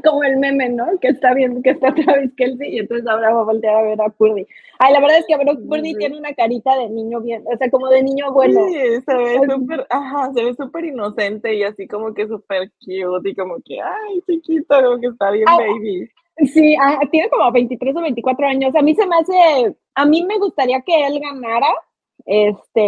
como 0.01 0.23
el 0.23 0.37
meme, 0.37 0.69
¿no? 0.69 0.85
Que 0.99 1.09
está 1.09 1.33
viendo 1.33 1.61
que 1.61 1.71
está 1.71 1.93
Travis 1.93 2.33
Kelsey 2.35 2.75
y 2.75 2.79
entonces 2.79 3.07
ahora 3.07 3.33
va 3.33 3.41
a 3.41 3.45
voltear 3.45 3.75
a 3.75 3.81
ver 3.83 4.01
a 4.01 4.09
Purdy. 4.09 4.45
Ay, 4.79 4.93
la 4.93 4.99
verdad 4.99 5.19
es 5.19 5.25
que 5.27 5.37
Brock 5.37 5.59
Purdy 5.67 5.91
sí. 5.91 5.97
tiene 5.97 6.17
una 6.17 6.33
carita 6.33 6.75
de 6.77 6.89
niño 6.89 7.21
bien, 7.21 7.43
o 7.45 7.57
sea, 7.57 7.69
como 7.69 7.87
de 7.89 8.03
niño 8.03 8.31
bueno. 8.31 8.59
Sí, 8.67 9.01
se 9.05 9.15
ve 9.15 9.39
súper, 9.49 9.85
ajá, 9.89 10.31
se 10.33 10.43
ve 10.43 10.53
súper 10.53 10.85
inocente 10.85 11.55
y 11.55 11.63
así 11.63 11.87
como 11.87 12.13
que 12.13 12.27
súper 12.27 12.71
cute 12.79 13.29
y 13.29 13.35
como 13.35 13.55
que, 13.63 13.79
ay, 13.79 14.21
chiquito, 14.27 14.75
como 14.81 14.99
que 14.99 15.07
está 15.07 15.31
bien 15.31 15.45
ah, 15.47 15.57
baby. 15.57 16.09
Sí, 16.53 16.75
ah, 16.81 16.99
tiene 17.11 17.29
como 17.29 17.51
23 17.51 17.95
o 17.95 18.01
24 18.01 18.47
años. 18.47 18.75
A 18.75 18.81
mí 18.81 18.95
se 18.95 19.05
me 19.05 19.15
hace, 19.15 19.75
a 19.95 20.05
mí 20.05 20.23
me 20.25 20.39
gustaría 20.39 20.81
que 20.81 21.05
él 21.05 21.19
ganara, 21.19 21.67
este, 22.25 22.81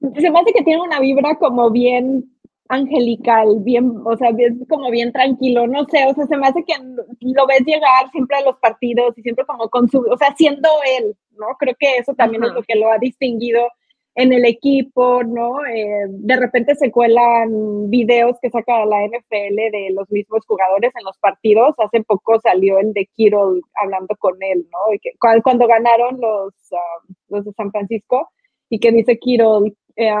se 0.00 0.30
me 0.30 0.38
hace 0.40 0.52
que 0.52 0.64
tiene 0.64 0.82
una 0.82 1.00
vibra 1.00 1.36
como 1.36 1.70
bien 1.70 2.35
angelical, 2.68 3.60
bien, 3.60 3.94
o 4.04 4.16
sea, 4.16 4.30
bien, 4.32 4.64
como 4.68 4.90
bien 4.90 5.12
tranquilo, 5.12 5.66
no 5.66 5.84
sé, 5.86 6.04
o 6.06 6.14
sea, 6.14 6.26
se 6.26 6.36
me 6.36 6.46
hace 6.46 6.64
que 6.64 6.74
lo 7.20 7.46
ves 7.46 7.60
llegar 7.64 8.10
siempre 8.12 8.36
a 8.36 8.42
los 8.42 8.56
partidos 8.58 9.16
y 9.18 9.22
siempre 9.22 9.44
como 9.46 9.68
con 9.68 9.88
su, 9.88 10.00
o 10.00 10.16
sea, 10.16 10.34
siendo 10.36 10.68
él, 10.98 11.16
¿no? 11.38 11.46
Creo 11.58 11.74
que 11.78 11.96
eso 11.98 12.14
también 12.14 12.44
es 12.44 12.52
lo 12.52 12.62
que 12.62 12.76
lo 12.76 12.90
ha 12.90 12.98
distinguido 12.98 13.60
en 14.16 14.32
el 14.32 14.46
equipo, 14.46 15.22
¿no? 15.22 15.64
Eh, 15.66 16.06
de 16.08 16.36
repente 16.36 16.74
se 16.74 16.90
cuelan 16.90 17.90
videos 17.90 18.38
que 18.40 18.50
saca 18.50 18.86
la 18.86 19.04
NFL 19.06 19.56
de 19.56 19.90
los 19.94 20.10
mismos 20.10 20.44
jugadores 20.46 20.90
en 20.96 21.04
los 21.04 21.18
partidos. 21.18 21.74
Hace 21.78 22.02
poco 22.02 22.40
salió 22.40 22.78
el 22.78 22.94
de 22.94 23.06
Kiro 23.14 23.56
hablando 23.74 24.16
con 24.18 24.42
él, 24.42 24.66
¿no? 24.72 24.94
Y 24.94 24.98
que, 25.00 25.10
cuando 25.18 25.66
ganaron 25.66 26.18
los, 26.18 26.54
ah, 26.72 27.04
los 27.28 27.44
de 27.44 27.52
San 27.52 27.70
Francisco 27.70 28.30
y 28.70 28.78
que 28.78 28.90
dice 28.90 29.18
Kiro 29.18 29.64
eh, 29.96 30.12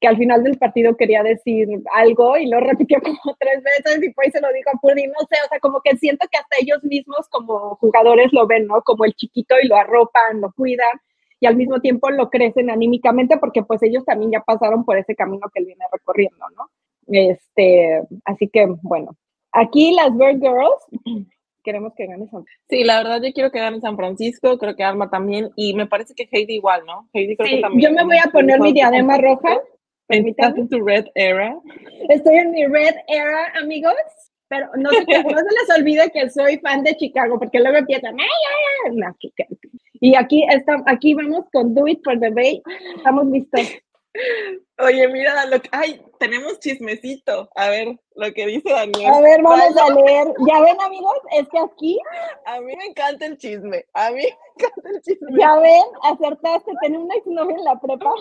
que 0.00 0.06
al 0.06 0.16
final 0.16 0.44
del 0.44 0.58
partido 0.58 0.96
quería 0.96 1.22
decir 1.22 1.68
algo 1.92 2.36
y 2.36 2.46
lo 2.46 2.60
repitió 2.60 2.98
como 3.02 3.36
tres 3.38 3.62
veces 3.62 4.02
y 4.02 4.12
pues 4.12 4.32
se 4.32 4.40
lo 4.40 4.52
dijo 4.52 4.70
a 4.70 4.78
Purdy, 4.80 5.06
no 5.06 5.20
sé, 5.28 5.36
o 5.44 5.48
sea, 5.48 5.58
como 5.60 5.80
que 5.82 5.96
siento 5.96 6.26
que 6.30 6.38
hasta 6.38 6.56
ellos 6.60 6.82
mismos 6.84 7.28
como 7.30 7.76
jugadores 7.76 8.32
lo 8.32 8.46
ven, 8.46 8.66
¿no? 8.66 8.82
Como 8.82 9.04
el 9.04 9.14
chiquito 9.14 9.56
y 9.62 9.68
lo 9.68 9.76
arropan, 9.76 10.40
lo 10.40 10.52
cuidan 10.52 11.00
y 11.40 11.46
al 11.46 11.56
mismo 11.56 11.80
tiempo 11.80 12.10
lo 12.10 12.30
crecen 12.30 12.70
anímicamente 12.70 13.36
porque 13.38 13.62
pues 13.62 13.82
ellos 13.82 14.04
también 14.04 14.30
ya 14.30 14.40
pasaron 14.40 14.84
por 14.84 14.96
ese 14.98 15.14
camino 15.14 15.48
que 15.52 15.60
él 15.60 15.66
viene 15.66 15.84
recorriendo, 15.92 16.44
¿no? 16.56 16.70
Este, 17.08 18.02
así 18.24 18.48
que 18.48 18.66
bueno, 18.82 19.16
aquí 19.52 19.92
las 19.92 20.16
Bird 20.16 20.40
Girls 20.40 21.26
queremos 21.66 21.92
que 21.96 22.06
gane 22.06 22.28
San 22.28 22.44
Francisco. 22.44 22.64
Sí, 22.70 22.84
la 22.84 22.98
verdad 22.98 23.20
yo 23.20 23.32
quiero 23.32 23.50
que 23.50 23.58
gane 23.58 23.80
San 23.80 23.96
Francisco, 23.96 24.56
creo 24.56 24.76
que 24.76 24.84
Alma 24.84 25.10
también 25.10 25.50
y 25.56 25.74
me 25.74 25.86
parece 25.86 26.14
que 26.14 26.28
Heidi 26.30 26.54
igual, 26.54 26.84
¿no? 26.86 27.08
Heidi 27.12 27.36
creo 27.36 27.50
que 27.50 27.60
también. 27.60 27.90
Yo 27.90 27.96
me 27.96 28.04
voy 28.04 28.18
a 28.18 28.30
poner 28.30 28.60
mi 28.60 28.72
diadema 28.72 29.18
roja. 29.18 29.60
¿Estás 30.08 30.56
en 30.56 30.68
tu 30.68 30.84
red 30.86 31.04
era? 31.16 31.58
Estoy 32.08 32.36
en 32.36 32.52
mi 32.52 32.64
red 32.66 32.94
era, 33.08 33.52
amigos. 33.60 33.92
Pero 34.48 34.68
no, 34.76 34.90
se, 34.90 35.00
no 35.00 35.06
se 35.06 35.44
les 35.60 35.78
olvide 35.78 36.08
que 36.12 36.30
soy 36.30 36.58
fan 36.58 36.84
de 36.84 36.94
Chicago, 36.94 37.36
porque 37.36 37.58
luego 37.58 37.78
empiezan, 37.78 38.16
¡ay, 38.20 38.26
ay, 38.86 39.02
ay! 39.02 39.46
Y 39.94 40.14
aquí, 40.14 40.46
está, 40.48 40.76
aquí 40.86 41.14
vamos 41.14 41.46
con 41.52 41.74
Do 41.74 41.88
It 41.88 42.00
for 42.04 42.20
the 42.20 42.30
Bay. 42.30 42.62
Estamos 42.96 43.26
listos. 43.26 43.60
Oye, 44.78 45.08
mira, 45.08 45.46
lo 45.46 45.60
que, 45.60 45.68
ay, 45.72 46.02
tenemos 46.18 46.58
chismecito. 46.60 47.48
A 47.54 47.68
ver, 47.70 47.98
lo 48.14 48.32
que 48.32 48.46
dice 48.46 48.70
Daniel. 48.70 49.12
A 49.12 49.20
ver, 49.20 49.42
vamos 49.42 49.76
a 49.76 49.94
leer. 49.94 50.34
Ya 50.46 50.60
ven, 50.60 50.76
amigos, 50.80 51.18
es 51.32 51.48
que 51.48 51.58
aquí. 51.58 51.98
A 52.44 52.60
mí 52.60 52.76
me 52.76 52.86
encanta 52.86 53.26
el 53.26 53.38
chisme. 53.38 53.84
A 53.94 54.10
mí 54.10 54.16
me 54.16 54.28
encanta 54.56 54.88
el 54.90 55.00
chisme. 55.02 55.38
Ya 55.38 55.56
ven, 55.56 55.84
acertaste. 56.02 56.72
Tenía 56.82 56.98
una 56.98 57.14
exnovia 57.14 57.56
en 57.56 57.64
la 57.64 57.80
prepa 57.80 58.12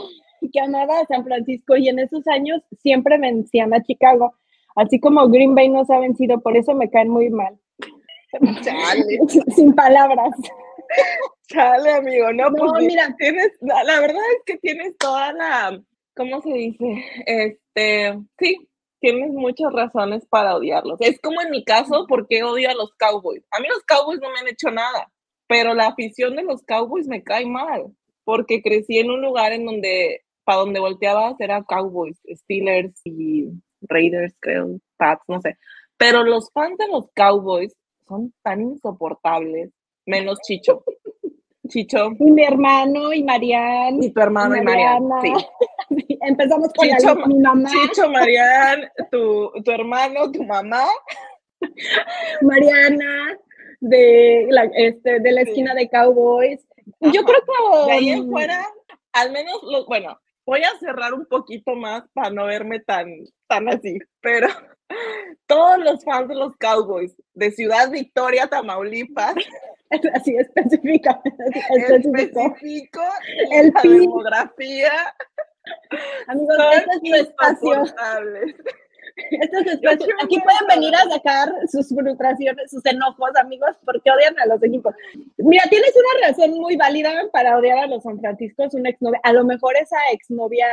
que 0.52 0.60
amaba 0.60 1.00
a 1.00 1.06
San 1.08 1.24
Francisco 1.24 1.76
y 1.76 1.89
en 1.89 2.00
esos 2.00 2.28
años 2.28 2.62
siempre 2.82 3.18
vencían 3.18 3.74
a 3.74 3.84
Chicago. 3.84 4.36
Así 4.76 5.00
como 5.00 5.28
Green 5.30 5.56
Bay 5.56 5.70
nos 5.70 5.89
ha 5.89 6.00
vencido, 6.00 6.41
por 6.41 6.56
eso 6.58 6.74
me 6.74 6.89
caen 6.89 7.10
muy 7.10 7.30
mal. 7.30 7.58
Chale. 8.62 9.20
Sin 9.56 9.74
palabras. 9.74 10.36
Chale, 11.48 11.93
amigo, 11.93 12.34
no, 12.34 12.52
pues 12.52 12.86
mira, 12.86 13.16
tienes, 13.20 13.52
la 13.62 14.00
verdad 14.00 14.24
es 14.36 14.43
que 14.46 14.58
tienes 14.58 14.98
toda 14.98 15.32
la, 15.34 15.82
¿cómo 16.16 16.41
se 16.41 16.54
dice? 16.54 17.06
Este, 17.26 18.20
sí, 18.39 18.68
tienes 19.00 19.32
muchas 19.32 19.72
razones 19.72 20.26
para 20.28 20.56
odiarlos. 20.56 21.00
Es 21.02 21.20
como 21.22 21.41
en 21.41 21.52
mi 21.52 21.64
caso, 21.64 22.08
¿por 22.08 22.28
qué 22.28 22.43
odio 22.43 22.70
a 22.70 22.74
los 22.74 22.93
Cowboys? 22.96 23.43
A 23.52 23.60
mí 23.60 23.68
los 23.68 23.84
Cowboys 23.84 24.20
no 24.22 24.32
me 24.32 24.39
han 24.39 24.48
hecho 24.48 24.72
nada, 24.72 25.12
pero 25.48 25.74
la 25.74 25.88
afición 25.88 26.36
de 26.36 26.43
los 26.43 26.64
Cowboys 26.64 27.08
me 27.08 27.24
cae 27.24 27.46
mal, 27.46 27.86
porque 28.24 28.62
crecí 28.62 28.98
en 28.98 29.12
un 29.12 29.22
lugar 29.22 29.52
en 29.54 29.66
donde, 29.66 30.24
para 30.43 30.60
donde 30.60 30.80
volteabas 30.80 31.39
era 31.39 31.64
Cowboys, 31.64 32.20
Steelers 32.28 33.00
y 33.04 33.50
Raiders, 33.82 34.34
creo, 34.39 34.80
Pats, 34.98 35.24
no 35.28 35.39
sé. 35.41 35.58
Pero 35.98 36.24
los 36.24 36.52
fans 36.52 36.78
de 36.78 36.88
los 36.88 37.10
Cowboys 37.14 37.76
son 38.08 38.34
tan 38.43 38.62
insoportables, 38.62 39.72
menos 40.06 40.39
Chicho. 40.48 40.84
Chicho. 41.68 42.11
Y 42.20 42.32
mi 42.32 42.43
hermano 42.43 43.13
y 43.13 43.24
Marian. 43.24 44.01
Y 44.01 44.11
tu 44.11 44.22
hermano 44.22 44.55
y, 44.55 44.61
Mariana. 44.61 45.16
Sí. 45.22 46.18
Empezamos 46.22 46.72
con 46.74 46.88
Chicho, 46.88 47.16
mi 47.28 47.39
mamá. 47.39 47.70
Chicho, 47.70 48.09
Marian, 48.09 48.89
tu, 49.11 49.51
tu 49.63 49.72
hermano, 49.72 50.32
tu 50.32 50.43
mamá. 50.43 50.86
Mariana, 52.41 53.38
de 53.80 54.47
la, 54.49 54.70
este, 54.76 55.20
de 55.20 55.32
la 55.32 55.41
esquina 55.41 55.74
de 55.74 55.89
Cowboys. 55.89 56.66
Yo 56.99 57.24
creo 57.24 57.41
que. 57.41 57.86
De 57.88 57.91
ahí 57.91 58.09
en 58.09 58.30
fuera, 58.30 58.66
al 59.13 59.32
menos, 59.32 59.61
bueno, 59.88 60.20
voy 60.45 60.61
a 60.61 60.78
cerrar 60.80 61.13
un 61.13 61.26
poquito 61.26 61.76
más 61.76 62.03
para 62.13 62.30
no 62.30 62.45
verme 62.45 62.80
tan, 62.80 63.07
tan 63.47 63.70
así, 63.70 63.97
pero 64.22 64.47
todos 65.47 65.80
los 65.80 66.03
fans 66.03 66.28
de 66.28 66.36
los 66.36 66.55
Cowboys 66.57 67.16
de 67.34 67.51
Ciudad 67.51 67.89
Victoria, 67.89 68.47
Tamaulipas, 68.47 69.36
así 70.14 70.36
específicamente, 70.36 71.44
específico, 71.70 73.02
el 73.52 73.72
la 73.74 73.82
demografía, 73.82 74.92
amigos, 76.28 76.58
este 76.74 77.10
es 77.10 77.22
espacio. 77.22 77.84
aquí 80.24 80.40
pueden 80.40 80.68
venir 80.68 80.94
a 80.96 81.10
sacar 81.10 81.50
sus 81.72 81.88
frustraciones, 81.90 82.70
sus 82.70 82.86
enojos, 82.86 83.30
amigos, 83.40 83.72
porque 83.86 84.12
odian 84.12 84.38
a 84.40 84.46
los 84.46 84.62
equipos. 84.64 84.94
Mira, 85.38 85.64
tienes 85.70 85.94
una 85.96 86.28
razón 86.28 86.52
muy 86.60 86.76
válida 86.76 87.12
para 87.32 87.58
odiar 87.58 87.80
a 87.80 87.88
los 87.88 88.04
San 88.04 88.20
Francisco, 88.20 88.64
es 88.64 88.74
una 88.74 88.90
exnovia. 88.90 89.20
A 89.24 89.34
lo 89.34 89.46
mejor 89.46 89.76
esa 89.78 89.98
exnovia 90.12 90.68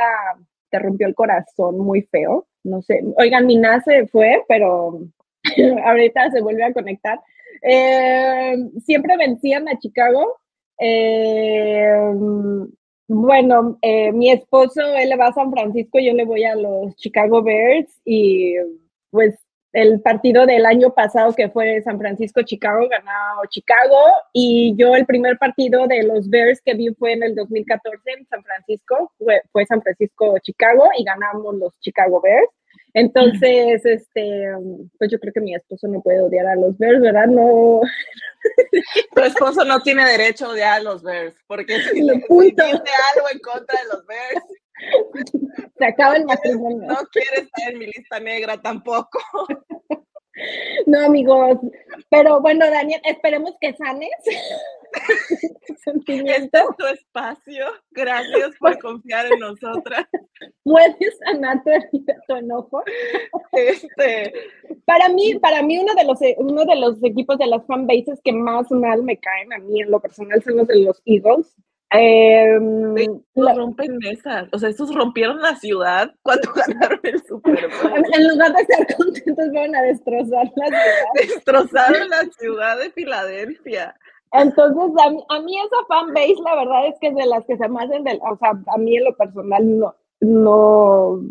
te 0.69 0.79
rompió 0.79 1.07
el 1.07 1.15
corazón 1.15 1.79
muy 1.79 2.01
feo. 2.03 2.47
No 2.63 2.81
sé. 2.81 3.01
Oigan, 3.17 3.45
mi 3.45 3.61
se 3.85 4.07
fue, 4.07 4.43
pero 4.47 4.99
ahorita 5.85 6.31
se 6.31 6.41
vuelve 6.41 6.63
a 6.63 6.73
conectar. 6.73 7.19
Eh, 7.63 8.55
siempre 8.85 9.17
vencían 9.17 9.67
a 9.67 9.79
Chicago. 9.79 10.39
Eh, 10.79 11.95
bueno, 13.07 13.77
eh, 13.81 14.11
mi 14.11 14.31
esposo, 14.31 14.81
él 14.95 15.09
le 15.09 15.15
va 15.15 15.27
a 15.27 15.33
San 15.33 15.51
Francisco, 15.51 15.99
yo 15.99 16.13
le 16.13 16.25
voy 16.25 16.43
a 16.45 16.55
los 16.55 16.95
Chicago 16.95 17.43
Bears 17.43 18.01
y 18.05 18.55
pues 19.11 19.35
el 19.73 20.01
partido 20.01 20.45
del 20.45 20.65
año 20.65 20.93
pasado 20.93 21.33
que 21.33 21.49
fue 21.49 21.81
San 21.81 21.97
Francisco-Chicago, 21.97 22.87
ganó 22.89 23.11
Chicago 23.49 23.97
y 24.31 24.75
yo 24.77 24.95
el 24.95 25.05
primer 25.05 25.37
partido 25.37 25.87
de 25.87 26.03
los 26.03 26.29
Bears 26.29 26.61
que 26.63 26.75
vi 26.75 26.93
fue 26.93 27.13
en 27.13 27.23
el 27.23 27.35
2014 27.35 27.97
en 28.17 28.27
San 28.27 28.43
Francisco, 28.43 29.11
fue, 29.17 29.41
fue 29.51 29.65
San 29.65 29.81
Francisco-Chicago 29.81 30.89
y 30.97 31.03
ganamos 31.03 31.55
los 31.55 31.79
Chicago 31.79 32.21
Bears. 32.21 32.49
Entonces, 32.93 33.83
este, 33.85 34.47
pues 34.99 35.11
yo 35.11 35.19
creo 35.19 35.33
que 35.33 35.41
mi 35.41 35.55
esposo 35.55 35.87
no 35.87 36.01
puede 36.01 36.21
odiar 36.21 36.45
a 36.45 36.55
los 36.55 36.77
Bears, 36.77 37.01
¿verdad? 37.01 37.27
No. 37.27 37.81
Tu 39.15 39.21
esposo 39.21 39.65
no 39.65 39.81
tiene 39.81 40.05
derecho 40.05 40.45
a 40.45 40.49
odiar 40.49 40.79
a 40.79 40.83
los 40.83 41.01
Bears, 41.01 41.35
porque 41.47 41.79
si, 41.81 42.01
le, 42.01 42.13
dice 42.13 42.31
algo 42.35 43.29
en 43.31 43.39
contra 43.39 43.79
de 43.81 43.87
los 43.91 44.05
Bears, 44.05 44.45
se 45.77 45.85
acaba 45.85 46.17
el 46.17 46.25
matrimonio. 46.25 46.87
No 46.87 46.97
quiere 47.11 47.41
estar 47.41 47.71
en 47.71 47.79
mi 47.79 47.85
lista 47.87 48.19
negra 48.19 48.61
tampoco. 48.61 49.19
No, 50.87 51.05
amigos, 51.05 51.59
pero 52.09 52.41
bueno, 52.41 52.69
Daniel, 52.69 53.01
esperemos 53.05 53.53
que 53.61 53.73
sanes. 53.73 54.09
Este 56.07 56.59
es 56.59 56.77
tu 56.77 56.85
espacio. 56.85 57.65
Gracias 57.91 58.51
por 58.59 58.77
confiar 58.79 59.25
en 59.25 59.39
nosotras. 59.39 60.05
Puedes 60.63 61.17
sanar 61.25 61.63
tu, 61.63 62.35
enojo. 62.35 62.83
Este. 63.51 64.33
Para 64.85 65.09
mí, 65.09 65.35
para 65.39 65.61
mí 65.63 65.79
uno 65.79 65.93
de 65.95 66.03
los 66.05 66.19
uno 66.37 66.65
de 66.65 66.75
los 66.75 67.03
equipos 67.03 67.37
de 67.37 67.47
las 67.47 67.65
fanbases 67.65 68.21
que 68.23 68.31
más 68.31 68.69
mal 68.71 69.03
me 69.03 69.17
caen 69.17 69.51
a 69.53 69.57
mí 69.57 69.81
en 69.81 69.91
lo 69.91 69.99
personal 69.99 70.41
son 70.43 70.57
los 70.57 70.67
de 70.67 70.79
los 70.79 71.01
Eagles. 71.05 71.55
Eh, 71.95 72.57
rompen 73.35 73.97
mesas, 73.99 74.47
o 74.51 74.57
sea, 74.57 74.69
estos 74.69 74.93
rompieron 74.95 75.39
la 75.39 75.55
ciudad 75.55 76.11
cuando 76.23 76.51
ganaron 76.53 76.99
el 77.03 77.23
Super 77.23 77.69
Bowl. 77.69 78.03
En 78.13 78.27
lugar 78.29 78.53
de 78.53 78.61
estar 78.61 78.95
contentos, 78.97 79.51
van 79.53 79.75
a 79.75 79.81
destrozar 79.83 80.51
la 80.55 80.65
ciudad. 80.65 81.05
Destrozaron 81.15 82.09
la 82.09 82.23
ciudad 82.37 82.79
de 82.79 82.89
Filadelfia. 82.91 83.95
Entonces, 84.31 84.91
a 85.29 85.39
mí, 85.41 85.55
esa 85.59 85.85
fanbase, 85.87 86.41
la 86.43 86.55
verdad 86.55 86.87
es 86.87 86.95
que 86.99 87.09
es 87.09 87.15
de 87.15 87.27
las 87.27 87.45
que 87.45 87.55
se 87.55 87.69
me 87.69 87.83
hacen, 87.83 88.03
del, 88.03 88.19
o 88.23 88.35
sea, 88.37 88.49
a 88.49 88.77
mí 88.79 88.97
en 88.97 89.03
lo 89.03 89.15
personal 89.15 89.79
no, 89.79 89.95
no, 90.21 91.21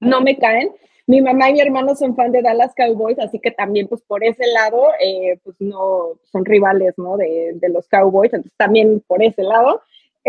no 0.00 0.20
me 0.20 0.36
caen. 0.36 0.72
Mi 1.06 1.22
mamá 1.22 1.48
y 1.48 1.52
mi 1.54 1.60
hermano 1.60 1.94
son 1.94 2.16
fan 2.16 2.32
de 2.32 2.42
Dallas 2.42 2.74
Cowboys, 2.74 3.18
así 3.20 3.38
que 3.38 3.52
también, 3.52 3.86
pues 3.86 4.02
por 4.02 4.24
ese 4.24 4.44
lado, 4.48 4.88
eh, 5.00 5.38
pues 5.44 5.56
no 5.60 6.18
son 6.24 6.44
rivales, 6.44 6.94
¿no? 6.98 7.16
De, 7.16 7.52
de, 7.54 7.68
los 7.68 7.86
Cowboys, 7.88 8.34
entonces 8.34 8.56
también 8.58 9.02
por 9.06 9.22
ese 9.22 9.44
lado. 9.44 9.80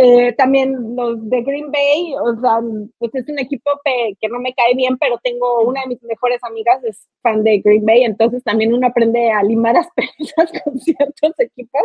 Eh, 0.02 0.32
también 0.38 0.96
los 0.96 1.30
de 1.30 1.42
Green 1.42 1.70
Bay, 1.74 2.16
o 2.16 2.40
sea, 2.40 2.62
pues 3.00 3.14
es 3.16 3.28
un 3.28 3.38
equipo 3.38 3.70
que 3.84 4.30
no 4.30 4.40
me 4.40 4.54
cae 4.54 4.74
bien, 4.74 4.98
pero 4.98 5.20
tengo 5.22 5.64
una 5.64 5.82
de 5.82 5.88
mis 5.88 6.02
mejores 6.04 6.42
amigas 6.42 6.82
es 6.86 7.06
fan 7.22 7.44
de 7.44 7.60
Green 7.60 7.86
Bay, 7.86 8.06
entonces 8.06 8.42
también 8.46 8.74
uno 8.74 8.88
aprende 8.88 9.30
a 9.30 9.44
limar 9.44 9.76
asperezas 9.76 10.54
con 10.64 10.80
ciertos 10.80 11.38
equipos. 11.40 11.82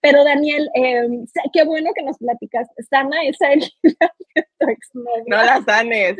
Pero 0.00 0.22
Daniel, 0.22 0.70
eh, 0.76 1.08
qué 1.52 1.64
bueno 1.64 1.90
que 1.92 2.04
nos 2.04 2.16
platicas. 2.18 2.68
Sana 2.88 3.24
esa 3.24 3.48
No 5.26 5.36
la 5.36 5.60
sanes. 5.64 6.18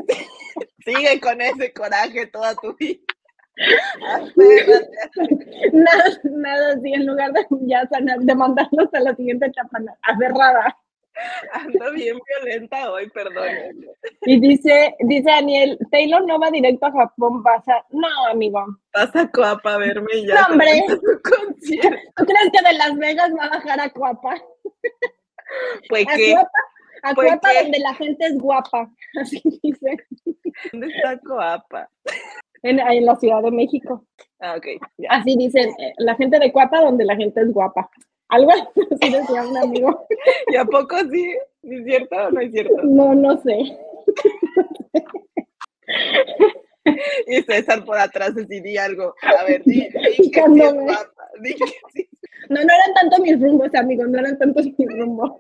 Sigue 0.85 1.21
con 1.21 1.41
ese 1.41 1.73
coraje 1.73 2.27
toda 2.27 2.57
tu 2.57 2.75
vida. 2.75 2.99
Nada, 5.73 6.05
nada 6.25 6.75
así, 6.75 6.93
en 6.93 7.07
lugar 7.07 7.33
de 7.33 7.47
ya 7.63 7.87
sanar, 7.87 8.19
de 8.19 8.35
mandarnos 8.35 8.93
a 8.93 9.01
la 9.01 9.15
siguiente 9.15 9.47
etapa, 9.47 9.79
no, 9.79 9.97
aferrada. 10.03 10.77
Ando 11.53 11.93
bien 11.93 12.19
violenta 12.27 12.91
hoy, 12.91 13.09
perdón. 13.11 13.47
Y 14.23 14.41
dice, 14.41 14.95
dice 15.01 15.23
Daniel, 15.25 15.79
Taylor 15.91 16.27
no 16.27 16.39
va 16.39 16.51
directo 16.51 16.87
a 16.87 16.93
Japón, 16.93 17.43
pasa. 17.43 17.85
No, 17.91 18.09
amigo. 18.31 18.64
Vas 18.93 19.14
a 19.17 19.31
Coapa 19.31 19.75
a 19.75 19.79
verme 19.79 20.09
y 20.14 20.27
ya. 20.27 20.35
No, 20.43 20.47
hombre. 20.53 20.85
¿Tú 20.89 22.25
crees 22.25 22.51
que 22.53 22.69
de 22.69 22.73
Las 22.79 22.97
Vegas 22.99 23.31
va 23.39 23.45
a 23.47 23.51
bajar 23.51 23.81
a 23.81 23.91
Cuapa? 23.91 24.35
Pues 25.89 26.07
A 26.09 26.17
que, 26.17 26.35
a 26.35 27.14
Pues 27.14 27.29
Cuapa 27.29 27.51
qué. 27.53 27.62
donde 27.62 27.79
la 27.79 27.95
gente 27.95 28.27
es 28.27 28.39
guapa. 28.39 28.91
Así 29.21 29.43
dice. 29.62 29.97
¿dónde 30.73 30.89
está 30.89 31.19
Coapa? 31.21 31.89
En, 32.62 32.81
en 32.81 33.07
la 33.07 33.17
Ciudad 33.17 33.43
de 33.43 33.51
México. 33.51 34.05
Ah, 34.41 34.57
ok, 34.57 34.67
ya. 34.99 35.09
Así 35.11 35.37
dicen, 35.37 35.71
eh, 35.79 35.93
la 35.99 36.14
gente 36.17 36.39
de 36.39 36.53
Cuapa 36.53 36.81
donde 36.81 37.05
la 37.05 37.17
gente 37.17 37.41
es 37.41 37.53
guapa. 37.53 37.89
Algo 38.29 38.51
así 38.53 38.66
decía 39.12 39.43
un 39.47 39.57
amigo. 39.57 40.07
¿Y 40.49 40.57
a 40.57 40.64
poco 40.64 40.97
sí? 41.11 41.35
¿Sí 41.62 41.74
¿Es 41.77 41.85
cierto 41.85 42.16
o 42.16 42.31
no 42.31 42.41
es 42.41 42.53
cierto? 42.53 42.74
No, 42.85 43.14
no 43.14 43.41
sé. 43.43 43.57
Y 47.27 47.43
César 47.43 47.85
por 47.85 47.99
atrás 47.99 48.35
decidí 48.35 48.77
algo. 48.77 49.14
A 49.22 49.45
ver, 49.45 49.62
di, 49.64 49.81
di 49.81 49.91
que 49.91 49.99
sí 50.01 50.07
es 50.09 50.16
Picándome. 50.29 50.83
guapa. 50.85 51.29
Di 51.41 51.55
que 51.55 51.64
sí. 51.93 52.09
No, 52.49 52.57
no 52.57 52.62
eran 52.62 52.95
tanto 52.95 53.18
mis 53.22 53.41
rumbos, 53.41 53.74
amigos, 53.74 54.09
no 54.09 54.18
eran 54.20 54.39
tantos 54.39 54.66
mis 54.79 54.89
rumbos. 54.97 55.33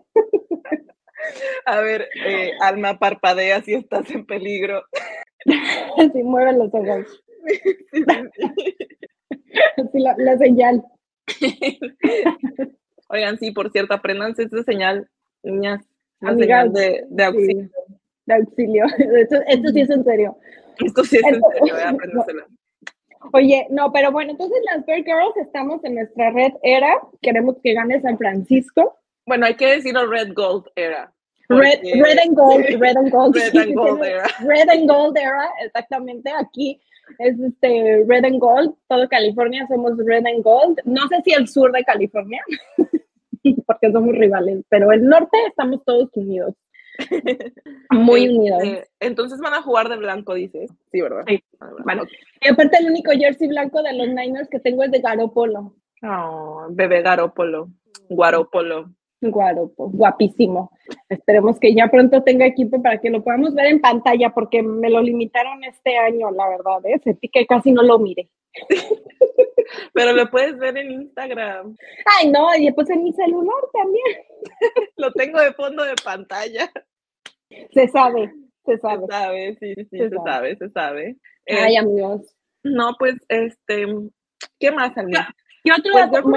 A 1.66 1.80
ver, 1.80 2.08
eh, 2.26 2.50
Alma, 2.60 2.98
parpadea 2.98 3.62
si 3.62 3.74
estás 3.74 4.10
en 4.10 4.26
peligro. 4.26 4.82
Así 5.98 6.22
mueven 6.24 6.58
los 6.58 6.74
ojos. 6.74 7.22
Sí, 7.46 7.60
sí, 7.92 8.04
sí. 9.92 9.98
La 10.18 10.36
señal. 10.38 10.84
Oigan, 13.08 13.38
sí, 13.38 13.50
por 13.52 13.70
cierto, 13.70 13.94
apréndanse 13.94 14.44
esta 14.44 14.62
señal, 14.62 15.08
niñas. 15.42 15.84
Amigas, 16.20 16.38
señal 16.38 16.72
de, 16.72 17.04
de 17.08 17.24
auxilio. 17.24 17.64
Sí, 17.64 17.94
de 18.26 18.34
auxilio. 18.34 18.84
Esto, 19.16 19.36
esto 19.46 19.68
sí 19.72 19.80
es 19.80 19.90
en 19.90 20.04
serio. 20.04 20.36
Esto 20.84 21.04
sí 21.04 21.16
es 21.16 21.24
en 21.24 21.34
Esto- 21.36 21.48
serio, 21.58 21.78
eh, 21.78 21.82
apréndensela. 21.82 22.46
Oye, 23.32 23.66
no, 23.70 23.92
pero 23.92 24.12
bueno, 24.12 24.30
entonces 24.32 24.58
las 24.72 24.84
Bear 24.86 25.02
Girls 25.02 25.36
estamos 25.38 25.82
en 25.84 25.96
nuestra 25.96 26.30
red 26.30 26.52
era. 26.62 27.00
Queremos 27.22 27.56
que 27.62 27.74
gane 27.74 28.00
San 28.00 28.16
Francisco. 28.18 28.98
Bueno, 29.26 29.46
hay 29.46 29.54
que 29.54 29.66
decirlo 29.66 30.06
Red 30.06 30.32
Gold 30.34 30.66
era. 30.76 31.12
Red, 31.48 31.80
red 32.00 32.18
and 32.24 32.36
gold, 32.36 32.64
red 32.80 32.96
and 32.96 33.10
gold. 33.10 33.36
Red 33.36 33.56
and 33.56 33.74
Gold 33.74 34.04
era. 34.04 34.24
Red 34.40 34.68
and 34.68 34.88
gold 34.88 35.16
era, 35.16 35.48
exactamente. 35.64 36.30
Aquí 36.30 36.80
es 37.18 37.38
este 37.40 38.04
red 38.06 38.24
and 38.24 38.38
gold. 38.38 38.74
Todo 38.88 39.08
California 39.08 39.66
somos 39.68 39.96
red 39.98 40.26
and 40.26 40.42
gold. 40.42 40.78
No 40.84 41.06
sé 41.08 41.20
si 41.24 41.32
el 41.32 41.48
sur 41.48 41.72
de 41.72 41.82
California, 41.84 42.42
porque 43.66 43.92
somos 43.92 44.14
rivales, 44.14 44.64
pero 44.68 44.92
el 44.92 45.04
norte 45.04 45.36
estamos 45.48 45.84
todos 45.84 46.10
unidos. 46.14 46.54
Muy 47.90 48.24
Este, 48.24 48.36
unidos. 48.38 48.62
Entonces 49.00 49.38
van 49.40 49.54
a 49.54 49.62
jugar 49.62 49.88
de 49.88 49.96
blanco, 49.96 50.34
dices. 50.34 50.70
Sí, 50.90 51.00
¿verdad? 51.00 51.24
Sí. 51.26 51.42
Ah, 51.60 51.68
bueno, 51.70 51.84
Bueno. 51.84 52.02
Y 52.40 52.48
aparte 52.48 52.78
el 52.78 52.90
único 52.90 53.12
jersey 53.12 53.48
blanco 53.48 53.82
de 53.82 53.92
los 53.92 54.08
Niners 54.08 54.48
que 54.48 54.60
tengo 54.60 54.82
es 54.82 54.90
de 54.90 55.00
Garopolo. 55.00 55.74
Oh, 56.02 56.66
bebé 56.70 57.02
Garópolo. 57.02 57.68
Guarópolo. 58.08 58.90
Guaropo, 59.20 59.88
guapísimo. 59.90 60.70
Esperemos 61.08 61.58
que 61.58 61.74
ya 61.74 61.88
pronto 61.88 62.22
tenga 62.22 62.46
equipo 62.46 62.82
para 62.82 63.00
que 63.00 63.10
lo 63.10 63.24
podamos 63.24 63.54
ver 63.54 63.66
en 63.66 63.80
pantalla, 63.80 64.30
porque 64.30 64.62
me 64.62 64.90
lo 64.90 65.00
limitaron 65.00 65.64
este 65.64 65.96
año, 65.96 66.30
la 66.30 66.48
verdad, 66.48 66.84
¿eh? 66.84 67.00
Sentí 67.02 67.28
que 67.28 67.46
casi 67.46 67.72
no 67.72 67.82
lo 67.82 67.98
mire. 67.98 68.28
Pero 69.94 70.12
lo 70.12 70.30
puedes 70.30 70.56
ver 70.58 70.76
en 70.78 70.92
Instagram. 70.92 71.76
Ay, 72.18 72.30
no, 72.30 72.54
y 72.56 72.66
después 72.66 72.88
en 72.90 73.02
mi 73.04 73.12
celular 73.12 73.54
también. 73.72 74.04
Lo 74.96 75.12
tengo 75.12 75.40
de 75.40 75.52
fondo 75.54 75.82
de 75.84 75.94
pantalla. 76.04 76.70
Se 77.72 77.88
sabe, 77.88 78.32
se 78.64 78.72
Se 78.74 78.78
sabe. 78.78 79.06
sabe, 79.08 79.56
sí, 79.60 79.74
sí, 79.74 79.84
Se 79.98 80.08
se 80.08 80.16
sabe. 80.16 80.24
sabe, 80.24 80.56
se 80.56 80.70
sabe. 80.70 81.16
Eh, 81.46 81.56
Ay, 81.58 81.76
amigos. 81.76 82.34
no, 82.62 82.92
pues, 82.98 83.14
este, 83.28 83.86
¿qué 84.60 84.70
más, 84.70 84.96
Alma? 84.96 85.34
¿Qué 85.66 85.72
otro 85.80 85.92
Pues 85.92 86.10
dato? 86.10 86.28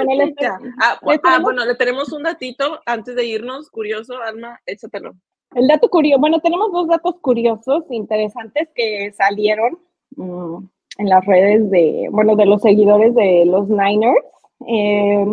Ah, 0.80 0.98
ah, 1.24 1.38
bueno, 1.42 1.64
le 1.64 1.74
tenemos 1.76 2.12
un 2.12 2.22
datito 2.24 2.80
antes 2.86 3.14
de 3.14 3.24
irnos, 3.24 3.70
curioso, 3.70 4.20
Alma, 4.20 4.58
échatelo. 4.66 5.12
El 5.54 5.66
dato 5.68 5.88
curioso, 5.88 6.20
bueno, 6.20 6.40
tenemos 6.40 6.70
dos 6.72 6.86
datos 6.88 7.16
curiosos 7.20 7.84
interesantes 7.90 8.68
que 8.74 9.12
salieron 9.12 9.78
mm, 10.16 10.56
en 10.98 11.08
las 11.08 11.24
redes 11.24 11.70
de, 11.70 12.08
bueno, 12.12 12.36
de 12.36 12.46
los 12.46 12.60
seguidores 12.62 13.14
de 13.14 13.44
los 13.46 13.68
Niners. 13.68 14.24
Eh, 14.66 15.26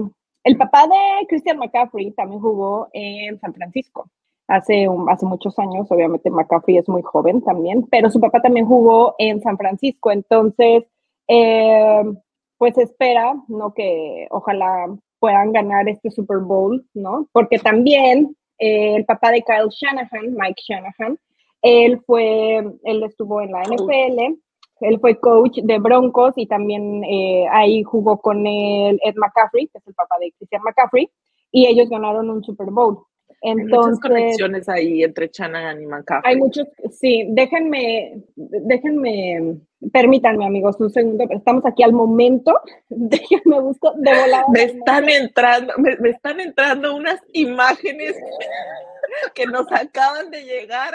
el 0.44 0.58
papá 0.58 0.88
de 0.88 1.28
Christian 1.28 1.58
McCaffrey 1.58 2.12
también 2.12 2.40
jugó 2.42 2.88
en 2.94 3.40
San 3.40 3.54
Francisco. 3.54 4.10
Hace, 4.48 4.88
un- 4.88 5.10
hace 5.10 5.26
muchos 5.26 5.60
años, 5.60 5.92
obviamente 5.92 6.30
McCaffrey 6.30 6.78
es 6.78 6.88
muy 6.88 7.02
joven 7.02 7.42
también, 7.42 7.86
pero 7.92 8.10
su 8.10 8.20
papá 8.22 8.42
también 8.42 8.66
jugó 8.66 9.14
en 9.20 9.42
San 9.42 9.58
Francisco. 9.58 10.10
Entonces, 10.12 10.86
eh, 11.28 12.04
pues 12.58 12.78
espera, 12.78 13.36
¿no? 13.48 13.74
Que 13.74 14.28
ojalá 14.32 14.88
puedan 15.20 15.52
ganar 15.52 15.88
este 15.90 16.12
Super 16.12 16.40
Bowl, 16.40 16.86
¿no? 16.94 17.28
Porque 17.32 17.60
también 17.60 18.36
eh, 18.60 18.96
el 18.96 19.06
papá 19.06 19.32
de 19.32 19.44
Kyle 19.44 19.70
Shanahan, 19.70 20.34
Mike 20.36 20.62
Shanahan, 20.68 21.18
él 21.62 22.02
fue, 22.06 22.58
él 22.84 23.04
estuvo 23.04 23.42
en 23.42 23.52
la 23.52 23.62
NFL, 23.64 24.38
él 24.82 25.00
fue 25.00 25.20
coach 25.20 25.58
de 25.64 25.80
Broncos 25.80 26.34
y 26.36 26.46
también 26.46 27.04
eh, 27.04 27.48
ahí 27.52 27.84
jugó 27.84 28.20
con 28.20 28.46
el 28.46 29.00
Ed 29.04 29.16
McCaffrey, 29.16 29.68
que 29.68 29.80
es 29.80 29.88
el 29.88 29.94
papá 29.94 30.16
de 30.20 30.32
Christian 30.38 30.62
McCaffrey, 30.64 31.10
y 31.52 31.68
ellos 31.68 31.90
ganaron 31.90 32.30
un 32.30 32.44
Super 32.44 32.68
Bowl. 32.68 33.00
Hay 33.44 33.56
muchas 33.56 33.66
Entonces, 33.66 34.00
conexiones 34.00 34.70
ahí 34.70 35.04
entre 35.04 35.30
Shanahan 35.32 35.82
y 35.82 35.86
McCaffrey. 35.86 36.34
hay 36.34 36.40
muchos, 36.40 36.68
sí, 36.92 37.26
déjenme, 37.30 38.24
déjenme, 38.36 39.60
permítanme 39.92 40.46
amigos, 40.46 40.76
un 40.80 40.90
segundo, 40.90 41.26
estamos 41.30 41.66
aquí 41.66 41.84
al 41.84 41.94
momento, 41.94 42.60
déjenme 42.90 43.60
busco 43.62 43.94
de 43.98 44.12
volada. 44.12 44.46
Me 44.52 44.64
están 44.64 45.10
entrando, 45.10 45.74
me, 45.78 45.96
me 45.98 46.10
están 46.10 46.40
entrando 46.40 46.96
unas 46.96 47.22
imágenes 47.34 48.16
que 49.36 49.46
nos 49.46 49.72
acaban 49.72 50.32
de 50.32 50.44
llegar 50.44 50.94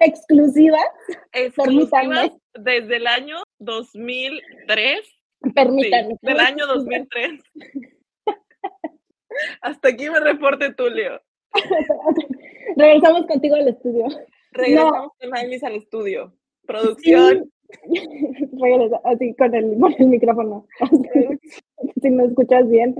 exclusivas, 0.00 0.84
exclusivas 1.32 1.92
Permítanme. 1.94 2.40
desde 2.54 2.96
el 2.96 3.06
año 3.06 3.36
2003. 3.58 5.00
Sí, 5.42 5.50
permítanme. 5.50 6.16
del 6.20 6.40
año 6.40 6.66
2003. 6.66 7.42
Hasta 9.62 9.88
aquí 9.88 10.10
me 10.10 10.20
reporte 10.20 10.74
Tulio. 10.74 11.20
Regresamos 12.76 13.26
contigo 13.26 13.54
al 13.56 13.68
estudio. 13.68 14.06
Regresamos 14.50 15.12
con 15.18 15.36
Aimis 15.36 15.62
al 15.62 15.76
estudio. 15.76 16.34
Producción. 16.66 17.50
Así 19.04 19.34
con 19.34 19.54
el, 19.54 19.76
con 19.80 19.94
el 19.98 20.06
micrófono. 20.08 20.66
si 22.02 22.10
me 22.10 22.24
escuchas 22.24 22.68
bien. 22.68 22.94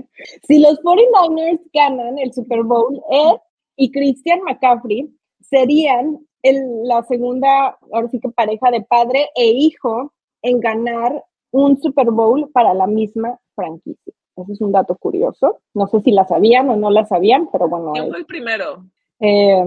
Si 0.47 0.59
los 0.59 0.79
49ers 0.81 1.61
ganan 1.73 2.17
el 2.19 2.33
Super 2.33 2.63
Bowl, 2.63 3.01
Ed 3.09 3.37
y 3.75 3.91
Christian 3.91 4.41
McCaffrey 4.43 5.09
serían 5.41 6.19
el- 6.43 6.87
la 6.87 7.03
segunda, 7.03 7.77
ahora 7.91 8.07
sí 8.09 8.19
que 8.19 8.29
pareja 8.29 8.71
de 8.71 8.81
padre 8.81 9.29
e 9.35 9.47
hijo 9.47 10.13
en 10.41 10.59
ganar 10.59 11.23
un 11.51 11.81
Super 11.81 12.11
Bowl 12.11 12.49
para 12.53 12.73
la 12.73 12.87
misma 12.87 13.39
franquicia. 13.55 14.13
Ese 14.37 14.53
es 14.53 14.61
un 14.61 14.71
dato 14.71 14.95
curioso. 14.97 15.59
No 15.73 15.87
sé 15.87 15.99
si 16.01 16.11
la 16.11 16.25
sabían 16.25 16.69
o 16.69 16.75
no 16.77 16.89
la 16.91 17.05
sabían, 17.05 17.49
pero 17.51 17.67
bueno. 17.67 17.91
¿Quién 17.93 18.09
fue 18.09 18.19
el 18.19 18.25
primero? 18.25 18.85
eh, 19.19 19.65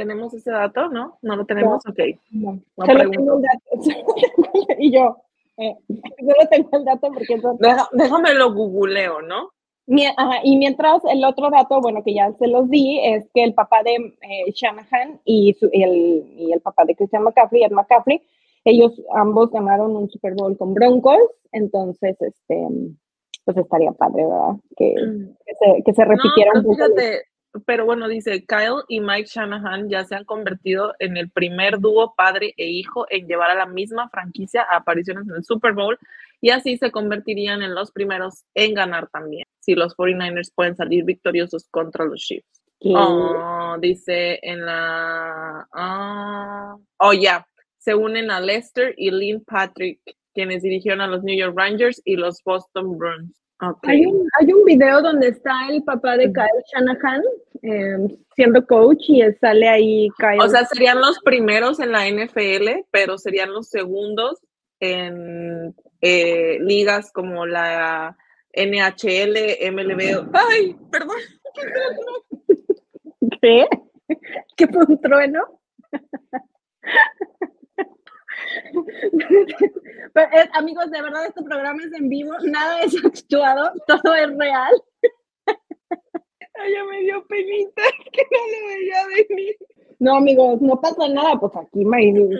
¿Tenemos 0.00 0.32
ese 0.32 0.50
dato? 0.50 0.88
¿No? 0.88 1.18
¿No 1.20 1.36
lo 1.36 1.44
tenemos? 1.44 1.84
Ok. 1.86 1.98
No, 2.30 2.52
No 2.78 2.86
solo 2.86 3.10
tengo 3.10 3.36
el 3.36 3.42
dato. 3.42 4.74
y 4.78 4.90
yo, 4.92 5.18
eh, 5.58 5.76
solo 6.18 6.48
tengo 6.50 6.68
el 6.72 6.84
dato 6.86 7.08
porque 7.12 7.38
son... 7.38 7.58
Deja- 7.58 7.88
déjame 7.92 8.32
lo 8.32 8.54
googleo, 8.54 9.20
¿no? 9.20 9.50
Ajá, 10.16 10.40
y 10.42 10.56
mientras 10.56 11.02
el 11.04 11.22
otro 11.22 11.50
dato, 11.50 11.82
bueno, 11.82 12.02
que 12.02 12.14
ya 12.14 12.32
se 12.38 12.46
los 12.46 12.70
di, 12.70 12.98
es 13.04 13.28
que 13.34 13.44
el 13.44 13.52
papá 13.52 13.82
de 13.82 13.94
eh, 13.96 14.50
Shanahan 14.54 15.20
y, 15.26 15.52
su- 15.52 15.68
y 15.70 15.82
el, 15.82 16.24
y 16.38 16.52
el 16.52 16.60
papá 16.62 16.86
de 16.86 16.94
Christian 16.96 17.24
McCaffrey, 17.24 17.62
Ed 17.64 17.72
McCaffrey, 17.72 18.22
ellos 18.64 18.98
ambos 19.14 19.50
ganaron 19.50 19.94
un 19.96 20.08
Super 20.08 20.32
Bowl 20.34 20.56
con 20.56 20.72
Broncos, 20.72 21.18
entonces, 21.52 22.16
este, 22.22 22.68
pues 23.44 23.56
estaría 23.58 23.92
padre, 23.92 24.24
¿verdad? 24.24 24.54
Que, 24.78 24.94
que 25.44 25.54
se, 25.56 25.82
que 25.82 25.92
se 25.92 26.04
repitiera 26.06 26.52
no, 26.54 26.62
fíjate, 26.72 27.22
pero 27.66 27.84
bueno, 27.84 28.08
dice, 28.08 28.44
Kyle 28.46 28.84
y 28.88 29.00
Mike 29.00 29.28
Shanahan 29.32 29.88
ya 29.88 30.04
se 30.04 30.14
han 30.14 30.24
convertido 30.24 30.94
en 30.98 31.16
el 31.16 31.30
primer 31.30 31.80
dúo 31.80 32.14
padre 32.14 32.54
e 32.56 32.66
hijo 32.66 33.06
en 33.10 33.26
llevar 33.26 33.50
a 33.50 33.54
la 33.54 33.66
misma 33.66 34.08
franquicia 34.08 34.66
a 34.70 34.76
apariciones 34.76 35.28
en 35.28 35.36
el 35.36 35.44
Super 35.44 35.72
Bowl 35.72 35.98
y 36.40 36.50
así 36.50 36.76
se 36.76 36.90
convertirían 36.90 37.62
en 37.62 37.74
los 37.74 37.90
primeros 37.90 38.44
en 38.54 38.74
ganar 38.74 39.08
también, 39.08 39.46
si 39.58 39.74
los 39.74 39.96
49ers 39.96 40.52
pueden 40.54 40.76
salir 40.76 41.04
victoriosos 41.04 41.66
contra 41.70 42.04
los 42.04 42.20
Chiefs. 42.20 42.62
Oh, 42.82 43.76
dice 43.78 44.38
en 44.42 44.64
la... 44.64 45.68
ah, 45.72 46.76
oh, 46.98 47.12
ya. 47.12 47.46
se 47.78 47.94
unen 47.94 48.30
a 48.30 48.40
Lester 48.40 48.94
y 48.96 49.10
Lynn 49.10 49.44
Patrick, 49.44 50.00
quienes 50.32 50.62
dirigieron 50.62 51.00
a 51.02 51.06
los 51.06 51.22
New 51.22 51.36
York 51.36 51.54
Rangers 51.56 52.00
y 52.04 52.16
los 52.16 52.42
Boston 52.42 52.96
Bruins. 52.96 53.34
Okay. 53.62 53.90
Hay, 53.90 54.06
un, 54.06 54.26
hay 54.40 54.52
un 54.52 54.64
video 54.64 55.02
donde 55.02 55.28
está 55.28 55.68
el 55.68 55.82
papá 55.82 56.16
de 56.16 56.32
Kyle 56.32 56.64
Shanahan 56.72 57.22
eh, 57.62 58.18
siendo 58.34 58.66
coach 58.66 59.04
y 59.08 59.22
sale 59.34 59.68
ahí 59.68 60.08
Kyle. 60.18 60.40
O 60.40 60.48
sea, 60.48 60.64
serían 60.64 60.98
los 61.00 61.18
primeros 61.20 61.78
en 61.78 61.92
la 61.92 62.08
NFL, 62.08 62.86
pero 62.90 63.18
serían 63.18 63.52
los 63.52 63.68
segundos 63.68 64.40
en 64.80 65.74
eh, 66.00 66.58
ligas 66.60 67.12
como 67.12 67.44
la 67.44 68.16
NHL, 68.54 69.36
MLB. 69.72 70.30
¡Ay! 70.32 70.76
Perdón. 70.90 71.18
¿Qué? 73.42 73.66
¿Qué 74.56 74.66
fue 74.68 74.84
un 74.88 75.00
trueno? 75.00 75.60
Pero, 80.12 80.26
eh, 80.32 80.50
amigos, 80.54 80.90
de 80.90 81.02
verdad, 81.02 81.26
este 81.26 81.42
programa 81.42 81.82
es 81.82 81.92
en 81.92 82.08
vivo, 82.08 82.32
nada 82.44 82.82
es 82.82 82.94
actuado, 83.04 83.72
todo 83.86 84.14
es 84.14 84.36
real. 84.36 84.74
Ya 86.68 86.84
me 86.84 87.00
dio 87.00 87.26
penita 87.26 87.82
que 88.12 88.22
no 88.30 88.38
lo 88.52 88.66
veía 88.68 89.06
venir. 89.28 89.56
No, 89.98 90.16
amigos, 90.16 90.60
no 90.60 90.80
pasa 90.80 91.08
nada, 91.08 91.38
pues 91.38 91.52
aquí 91.56 91.84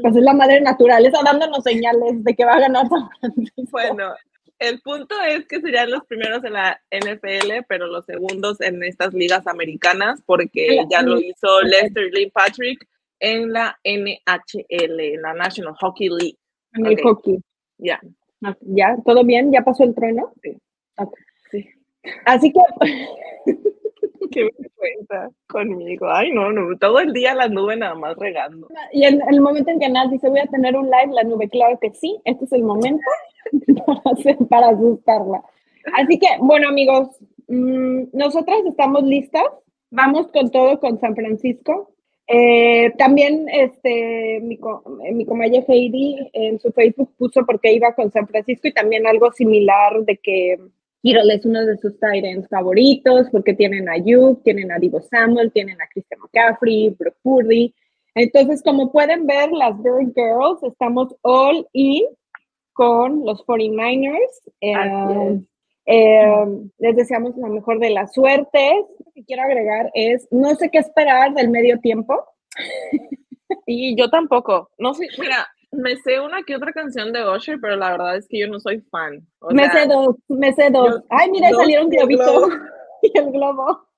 pues 0.02 0.16
es 0.16 0.22
la 0.22 0.32
madre 0.32 0.60
naturaleza 0.60 1.18
dándonos 1.24 1.62
señales 1.62 2.24
de 2.24 2.34
que 2.34 2.44
va 2.44 2.54
a 2.54 2.60
ganar. 2.60 2.86
Bueno, 3.70 4.14
el 4.58 4.80
punto 4.80 5.14
es 5.22 5.46
que 5.46 5.60
serían 5.60 5.90
los 5.90 6.04
primeros 6.06 6.42
en 6.44 6.54
la 6.54 6.80
NFL, 6.90 7.64
pero 7.68 7.86
los 7.86 8.04
segundos 8.06 8.60
en 8.60 8.82
estas 8.82 9.12
ligas 9.12 9.46
americanas, 9.46 10.22
porque 10.24 10.84
ya 10.90 11.02
lo 11.02 11.18
hizo 11.18 11.62
Lester 11.62 12.10
Lee 12.12 12.30
Patrick 12.30 12.86
en 13.20 13.52
la 13.52 13.78
NHL, 13.84 15.00
en 15.00 15.22
la 15.22 15.34
National 15.34 15.74
Hockey 15.80 16.08
League. 16.08 16.38
En 16.74 16.86
el 16.86 16.94
Ok, 16.94 17.00
hockey. 17.02 17.38
Ya. 17.78 18.00
¿Ya? 18.60 18.96
¿Todo 19.04 19.24
bien? 19.24 19.52
¿Ya 19.52 19.62
pasó 19.62 19.84
el 19.84 19.94
trueno? 19.94 20.32
Sí. 20.42 20.56
Ok. 20.96 21.14
Sí. 21.50 21.68
Así 22.24 22.52
que, 22.52 22.60
Qué 24.30 24.44
vergüenza 24.44 25.30
conmigo. 25.48 26.08
Ay, 26.08 26.30
no, 26.32 26.52
no, 26.52 26.76
todo 26.78 27.00
el 27.00 27.12
día 27.12 27.34
la 27.34 27.48
nube 27.48 27.76
nada 27.76 27.94
más 27.94 28.16
regando. 28.16 28.68
y 28.92 29.04
en 29.04 29.20
el 29.28 29.40
momento 29.40 29.70
en 29.70 29.80
que 29.80 29.88
Nat 29.88 30.10
dice 30.10 30.28
voy 30.28 30.40
a 30.40 30.46
tener 30.46 30.76
un 30.76 30.86
live, 30.86 31.12
la 31.12 31.24
nube, 31.24 31.48
claro 31.48 31.78
que 31.80 31.90
sí, 31.90 32.20
este 32.24 32.44
es 32.44 32.52
el 32.52 32.62
momento 32.62 33.02
para, 34.48 34.68
asustarla. 34.68 35.42
Así 35.94 36.18
que, 36.18 36.26
bueno, 36.40 36.68
amigos, 36.68 37.08
mm, 37.48 38.04
nosotras 38.12 38.58
estamos 38.66 39.02
listas. 39.02 39.44
Vamos 39.90 40.28
con 40.28 40.50
todo 40.50 40.78
con 40.78 41.00
San 41.00 41.16
Francisco. 41.16 41.92
Eh, 42.32 42.92
también 42.96 43.48
este, 43.48 44.38
mi, 44.40 44.54
eh, 44.54 45.12
mi 45.12 45.26
comadre 45.26 45.64
Heidi 45.66 46.30
en 46.32 46.60
su 46.60 46.70
Facebook 46.70 47.12
puso 47.18 47.44
porque 47.44 47.72
iba 47.72 47.92
con 47.92 48.12
San 48.12 48.28
Francisco 48.28 48.68
y 48.68 48.72
también 48.72 49.04
algo 49.04 49.32
similar 49.32 50.04
de 50.04 50.16
que 50.16 50.56
Kittle 51.02 51.34
es 51.34 51.44
uno 51.44 51.66
de 51.66 51.76
sus 51.78 51.94
Titans 51.94 52.46
favoritos 52.48 53.26
porque 53.32 53.54
tienen 53.54 53.88
a 53.88 53.94
Ayuk, 53.94 54.44
tienen 54.44 54.70
a 54.70 54.78
Divo 54.78 55.00
Samuel, 55.00 55.50
tienen 55.50 55.80
a 55.80 55.88
Christian 55.88 56.20
McCaffrey, 56.20 56.90
Brock 56.90 57.16
Purdy. 57.22 57.74
Entonces, 58.14 58.62
como 58.62 58.92
pueden 58.92 59.26
ver, 59.26 59.50
las 59.50 59.76
Bird 59.82 60.12
Girls 60.14 60.62
estamos 60.62 61.12
all 61.22 61.66
in 61.72 62.04
con 62.74 63.24
los 63.24 63.44
49ers. 63.44 64.52
Eh, 64.60 65.40
eh, 65.90 66.46
les 66.78 66.96
deseamos 66.96 67.36
la 67.36 67.48
mejor 67.48 67.78
de 67.80 67.90
las 67.90 68.12
suertes. 68.12 68.72
Lo 69.04 69.12
que 69.14 69.24
quiero 69.24 69.42
agregar 69.42 69.90
es, 69.94 70.28
no 70.30 70.54
sé 70.54 70.70
qué 70.70 70.78
esperar 70.78 71.34
del 71.34 71.50
medio 71.50 71.78
tiempo. 71.80 72.14
Y 73.66 73.96
yo 73.96 74.08
tampoco. 74.10 74.70
No 74.78 74.94
sé, 74.94 75.08
mira, 75.18 75.46
me 75.72 75.96
sé 75.96 76.20
una 76.20 76.42
que 76.44 76.54
otra 76.56 76.72
canción 76.72 77.12
de 77.12 77.28
Usher, 77.28 77.58
pero 77.60 77.76
la 77.76 77.90
verdad 77.90 78.16
es 78.16 78.26
que 78.28 78.38
yo 78.38 78.48
no 78.48 78.60
soy 78.60 78.80
fan. 78.90 79.26
O 79.40 79.52
me 79.52 79.64
sea, 79.64 79.82
sé 79.82 79.88
dos, 79.88 80.16
me 80.28 80.52
sé 80.52 80.70
dos. 80.70 80.88
yo- 80.88 81.04
Ay, 81.10 81.30
mira, 81.30 81.50
dos 81.50 81.60
salieron 81.62 81.88
globitos 81.88 82.48
y 83.02 83.18
el 83.18 83.30
globo. 83.32 83.88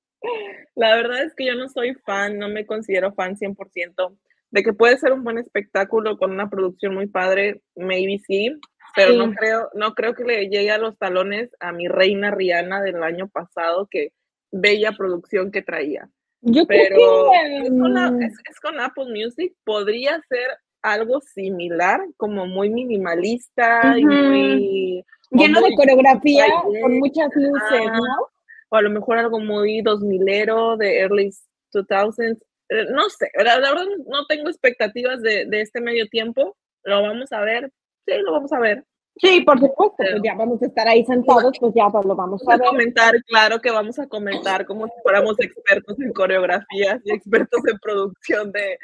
La 0.74 0.95
verdad 0.97 1.22
es 1.24 1.34
que 1.34 1.47
yo 1.47 1.55
no 1.55 1.68
soy 1.68 1.95
fan, 2.07 2.38
no 2.38 2.49
me 2.49 2.64
considero 2.66 3.12
fan 3.12 3.36
100%. 3.36 4.16
De 4.51 4.62
que 4.62 4.72
puede 4.72 4.97
ser 4.99 5.12
un 5.12 5.24
buen 5.24 5.38
espectáculo 5.38 6.16
con 6.18 6.30
una 6.32 6.49
producción 6.49 6.95
muy 6.95 7.07
padre, 7.07 7.62
maybe 7.74 8.18
sí, 8.26 8.55
pero 8.95 9.12
no 9.14 9.32
creo, 9.34 9.70
no 9.74 9.95
creo 9.95 10.14
que 10.14 10.24
le 10.24 10.49
llegue 10.49 10.70
a 10.70 10.78
los 10.78 10.97
talones 10.99 11.51
a 11.61 11.72
mi 11.72 11.88
reina 11.88 12.30
Rihanna 12.30 12.82
del 12.82 13.03
año 13.03 13.28
pasado, 13.28 13.86
que 13.90 14.12
bella 14.51 14.93
producción 14.93 15.51
que 15.51 15.62
traía. 15.62 16.09
Yo 16.43 16.66
Pero 16.66 16.97
creo 16.97 17.30
que... 17.30 17.59
es 17.66 17.70
con, 17.70 17.95
la- 17.95 18.11
mm, 18.11 18.22
es- 18.22 18.38
es 18.51 18.61
con 18.61 18.80
Apple 18.80 19.07
Music, 19.07 19.55
podría 19.64 20.20
ser 20.28 20.49
algo 20.82 21.20
similar, 21.20 22.01
como 22.16 22.47
muy 22.47 22.68
minimalista 22.70 23.97
y 23.97 24.05
muy... 24.05 25.05
lleno 25.30 25.61
de 25.61 25.74
coreografía, 25.76 26.45
con 26.80 26.99
muchas 26.99 27.30
luces. 27.34 27.84
¿no? 27.93 28.26
o 28.70 28.76
a 28.76 28.82
lo 28.82 28.88
mejor 28.90 29.18
algo 29.18 29.38
muy 29.38 29.82
2000ero 29.82 30.76
de 30.78 31.01
early 31.01 31.30
2000s. 31.74 32.38
eh, 32.70 32.86
No 32.90 33.09
sé, 33.11 33.30
la, 33.36 33.59
la 33.61 33.70
verdad 33.70 33.86
no 34.07 34.24
tengo 34.26 34.49
expectativas 34.49 35.20
de, 35.20 35.45
de 35.47 35.61
este 35.61 35.80
medio 35.80 36.09
tiempo. 36.09 36.57
Lo 36.84 37.03
vamos 37.03 37.30
a 37.32 37.43
ver. 37.43 37.70
Sí, 38.07 38.14
lo 38.24 38.32
vamos 38.32 38.53
a 38.53 38.59
ver. 38.59 38.84
Sí, 39.16 39.42
por 39.42 39.59
supuesto, 39.59 39.96
pues 39.98 40.22
ya 40.24 40.34
vamos 40.34 40.62
a 40.62 40.66
estar 40.66 40.88
ahí 40.88 41.05
sentados, 41.05 41.59
pues 41.61 41.74
ya 41.76 41.88
pues 41.90 42.05
lo 42.07 42.16
vamos 42.16 42.42
a 42.48 42.55
a 42.55 42.57
ver. 42.57 42.66
comentar, 42.66 43.14
claro 43.26 43.61
que 43.61 43.70
vamos 43.70 43.98
a 43.98 44.07
comentar 44.07 44.64
como 44.64 44.86
si 44.86 44.92
fuéramos 45.03 45.38
expertos 45.38 46.00
en 46.00 46.12
coreografías 46.12 46.98
y 47.05 47.12
expertos 47.12 47.61
en 47.70 47.78
producción 47.78 48.53
de... 48.53 48.78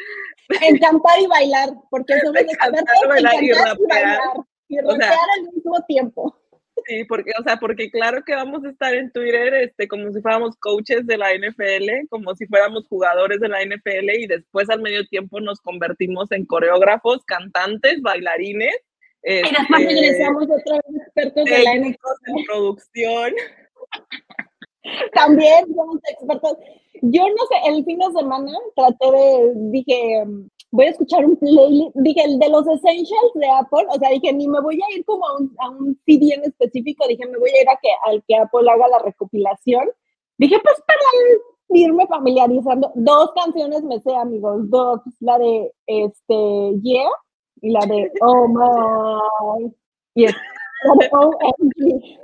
En 0.61 0.79
cantar 0.79 1.19
y 1.21 1.27
bailar, 1.27 1.71
porque 1.91 2.21
somos 2.21 2.43
expertos 2.43 2.83
en 3.03 3.09
bailar 3.09 3.43
y 3.43 3.49
cantar 3.49 3.77
y 3.79 3.87
bailar. 3.87 4.21
Y 4.69 4.79
O 4.81 4.83
sea, 4.83 4.93
rapear 4.93 5.19
al 5.39 5.53
mismo 5.55 5.77
tiempo. 5.87 6.39
Sí, 6.87 7.05
porque, 7.05 7.33
o 7.39 7.43
sea, 7.43 7.57
porque 7.57 7.91
claro 7.91 8.23
que 8.25 8.35
vamos 8.35 8.65
a 8.65 8.71
estar 8.71 8.95
en 8.95 9.11
Twitter 9.11 9.55
este, 9.55 9.89
como 9.89 10.13
si 10.13 10.21
fuéramos 10.21 10.57
coaches 10.57 11.07
de 11.07 11.17
la 11.17 11.35
NFL, 11.35 12.07
como 12.09 12.35
si 12.35 12.47
fuéramos 12.47 12.87
jugadores 12.87 13.41
de 13.41 13.49
la 13.49 13.65
NFL 13.65 14.11
y 14.19 14.27
después 14.27 14.69
al 14.71 14.83
medio 14.83 15.07
tiempo 15.07 15.41
nos 15.41 15.61
convertimos 15.61 16.31
en 16.33 16.45
coreógrafos, 16.45 17.25
cantantes, 17.25 18.01
bailarines. 18.03 18.77
Y 19.25 19.41
después 19.43 19.85
regresamos 19.85 20.45
otra 20.45 20.77
vez 20.77 21.03
expertos 21.03 21.45
de 21.45 21.63
la 21.63 21.73
en 21.75 21.97
producción. 22.47 23.33
También 25.13 25.67
somos 25.75 25.99
expertos. 26.11 26.57
Yo 27.03 27.23
no 27.29 27.47
sé, 27.47 27.71
el 27.71 27.85
fin 27.85 27.99
de 27.99 28.07
semana 28.19 28.53
traté 28.75 29.11
de, 29.11 29.53
dije, 29.71 30.25
mm, 30.25 30.49
voy 30.71 30.87
a 30.87 30.91
escuchar 30.91 31.25
un 31.25 31.37
playlist, 31.37 31.95
dije, 31.97 32.25
el 32.25 32.39
de 32.39 32.49
los 32.49 32.67
essentials 32.67 33.33
de 33.35 33.49
Apple, 33.49 33.87
o 33.89 33.99
sea, 33.99 34.11
dije, 34.11 34.33
ni 34.33 34.49
me 34.49 34.61
voy 34.61 34.77
a 34.77 34.97
ir 34.97 35.05
como 35.05 35.27
a 35.27 35.39
un, 35.39 35.55
a 35.59 35.71
un 35.71 35.99
CD 36.05 36.35
en 36.35 36.45
específico, 36.45 37.07
dije, 37.09 37.27
me 37.27 37.39
voy 37.39 37.51
a 37.51 37.63
ir 37.63 37.69
a 37.69 37.79
que, 37.81 37.89
al 38.05 38.23
que 38.27 38.37
Apple 38.37 38.71
haga 38.71 38.89
la 38.89 38.99
recopilación. 38.99 39.89
Dije, 40.39 40.57
pues 40.63 40.77
para 40.87 41.81
irme 41.81 42.07
familiarizando, 42.07 42.93
dos 42.95 43.31
canciones 43.35 43.83
me 43.83 44.01
sé, 44.01 44.15
amigos, 44.15 44.69
dos, 44.71 45.01
la 45.21 45.39
de, 45.39 45.73
este, 45.87 46.73
Yeah, 46.83 47.09
y 47.61 47.71
la 47.71 47.81
de 47.87 48.11
Oh 48.21 48.49
My, 48.49 49.75
la 50.25 50.95
de 50.99 51.09
OMG. 51.13 52.19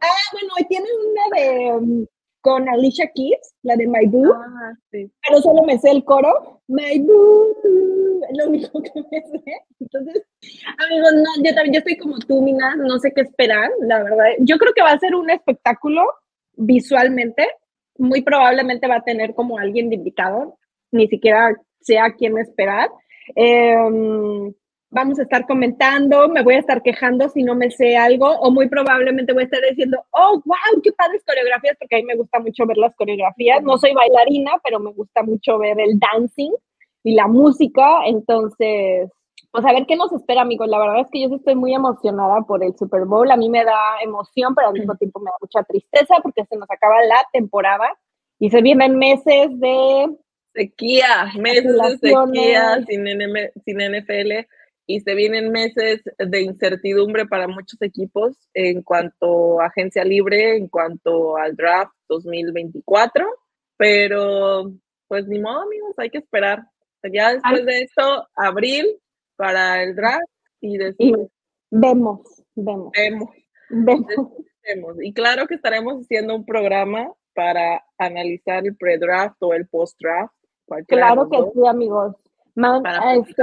Ah, 0.00 0.20
bueno, 0.32 0.48
y 0.58 0.64
tienen 0.66 0.90
una 1.10 1.40
de 1.40 1.72
um, 1.72 2.06
con 2.42 2.68
Alicia 2.68 3.10
Keys, 3.14 3.54
la 3.62 3.74
de 3.76 3.86
My 3.86 4.06
Boo, 4.06 4.32
Ah, 4.34 4.72
sí. 4.90 5.10
pero 5.26 5.40
solo 5.40 5.62
me 5.62 5.78
sé 5.78 5.90
el 5.90 6.04
coro. 6.04 6.60
My 6.68 6.98
Boo, 7.00 7.56
es 8.28 8.36
lo 8.38 8.48
único 8.48 8.82
que 8.82 8.90
me 9.10 9.20
sé. 9.22 9.42
Entonces, 9.80 10.22
amigos, 10.86 11.12
no, 11.14 11.42
yo 11.42 11.54
también 11.54 11.74
yo 11.74 11.78
estoy 11.78 11.96
como 11.96 12.18
tú, 12.18 12.42
Mina, 12.42 12.76
no 12.76 12.98
sé 12.98 13.12
qué 13.14 13.22
esperar, 13.22 13.70
la 13.80 14.02
verdad. 14.02 14.26
Yo 14.40 14.58
creo 14.58 14.72
que 14.74 14.82
va 14.82 14.92
a 14.92 14.98
ser 14.98 15.14
un 15.14 15.30
espectáculo 15.30 16.02
visualmente. 16.54 17.48
Muy 17.96 18.22
probablemente 18.22 18.86
va 18.86 18.96
a 18.96 19.04
tener 19.04 19.34
como 19.34 19.58
alguien 19.58 19.88
de 19.88 19.96
invitado, 19.96 20.58
ni 20.92 21.08
siquiera 21.08 21.56
sé 21.80 21.98
a 21.98 22.12
quién 22.14 22.36
esperar. 22.38 22.90
Em, 23.34 24.52
vamos 24.90 25.18
a 25.18 25.22
estar 25.22 25.46
comentando, 25.46 26.28
me 26.28 26.42
voy 26.42 26.54
a 26.54 26.60
estar 26.60 26.82
quejando 26.82 27.28
si 27.28 27.42
no 27.42 27.54
me 27.54 27.70
sé 27.70 27.96
algo, 27.96 28.26
o 28.26 28.50
muy 28.50 28.68
probablemente 28.68 29.32
voy 29.32 29.42
a 29.42 29.44
estar 29.46 29.60
diciendo, 29.68 29.98
oh, 30.10 30.42
wow, 30.44 30.82
qué 30.82 30.92
padres 30.92 31.22
coreografías, 31.26 31.76
porque 31.78 31.96
a 31.96 31.98
mí 31.98 32.04
me 32.04 32.16
gusta 32.16 32.40
mucho 32.40 32.66
ver 32.66 32.78
las 32.78 32.94
coreografías. 32.96 33.62
No 33.62 33.78
soy 33.78 33.92
bailarina, 33.92 34.52
pero 34.64 34.80
me 34.80 34.92
gusta 34.92 35.22
mucho 35.22 35.58
ver 35.58 35.78
el 35.80 35.98
dancing 35.98 36.52
y 37.04 37.14
la 37.14 37.26
música. 37.26 38.06
Entonces, 38.06 39.10
pues 39.50 39.64
a 39.64 39.72
ver 39.72 39.86
qué 39.86 39.96
nos 39.96 40.12
espera, 40.12 40.42
amigos. 40.42 40.68
La 40.68 40.78
verdad 40.78 41.00
es 41.00 41.08
que 41.10 41.22
yo 41.22 41.34
estoy 41.34 41.54
muy 41.54 41.74
emocionada 41.74 42.42
por 42.42 42.62
el 42.62 42.76
Super 42.76 43.04
Bowl. 43.04 43.30
A 43.30 43.36
mí 43.36 43.48
me 43.48 43.64
da 43.64 44.00
emoción, 44.02 44.54
pero 44.54 44.68
al 44.68 44.74
mismo 44.74 44.94
tiempo 44.96 45.20
me 45.20 45.30
da 45.30 45.36
mucha 45.40 45.62
tristeza 45.64 46.16
porque 46.22 46.44
se 46.44 46.56
nos 46.56 46.70
acaba 46.70 47.02
la 47.04 47.26
temporada 47.32 47.90
y 48.38 48.50
se 48.50 48.62
vienen 48.62 48.98
meses 48.98 49.58
de 49.58 50.08
Sequía, 50.58 51.30
meses 51.38 51.64
de 51.64 52.10
sequía 52.10 52.84
sin, 52.88 53.04
NM 53.04 53.50
sin 53.64 53.78
NFL 53.78 54.46
y 54.86 55.00
se 55.00 55.14
vienen 55.14 55.52
meses 55.52 56.00
de 56.18 56.40
incertidumbre 56.40 57.26
para 57.26 57.46
muchos 57.46 57.80
equipos 57.82 58.36
en 58.54 58.82
cuanto 58.82 59.60
a 59.60 59.66
agencia 59.66 60.02
libre, 60.02 60.56
en 60.56 60.66
cuanto 60.66 61.36
al 61.36 61.54
draft 61.54 61.92
2024, 62.08 63.24
pero 63.76 64.72
pues 65.06 65.26
ni 65.28 65.38
modo 65.38 65.60
amigos, 65.62 65.94
hay 65.98 66.10
que 66.10 66.18
esperar. 66.18 66.64
Ya 67.12 67.34
después 67.34 67.64
de 67.66 67.82
esto, 67.82 68.26
abril, 68.34 68.86
para 69.36 69.82
el 69.82 69.94
draft 69.94 70.26
y 70.60 70.74
Y 70.74 70.78
después 70.78 71.28
vemos, 71.70 72.44
vemos, 72.56 72.90
vemos, 72.96 73.30
vemos. 73.68 74.06
vemos. 74.64 74.96
Y 75.02 75.12
claro 75.12 75.46
que 75.46 75.54
estaremos 75.54 76.02
haciendo 76.02 76.34
un 76.34 76.44
programa 76.44 77.12
para 77.34 77.84
analizar 77.98 78.66
el 78.66 78.76
pre-draft 78.76 79.36
o 79.40 79.54
el 79.54 79.68
post-draft. 79.68 80.34
Claro 80.86 81.28
que 81.30 81.38
sí, 81.54 81.66
amigos. 81.66 82.14
Man- 82.54 82.82
Para 82.82 83.14
este, 83.14 83.42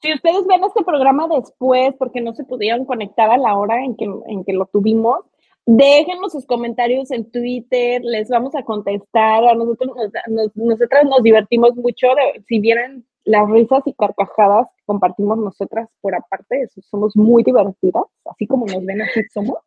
si 0.00 0.14
ustedes 0.14 0.46
ven 0.46 0.64
este 0.64 0.84
programa 0.84 1.26
después, 1.28 1.94
porque 1.98 2.20
no 2.20 2.32
se 2.34 2.44
pudieron 2.44 2.84
conectar 2.84 3.30
a 3.30 3.36
la 3.36 3.56
hora 3.56 3.84
en 3.84 3.96
que, 3.96 4.04
en 4.26 4.44
que 4.44 4.52
lo 4.52 4.66
tuvimos, 4.66 5.18
déjenos 5.66 6.32
sus 6.32 6.46
comentarios 6.46 7.10
en 7.10 7.30
Twitter, 7.30 8.00
les 8.04 8.28
vamos 8.28 8.54
a 8.54 8.62
contestar. 8.62 9.44
A 9.44 9.54
nosotros, 9.54 9.90
nos- 9.96 10.12
nos- 10.28 10.56
nosotras 10.56 11.04
nos 11.04 11.22
divertimos 11.22 11.74
mucho. 11.76 12.06
de- 12.14 12.42
si 12.46 12.60
vieran 12.60 13.04
las 13.24 13.50
risas 13.50 13.82
y 13.86 13.92
carcajadas 13.92 14.68
que 14.76 14.82
compartimos 14.86 15.36
nosotras 15.36 15.88
por 16.00 16.14
aparte, 16.14 16.62
eso, 16.62 16.80
somos 16.80 17.14
muy 17.16 17.42
divertidas, 17.42 18.04
así 18.24 18.46
como 18.46 18.64
nos 18.66 18.82
ven 18.86 19.02
así 19.02 19.20
somos. 19.34 19.58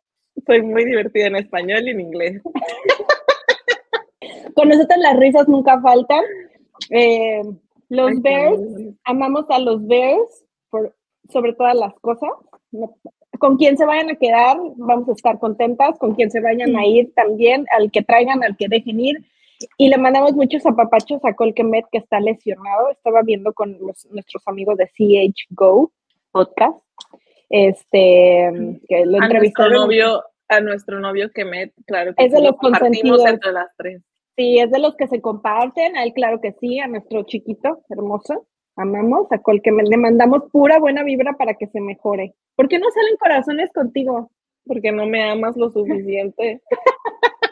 Soy 0.46 0.62
muy 0.62 0.84
divertida 0.86 1.26
en 1.26 1.36
español 1.36 1.86
y 1.86 1.90
en 1.90 2.00
inglés. 2.00 2.42
Con 4.54 4.68
nosotros 4.68 4.98
las 4.98 5.16
risas 5.18 5.48
nunca 5.48 5.80
faltan. 5.80 6.22
Eh, 6.90 7.42
los 7.88 8.08
Ay, 8.10 8.18
Bears 8.20 8.60
amamos 9.04 9.44
a 9.50 9.58
los 9.58 9.86
Bears 9.86 10.44
por 10.70 10.94
sobre 11.30 11.52
todas 11.54 11.74
las 11.76 11.94
cosas. 12.00 12.30
No- 12.70 12.96
Con 13.38 13.56
quien 13.56 13.76
se 13.76 13.84
vayan 13.86 14.10
a 14.10 14.16
quedar, 14.16 14.56
vamos 14.76 15.08
a 15.08 15.12
estar 15.12 15.38
contentas. 15.38 15.98
Con 15.98 16.14
quien 16.14 16.30
se 16.30 16.40
vayan 16.40 16.76
a 16.76 16.86
ir 16.86 17.12
también, 17.14 17.66
al 17.76 17.90
que 17.90 18.02
traigan, 18.02 18.44
al 18.44 18.56
que 18.56 18.68
dejen 18.68 19.00
ir. 19.00 19.16
Y 19.78 19.88
le 19.88 19.96
mandamos 19.98 20.32
muchos 20.34 20.64
apapachos 20.66 21.24
a 21.24 21.34
Colquemet, 21.34 21.86
que 21.90 21.98
está 21.98 22.20
lesionado. 22.20 22.90
Estaba 22.90 23.22
viendo 23.22 23.52
con 23.52 23.76
los- 23.80 24.06
nuestros 24.10 24.46
amigos 24.46 24.76
de 24.76 24.86
CH 24.86 25.46
Go 25.50 25.92
podcast. 26.30 26.78
Este, 27.48 28.80
que 28.88 29.04
lo 29.06 29.18
A 29.20 29.28
nuestro 29.28 29.68
novio, 29.70 30.22
a 30.48 30.60
nuestro 30.60 31.00
novio 31.00 31.30
Kemet, 31.32 31.72
claro 31.86 32.14
que 32.14 32.24
Es 32.24 32.32
de 32.32 32.40
los 32.42 32.56
compartimos 32.56 33.24
entre 33.26 33.52
las 33.52 33.74
tres. 33.76 34.02
Sí, 34.36 34.58
es 34.58 34.70
de 34.70 34.78
los 34.78 34.96
que 34.96 35.08
se 35.08 35.20
comparten, 35.20 35.96
a 35.96 36.04
él 36.04 36.12
claro 36.14 36.40
que 36.40 36.52
sí, 36.52 36.78
a 36.80 36.88
nuestro 36.88 37.22
chiquito 37.24 37.82
hermoso, 37.90 38.46
amamos, 38.76 39.30
a 39.30 39.38
cual 39.38 39.60
que 39.62 39.72
me- 39.72 39.82
le 39.84 39.96
mandamos 39.98 40.44
pura 40.50 40.78
buena 40.78 41.02
vibra 41.04 41.34
para 41.34 41.54
que 41.54 41.66
se 41.66 41.80
mejore. 41.80 42.34
¿Por 42.56 42.68
qué 42.68 42.78
no 42.78 42.86
salen 42.90 43.16
corazones 43.18 43.70
contigo? 43.72 44.30
Porque 44.64 44.92
no 44.92 45.06
me 45.06 45.22
amas 45.30 45.56
lo 45.56 45.70
suficiente. 45.70 46.62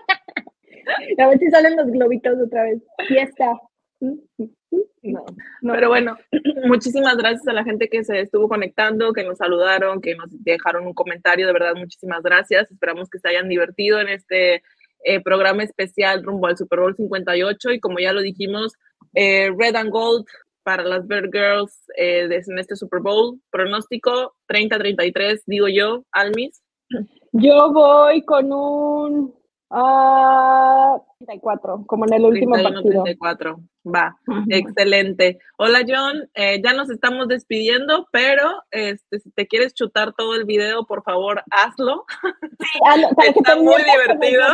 A 1.19 1.29
ver 1.29 1.39
si 1.39 1.51
salen 1.51 1.77
los 1.77 1.91
globitos 1.91 2.39
otra 2.41 2.65
vez. 2.65 2.83
Fiesta. 3.07 3.59
No. 4.01 5.25
No. 5.63 5.73
Pero 5.75 5.89
bueno, 5.89 6.17
muchísimas 6.67 7.17
gracias 7.17 7.47
a 7.49 7.53
la 7.53 7.65
gente 7.65 7.89
que 7.89 8.05
se 8.05 8.21
estuvo 8.21 8.49
conectando, 8.49 9.13
que 9.13 9.25
nos 9.25 9.39
saludaron, 9.39 10.01
que 10.01 10.15
nos 10.15 10.27
dejaron 10.43 10.87
un 10.87 10.95
comentario. 10.95 11.47
De 11.47 11.53
verdad, 11.53 11.75
muchísimas 11.77 12.23
gracias. 12.23 12.71
Esperamos 12.71 13.09
que 13.11 13.19
se 13.19 13.29
hayan 13.29 13.49
divertido 13.49 14.01
en 14.01 14.09
este 14.09 14.63
eh, 15.05 15.21
programa 15.23 15.63
especial 15.63 16.23
rumbo 16.23 16.47
al 16.47 16.57
Super 16.57 16.81
Bowl 16.81 16.97
58. 16.97 17.73
Y 17.73 17.81
como 17.81 17.99
ya 17.99 18.13
lo 18.13 18.21
dijimos, 18.21 18.73
eh, 19.15 19.51
Red 19.57 19.77
and 19.77 19.91
Gold 19.91 20.27
para 20.63 20.85
las 20.85 21.07
Bird 21.07 21.31
Girls 21.33 21.73
eh, 21.97 22.29
en 22.31 22.59
este 22.59 22.77
Super 22.77 23.01
Bowl. 23.01 23.41
Pronóstico 23.51 24.35
30-33, 24.49 25.43
digo 25.47 25.69
yo, 25.69 26.05
Almis. 26.13 26.63
Yo 27.33 27.73
voy 27.73 28.23
con 28.25 28.53
un 28.53 29.40
ah, 29.71 31.01
34, 31.19 31.85
como 31.87 32.07
en 32.07 32.15
el 32.15 32.25
último 32.25 32.53
partido. 32.53 33.05
31-34. 33.05 33.69
Va. 33.87 34.17
Excelente. 34.49 35.39
Hola 35.57 35.81
John, 35.89 36.29
Eh, 36.35 36.61
ya 36.63 36.73
nos 36.73 36.91
estamos 36.91 37.29
despidiendo, 37.29 38.09
pero 38.13 38.63
este, 38.71 39.21
si 39.21 39.31
te 39.31 39.47
quieres 39.47 39.75
chutar 39.75 40.13
todo 40.13 40.35
el 40.35 40.45
video, 40.45 40.85
por 40.85 41.03
favor, 41.03 41.43
hazlo. 41.51 42.05
Ah, 42.87 42.97
no, 42.97 43.09
para 43.11 43.33
que 43.33 43.39
Está 43.39 43.57
muy 43.57 43.83
divertido. 43.83 44.45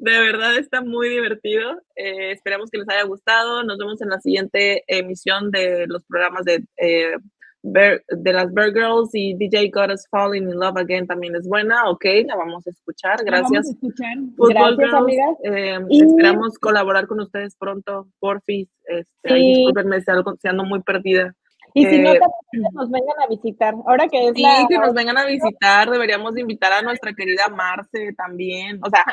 De 0.00 0.18
verdad 0.18 0.56
está 0.58 0.82
muy 0.82 1.08
divertido. 1.08 1.80
Eh, 1.94 2.32
esperamos 2.32 2.70
que 2.70 2.78
les 2.78 2.88
haya 2.88 3.04
gustado. 3.04 3.62
Nos 3.64 3.78
vemos 3.78 4.00
en 4.02 4.10
la 4.10 4.20
siguiente 4.20 4.84
emisión 4.88 5.50
de 5.50 5.86
los 5.86 6.04
programas 6.04 6.44
de, 6.44 6.64
eh, 6.76 7.16
Bear- 7.62 8.02
de 8.08 8.32
las 8.32 8.52
Bear 8.52 8.72
Girls 8.72 9.10
y 9.12 9.34
DJ 9.34 9.70
Got 9.72 9.90
Us 9.92 10.06
Falling 10.10 10.44
in 10.44 10.58
Love 10.58 10.76
Again 10.78 11.06
también 11.06 11.34
es 11.34 11.48
buena. 11.48 11.88
Ok, 11.90 12.04
la 12.26 12.36
vamos 12.36 12.66
a 12.66 12.70
escuchar. 12.70 13.16
Vamos 13.18 13.22
a 13.22 13.24
Gracias. 13.50 13.70
escuchar. 13.74 14.14
Gracias, 14.36 14.76
Girls, 14.76 14.94
amigas. 14.94 15.36
eh, 15.44 15.78
Y- 15.88 16.02
Esperamos 16.04 16.58
colaborar 16.58 17.06
con 17.06 17.20
ustedes 17.20 17.56
pronto, 17.56 18.06
porfis. 18.20 18.68
Este, 18.86 19.28
Sí. 19.34 19.66
algo- 20.08 20.36
si 20.40 20.48
ando 20.48 20.64
muy 20.64 20.80
perdida. 20.82 21.34
Y 21.78 21.84
si 21.84 21.98
no, 21.98 22.10
Eh, 22.12 22.18
también 22.18 22.32
que 22.52 22.58
nos 22.74 22.90
vengan 22.90 23.16
a 23.22 23.26
visitar. 23.26 23.74
Ahora 23.86 24.08
que 24.08 24.28
es 24.28 24.34
Sí, 24.34 24.42
la. 24.42 24.66
que 24.68 24.78
nos 24.78 24.94
vengan 24.94 25.18
a 25.18 25.26
visitar, 25.26 25.90
deberíamos 25.90 26.32
de 26.34 26.40
invitar 26.40 26.72
a 26.72 26.80
nuestra 26.80 27.12
querida 27.12 27.48
Marce 27.54 28.14
también. 28.16 28.80
O 28.82 28.88
sea, 28.88 29.04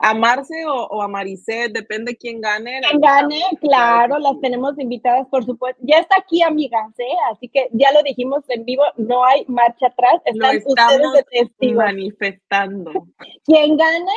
a 0.00 0.12
Marce 0.14 0.66
o, 0.66 0.74
o 0.86 1.00
a 1.02 1.08
Maricet, 1.08 1.72
depende 1.72 2.16
quién 2.16 2.40
gane. 2.42 2.80
Quien 2.88 3.00
gane, 3.00 3.40
claro, 3.60 4.18
las 4.18 4.38
tenemos 4.40 4.78
invitadas, 4.78 5.26
por 5.28 5.44
supuesto. 5.46 5.80
Ya 5.84 5.96
está 5.98 6.16
aquí, 6.18 6.42
amigas, 6.42 6.90
¿eh? 6.98 7.04
Así 7.32 7.48
que 7.48 7.68
ya 7.72 7.90
lo 7.92 8.02
dijimos 8.02 8.44
en 8.48 8.66
vivo, 8.66 8.82
no 8.98 9.24
hay 9.24 9.44
marcha 9.48 9.86
atrás. 9.86 10.20
Lo 10.34 10.44
Están 10.50 10.56
estamos 10.56 10.92
ustedes 10.92 11.12
de 11.14 11.24
testigos. 11.40 11.84
manifestando. 11.84 12.92
Quien 13.46 13.76
gane, 13.78 14.12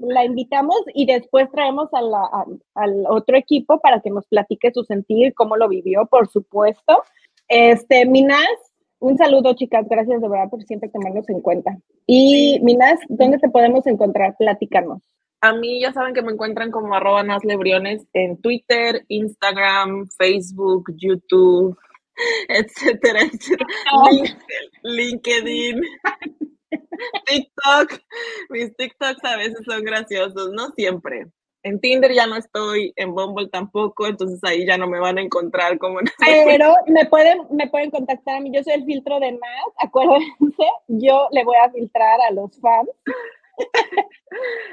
la 0.00 0.24
invitamos 0.24 0.76
y 0.92 1.06
después 1.06 1.50
traemos 1.50 1.88
a 1.94 2.02
la- 2.02 2.28
al- 2.32 2.60
al 2.74 3.04
otro 3.08 3.36
equipo 3.38 3.80
para 3.80 4.00
que 4.00 4.10
nos 4.10 4.26
platique 4.26 4.72
su 4.72 4.82
sentir, 4.84 5.32
cómo 5.34 5.56
lo 5.56 5.68
vivió, 5.68 6.04
por 6.06 6.28
supuesto. 6.28 7.02
Este, 7.48 8.06
Minas, 8.06 8.46
un 9.00 9.16
saludo, 9.16 9.54
chicas, 9.54 9.86
gracias 9.88 10.20
de 10.20 10.28
verdad 10.28 10.50
por 10.50 10.62
siempre 10.64 10.88
tomarnos 10.88 11.28
en 11.28 11.40
cuenta. 11.40 11.78
Y 12.06 12.58
Minas, 12.62 12.98
¿dónde 13.08 13.38
te 13.38 13.48
podemos 13.48 13.86
encontrar? 13.86 14.36
Platícanos. 14.38 15.02
A 15.40 15.52
mí 15.54 15.80
ya 15.80 15.92
saben 15.92 16.14
que 16.14 16.22
me 16.22 16.32
encuentran 16.32 16.70
como 16.72 16.94
arroba 16.94 17.22
naslebriones 17.22 18.04
en 18.12 18.40
Twitter, 18.40 19.04
Instagram, 19.08 20.08
Facebook, 20.18 20.92
YouTube, 20.96 21.76
etcétera, 22.48 23.20
etcétera. 23.22 23.66
Link- 24.10 24.36
LinkedIn, 24.82 25.80
TikTok. 27.26 28.00
Mis 28.50 28.74
TikToks 28.76 29.24
a 29.24 29.36
veces 29.36 29.60
son 29.64 29.84
graciosos, 29.84 30.50
no 30.52 30.70
siempre. 30.76 31.26
En 31.62 31.80
Tinder 31.80 32.12
ya 32.12 32.26
no 32.26 32.36
estoy, 32.36 32.92
en 32.96 33.14
Bumble 33.14 33.48
tampoco, 33.48 34.06
entonces 34.06 34.38
ahí 34.44 34.64
ya 34.64 34.78
no 34.78 34.88
me 34.88 35.00
van 35.00 35.18
a 35.18 35.22
encontrar 35.22 35.78
como 35.78 35.98
Pero 36.18 36.74
me 36.86 37.06
pueden, 37.06 37.38
me 37.50 37.68
pueden 37.68 37.90
contactar 37.90 38.36
a 38.36 38.40
mí, 38.40 38.50
yo 38.52 38.62
soy 38.62 38.74
el 38.74 38.84
filtro 38.84 39.18
de 39.18 39.32
Nat, 39.32 39.40
acuérdense, 39.78 40.64
yo 40.86 41.28
le 41.32 41.44
voy 41.44 41.56
a 41.56 41.70
filtrar 41.70 42.20
a 42.20 42.32
los 42.32 42.58
fans. 42.60 42.88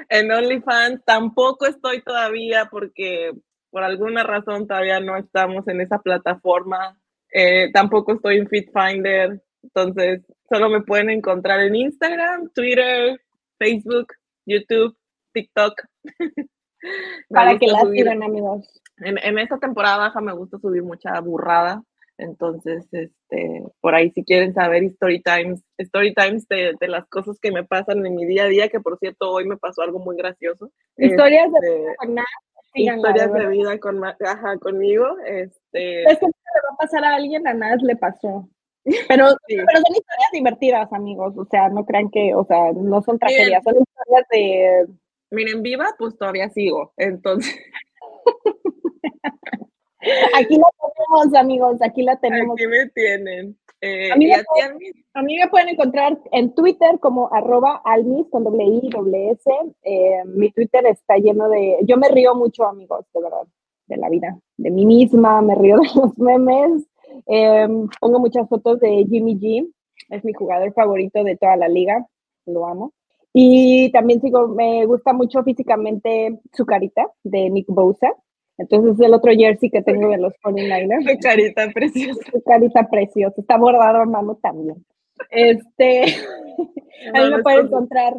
En 0.08 0.30
OnlyFans 0.30 1.04
tampoco 1.04 1.66
estoy 1.66 2.02
todavía 2.02 2.68
porque 2.70 3.32
por 3.70 3.82
alguna 3.82 4.22
razón 4.22 4.66
todavía 4.66 5.00
no 5.00 5.16
estamos 5.16 5.66
en 5.68 5.80
esa 5.80 5.98
plataforma. 5.98 6.98
Eh, 7.32 7.70
tampoco 7.72 8.14
estoy 8.14 8.38
en 8.38 8.48
FitFinder. 8.48 9.42
Entonces, 9.62 10.22
solo 10.48 10.70
me 10.70 10.82
pueden 10.82 11.10
encontrar 11.10 11.60
en 11.60 11.74
Instagram, 11.74 12.50
Twitter, 12.54 13.20
Facebook, 13.58 14.12
YouTube, 14.46 14.96
TikTok. 15.32 15.74
Para 17.30 17.58
que 17.58 17.66
gusta 17.66 17.78
la 17.78 17.84
subir- 17.84 17.98
sigan, 17.98 18.22
amigos. 18.22 18.82
en, 18.98 19.18
en 19.18 19.38
esta 19.38 19.58
temporada 19.58 19.98
baja 19.98 20.20
me 20.20 20.32
gusta 20.32 20.58
subir 20.58 20.82
mucha 20.82 21.18
burrada. 21.20 21.82
Entonces, 22.18 22.86
este, 22.92 23.62
por 23.82 23.94
ahí 23.94 24.10
si 24.12 24.24
quieren 24.24 24.54
saber 24.54 24.84
story 24.84 25.22
times, 25.22 25.62
story 25.76 26.14
times 26.14 26.48
de, 26.48 26.72
de 26.80 26.88
las 26.88 27.06
cosas 27.08 27.38
que 27.38 27.52
me 27.52 27.62
pasan 27.62 28.06
en 28.06 28.14
mi 28.14 28.24
día 28.24 28.44
a 28.44 28.48
día, 28.48 28.68
que 28.70 28.80
por 28.80 28.98
cierto 28.98 29.30
hoy 29.30 29.44
me 29.46 29.58
pasó 29.58 29.82
algo 29.82 29.98
muy 29.98 30.16
gracioso. 30.16 30.70
Historias 30.96 31.50
de 31.60 31.76
Este, 31.82 31.96
con 31.98 32.14
Nat, 32.14 32.24
síganla, 32.72 33.08
historias 33.10 33.32
de 33.34 33.40
de 33.40 33.46
vida 33.48 33.78
con 33.78 34.02
ajá, 34.02 34.56
conmigo. 34.60 35.04
Este, 35.26 36.04
Es 36.10 36.18
que 36.18 36.26
le 36.26 36.32
va 36.32 36.74
a 36.74 36.76
pasar 36.78 37.04
a 37.04 37.16
alguien, 37.16 37.46
a 37.46 37.52
Nat 37.52 37.82
le 37.82 37.96
pasó. 37.96 38.48
Pero, 39.08 39.28
Sí. 39.48 39.56
pero 39.56 39.80
son 39.84 39.94
historias 39.96 40.30
divertidas, 40.32 40.92
amigos. 40.94 41.34
O 41.36 41.44
sea, 41.50 41.68
no 41.68 41.84
crean 41.84 42.08
que, 42.10 42.34
o 42.34 42.46
sea, 42.46 42.72
no 42.72 43.02
son 43.02 43.18
tragedias, 43.18 43.62
son 43.62 43.74
historias 43.76 44.26
de. 44.30 44.86
Miren, 45.30 45.62
viva, 45.62 45.86
pues 45.98 46.16
todavía 46.16 46.48
sigo. 46.50 46.92
Entonces, 46.96 47.54
Aquí 50.34 50.56
la 50.56 50.68
tenemos, 50.78 51.34
amigos, 51.34 51.82
aquí 51.82 52.02
la 52.02 52.16
tenemos. 52.16 52.54
aquí 52.54 52.66
me 52.66 52.86
tienen. 52.90 53.56
Eh, 53.80 54.10
A 54.12 54.16
mí 54.16 54.26
y 54.26 54.28
me 54.28 54.34
Almis? 54.62 54.92
A 55.14 55.22
mí 55.22 55.36
me 55.36 55.48
pueden 55.48 55.68
encontrar 55.70 56.18
en 56.32 56.54
Twitter 56.54 56.98
como 57.00 57.32
arroba 57.32 57.80
almis 57.84 58.26
con 58.30 58.44
doble 58.44 58.64
i, 58.64 58.88
doble 58.90 59.30
s. 59.30 59.50
Eh, 59.82 60.22
mi 60.26 60.50
Twitter 60.50 60.86
está 60.86 61.16
lleno 61.16 61.48
de... 61.48 61.78
Yo 61.82 61.96
me 61.96 62.08
río 62.08 62.34
mucho, 62.34 62.64
amigos, 62.64 63.04
de 63.12 63.20
verdad, 63.20 63.46
de 63.86 63.96
la 63.96 64.08
vida, 64.08 64.38
de 64.56 64.70
mí 64.70 64.86
misma, 64.86 65.42
me 65.42 65.54
río 65.54 65.76
de 65.78 66.00
los 66.00 66.18
memes. 66.18 66.86
Eh, 67.26 67.68
pongo 68.00 68.18
muchas 68.18 68.48
fotos 68.48 68.80
de 68.80 69.06
Jimmy 69.08 69.36
G, 69.38 69.68
es 70.10 70.24
mi 70.24 70.32
jugador 70.32 70.72
favorito 70.72 71.24
de 71.24 71.36
toda 71.36 71.56
la 71.56 71.68
liga, 71.68 72.06
lo 72.46 72.66
amo. 72.66 72.92
Y 73.38 73.90
también 73.92 74.22
sigo, 74.22 74.48
me 74.48 74.86
gusta 74.86 75.12
mucho 75.12 75.42
físicamente 75.42 76.40
su 76.54 76.64
carita 76.64 77.06
de 77.22 77.50
Nick 77.50 77.66
Bosa. 77.68 78.10
Entonces 78.56 78.94
es 78.94 79.00
el 79.00 79.12
otro 79.12 79.30
jersey 79.30 79.68
que 79.68 79.82
tengo 79.82 80.08
de 80.08 80.16
los 80.16 80.32
49ers. 80.42 81.04
Tu 81.04 81.20
carita 81.20 81.68
preciosa. 81.68 82.20
Su 82.32 82.42
carita 82.42 82.88
preciosa. 82.88 83.38
Está 83.38 83.58
bordado 83.58 83.98
a 83.98 84.06
mano 84.06 84.38
también. 84.42 84.82
Este, 85.30 86.04
ahí 87.12 87.30
me 87.30 87.36
no 87.36 87.42
pueden 87.42 87.66
encontrar 87.66 88.14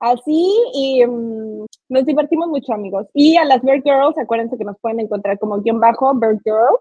así 0.00 0.50
y 0.72 1.04
mm, 1.04 1.66
nos 1.90 2.06
divertimos 2.06 2.48
mucho, 2.48 2.72
amigos. 2.72 3.06
Y 3.12 3.36
a 3.36 3.44
las 3.44 3.60
Bird 3.60 3.82
Girls, 3.84 4.16
acuérdense 4.16 4.56
que 4.56 4.64
nos 4.64 4.78
pueden 4.80 5.00
encontrar 5.00 5.38
como 5.38 5.60
guion 5.60 5.80
bajo 5.80 6.14
Bird 6.14 6.40
Girls, 6.46 6.80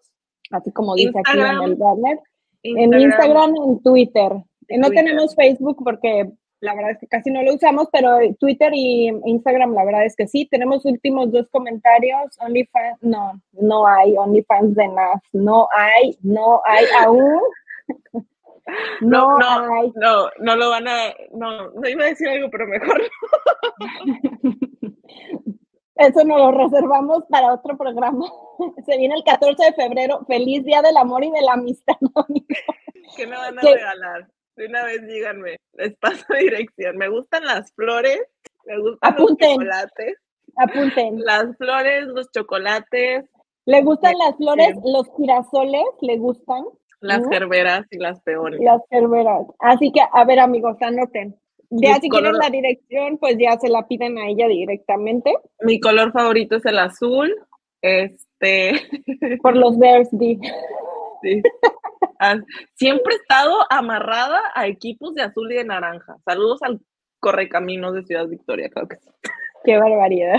así 0.52 0.72
como 0.72 0.96
dice 0.96 1.10
aquí 1.10 1.38
en 1.38 1.39
Instagram, 1.39 1.64
el 1.64 1.76
banner. 1.76 2.20
En 2.64 2.94
Instagram, 2.94 3.54
en 3.68 3.84
Twitter. 3.84 4.32
No 4.32 4.88
Twitter. 4.88 4.92
tenemos 4.92 5.36
Facebook 5.36 5.84
porque 5.84 6.32
la 6.62 6.76
verdad 6.76 6.91
es 6.91 6.99
que 6.99 7.07
casi 7.07 7.32
no 7.32 7.41
lo 7.41 7.55
usamos, 7.55 7.89
pero 7.91 8.20
Twitter 8.39 8.72
y 8.74 9.07
Instagram 9.26 9.74
la 9.74 9.84
verdad 9.84 10.05
es 10.05 10.16
que 10.16 10.28
sí. 10.28 10.47
Tenemos 10.49 10.86
últimos 10.86 11.32
dos 11.32 11.47
comentarios. 11.49 12.38
OnlyFans, 12.39 13.01
no, 13.01 13.41
no 13.53 13.88
hay 13.88 14.16
OnlyFans 14.16 14.76
de 14.76 14.88
NAS. 14.88 15.22
No 15.34 15.68
hay, 15.76 16.18
no 16.22 16.62
hay 16.66 16.86
aún. 17.03 17.41
No, 19.01 19.38
No, 19.38 19.39
no, 19.39 19.74
hay. 19.74 19.91
no, 19.95 20.30
no 20.39 20.55
lo 20.55 20.70
van 20.70 20.88
a, 20.88 21.14
no, 21.34 21.72
no 21.72 21.89
iba 21.89 22.03
a 22.05 22.09
decir 22.09 22.30
algo, 22.30 22.49
pero 22.51 22.68
mejor. 22.68 23.01
Eso 25.95 26.24
nos 26.24 26.38
lo 26.38 26.51
reservamos 26.51 27.24
para 27.30 27.53
otro 27.53 27.78
programa. 27.78 28.26
Se 28.86 28.97
viene 28.97 29.16
el 29.16 29.24
14 29.24 29.64
de 29.66 29.74
febrero. 29.74 30.24
Feliz 30.28 30.64
Día 30.64 30.82
del 30.82 30.97
Amor 30.97 31.24
y 31.24 31.32
de 31.32 31.41
la 31.41 31.53
Amistad. 31.53 31.95
¿Qué 33.16 33.28
me 33.28 33.36
van 33.36 33.57
a 33.57 33.62
regalar? 33.62 34.28
De 34.56 34.66
una 34.68 34.84
vez 34.86 35.06
díganme, 35.08 35.58
les 35.74 35.95
paso 35.97 36.26
dirección. 36.39 36.97
Me 36.97 37.10
gustan 37.10 37.45
las 37.45 37.72
flores, 37.74 38.20
me 38.66 38.80
gustan 38.80 39.14
Apunten. 39.14 39.49
los 39.49 39.58
chocolates, 39.58 40.18
Apunten. 40.58 41.20
las 41.26 41.58
flores, 41.58 42.06
los 42.08 42.32
chocolates, 42.32 43.26
¿Le 43.66 43.82
gustan 43.84 44.14
las 44.18 44.36
flores? 44.38 44.70
Sí. 44.74 44.82
¿Los 44.91 45.08
girasoles? 45.18 45.84
¿Le 46.02 46.18
gustan? 46.18 46.64
las 46.99 47.20
Ujú. 47.22 47.30
gerberas 47.30 47.86
y 47.91 47.97
las 47.97 48.20
peones. 48.22 48.60
Las 48.60 48.82
cerveras. 48.89 49.45
Así 49.60 49.91
que, 49.91 50.02
a 50.12 50.24
ver, 50.26 50.39
amigos, 50.39 50.78
anoten. 50.82 51.36
Ya 51.70 51.93
Mis 51.93 52.02
si 52.02 52.10
quieren 52.10 52.32
color- 52.32 52.43
la 52.43 52.49
dirección, 52.49 53.18
pues 53.18 53.38
ya 53.39 53.58
se 53.60 53.70
la 53.70 53.88
piden 53.88 54.18
a 54.20 54.28
ella 54.28 54.47
directamente. 54.47 55.34
Mi 55.62 55.80
color 55.80 56.12
favorito 56.12 56.58
es 56.58 56.66
el 56.66 56.78
azul. 56.80 57.34
Este, 57.82 58.74
Por 59.41 59.56
los 59.56 59.78
Bears, 59.80 60.10
sí. 60.20 60.39
Siempre 62.76 63.14
he 63.14 63.18
estado 63.18 63.56
amarrada 63.70 64.39
a 64.56 64.68
equipos 64.68 65.14
de 65.16 65.24
azul 65.24 65.52
y 65.52 65.56
de 65.56 65.66
naranja. 65.66 66.18
Saludos 66.26 66.62
al 66.64 66.80
Correcaminos 67.20 67.93
de 67.93 68.04
Ciudad 68.04 68.28
Victoria, 68.28 68.70
claro 68.70 68.88
que 68.88 68.97
sí. 68.97 69.10
Qué 69.64 69.78
barbaridad. 69.78 70.38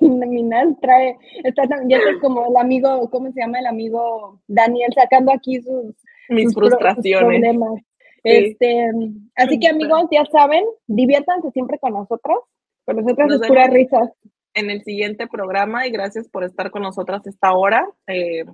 Minal 0.00 0.76
trae, 0.80 1.16
está 1.44 1.64
tan, 1.68 1.88
ya 1.90 1.98
es 1.98 2.18
como 2.22 2.46
el 2.48 2.56
amigo, 2.56 3.10
¿cómo 3.10 3.30
se 3.32 3.40
llama? 3.40 3.58
El 3.58 3.66
amigo 3.66 4.40
Daniel 4.46 4.90
sacando 4.94 5.30
aquí 5.32 5.60
sus, 5.60 5.94
Mis 6.30 6.44
sus 6.44 6.54
pro- 6.54 6.68
sus 6.68 6.78
frustraciones. 6.78 7.20
problemas. 7.40 7.80
Sí. 7.80 8.20
Este, 8.24 8.90
así 9.36 9.58
que 9.58 9.68
amigos, 9.68 10.04
ya 10.10 10.24
saben, 10.32 10.64
diviértanse 10.86 11.50
siempre 11.50 11.78
con 11.78 11.92
nosotras. 11.92 12.38
Con 12.86 12.96
nosotras 12.96 13.28
Nos 13.28 13.42
es 13.42 13.48
pura 13.48 13.66
risa. 13.66 14.12
en 14.54 14.70
el 14.70 14.82
siguiente 14.84 15.26
programa 15.26 15.86
y 15.86 15.90
gracias 15.90 16.28
por 16.28 16.42
estar 16.44 16.70
con 16.70 16.82
nosotras 16.82 17.26
esta 17.26 17.52
hora. 17.52 17.86
Eh, 18.06 18.44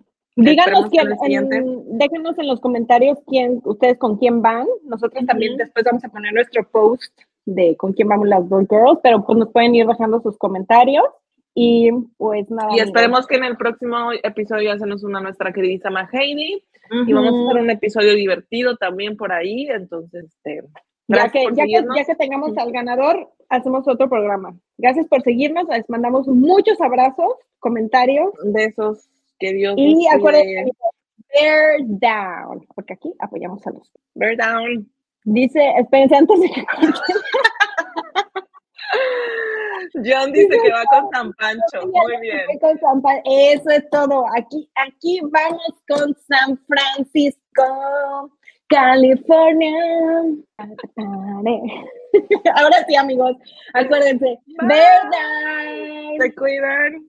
Díganos 0.41 0.85
esperemos 0.85 1.19
que 1.21 1.27
quién, 1.27 1.53
en 1.53 1.99
déjenos 1.99 2.39
en 2.39 2.47
los 2.47 2.61
comentarios 2.61 3.19
quién, 3.27 3.61
ustedes 3.65 3.99
con 3.99 4.19
quién 4.19 4.41
van. 4.41 4.67
Nosotros 4.85 5.27
también 5.27 5.55
Ujú. 5.55 5.59
después 5.59 5.85
vamos 5.85 6.05
a 6.05 6.09
poner 6.09 6.33
nuestro 6.33 6.69
post 6.71 7.13
de 7.45 7.77
con 7.77 7.93
quién 7.93 8.07
vamos 8.07 8.29
las 8.29 8.49
dos 8.49 8.67
girls, 8.69 9.01
pero 9.03 9.25
pues 9.25 9.37
nos 9.37 9.51
pueden 9.51 9.75
ir 9.75 9.87
dejando 9.87 10.21
sus 10.21 10.39
comentarios 10.39 11.05
y 11.55 11.91
pues 12.19 12.49
nada. 12.51 12.71
y 12.77 12.79
esperemos 12.79 13.27
que 13.27 13.35
en 13.35 13.45
el 13.45 13.57
próximo 13.57 14.13
episodio 14.23 14.73
ya 14.73 14.79
se 14.79 14.87
nos 14.87 15.03
una 15.03 15.21
nuestra 15.21 15.53
queridísima 15.53 16.09
Heidi 16.13 16.63
y 17.07 17.13
vamos 17.13 17.35
a 17.35 17.51
hacer 17.51 17.63
un 17.63 17.71
episodio 17.71 18.15
divertido 18.15 18.77
también 18.77 19.17
por 19.17 19.33
ahí. 19.33 19.67
Entonces, 19.69 20.27
este, 20.27 20.63
Ya 21.09 21.17
gracias 21.17 21.47
que, 21.49 21.55
ya, 21.57 21.65
que, 21.65 21.87
ya 21.97 22.05
que 22.05 22.15
tengamos 22.15 22.57
al 22.57 22.71
ganador, 22.71 23.29
hacemos 23.49 23.89
otro 23.89 24.09
programa. 24.09 24.55
Gracias 24.77 25.09
por 25.09 25.23
seguirnos, 25.23 25.67
les 25.69 25.89
mandamos 25.91 26.29
muchos 26.29 26.81
abrazos, 26.81 27.35
comentarios 27.59 28.31
Besos, 28.45 29.09
que 29.39 29.53
Dios 29.53 29.75
y 29.77 30.07
acuérdense, 30.09 30.73
bear 31.35 31.79
down, 31.81 32.67
porque 32.75 32.95
aquí 32.95 33.13
apoyamos 33.21 33.67
a 33.67 33.71
los. 33.71 33.91
Bear 34.15 34.37
down. 34.37 34.91
Dice, 35.25 35.61
espérense 35.79 36.17
antes 36.17 36.41
de 36.41 36.51
que. 36.51 36.65
John 40.05 40.33
dice 40.33 40.49
que 40.63 40.73
va 40.73 40.85
con 40.85 41.11
San 41.13 41.33
Pancho. 41.35 41.87
Muy 41.87 42.17
bien. 42.21 42.41
Eso 43.25 43.71
es 43.71 43.89
todo. 43.91 44.25
Aquí, 44.37 44.71
aquí 44.75 45.21
vamos 45.23 45.75
con 45.89 46.15
San 46.29 46.59
Francisco, 46.67 48.31
California. 48.69 49.73
Ahora 52.55 52.85
sí, 52.87 52.97
amigos, 52.97 53.37
acuérdense. 53.75 54.39
¿verdad? 54.63 56.17
Se 56.21 56.35
cuidan. 56.35 57.09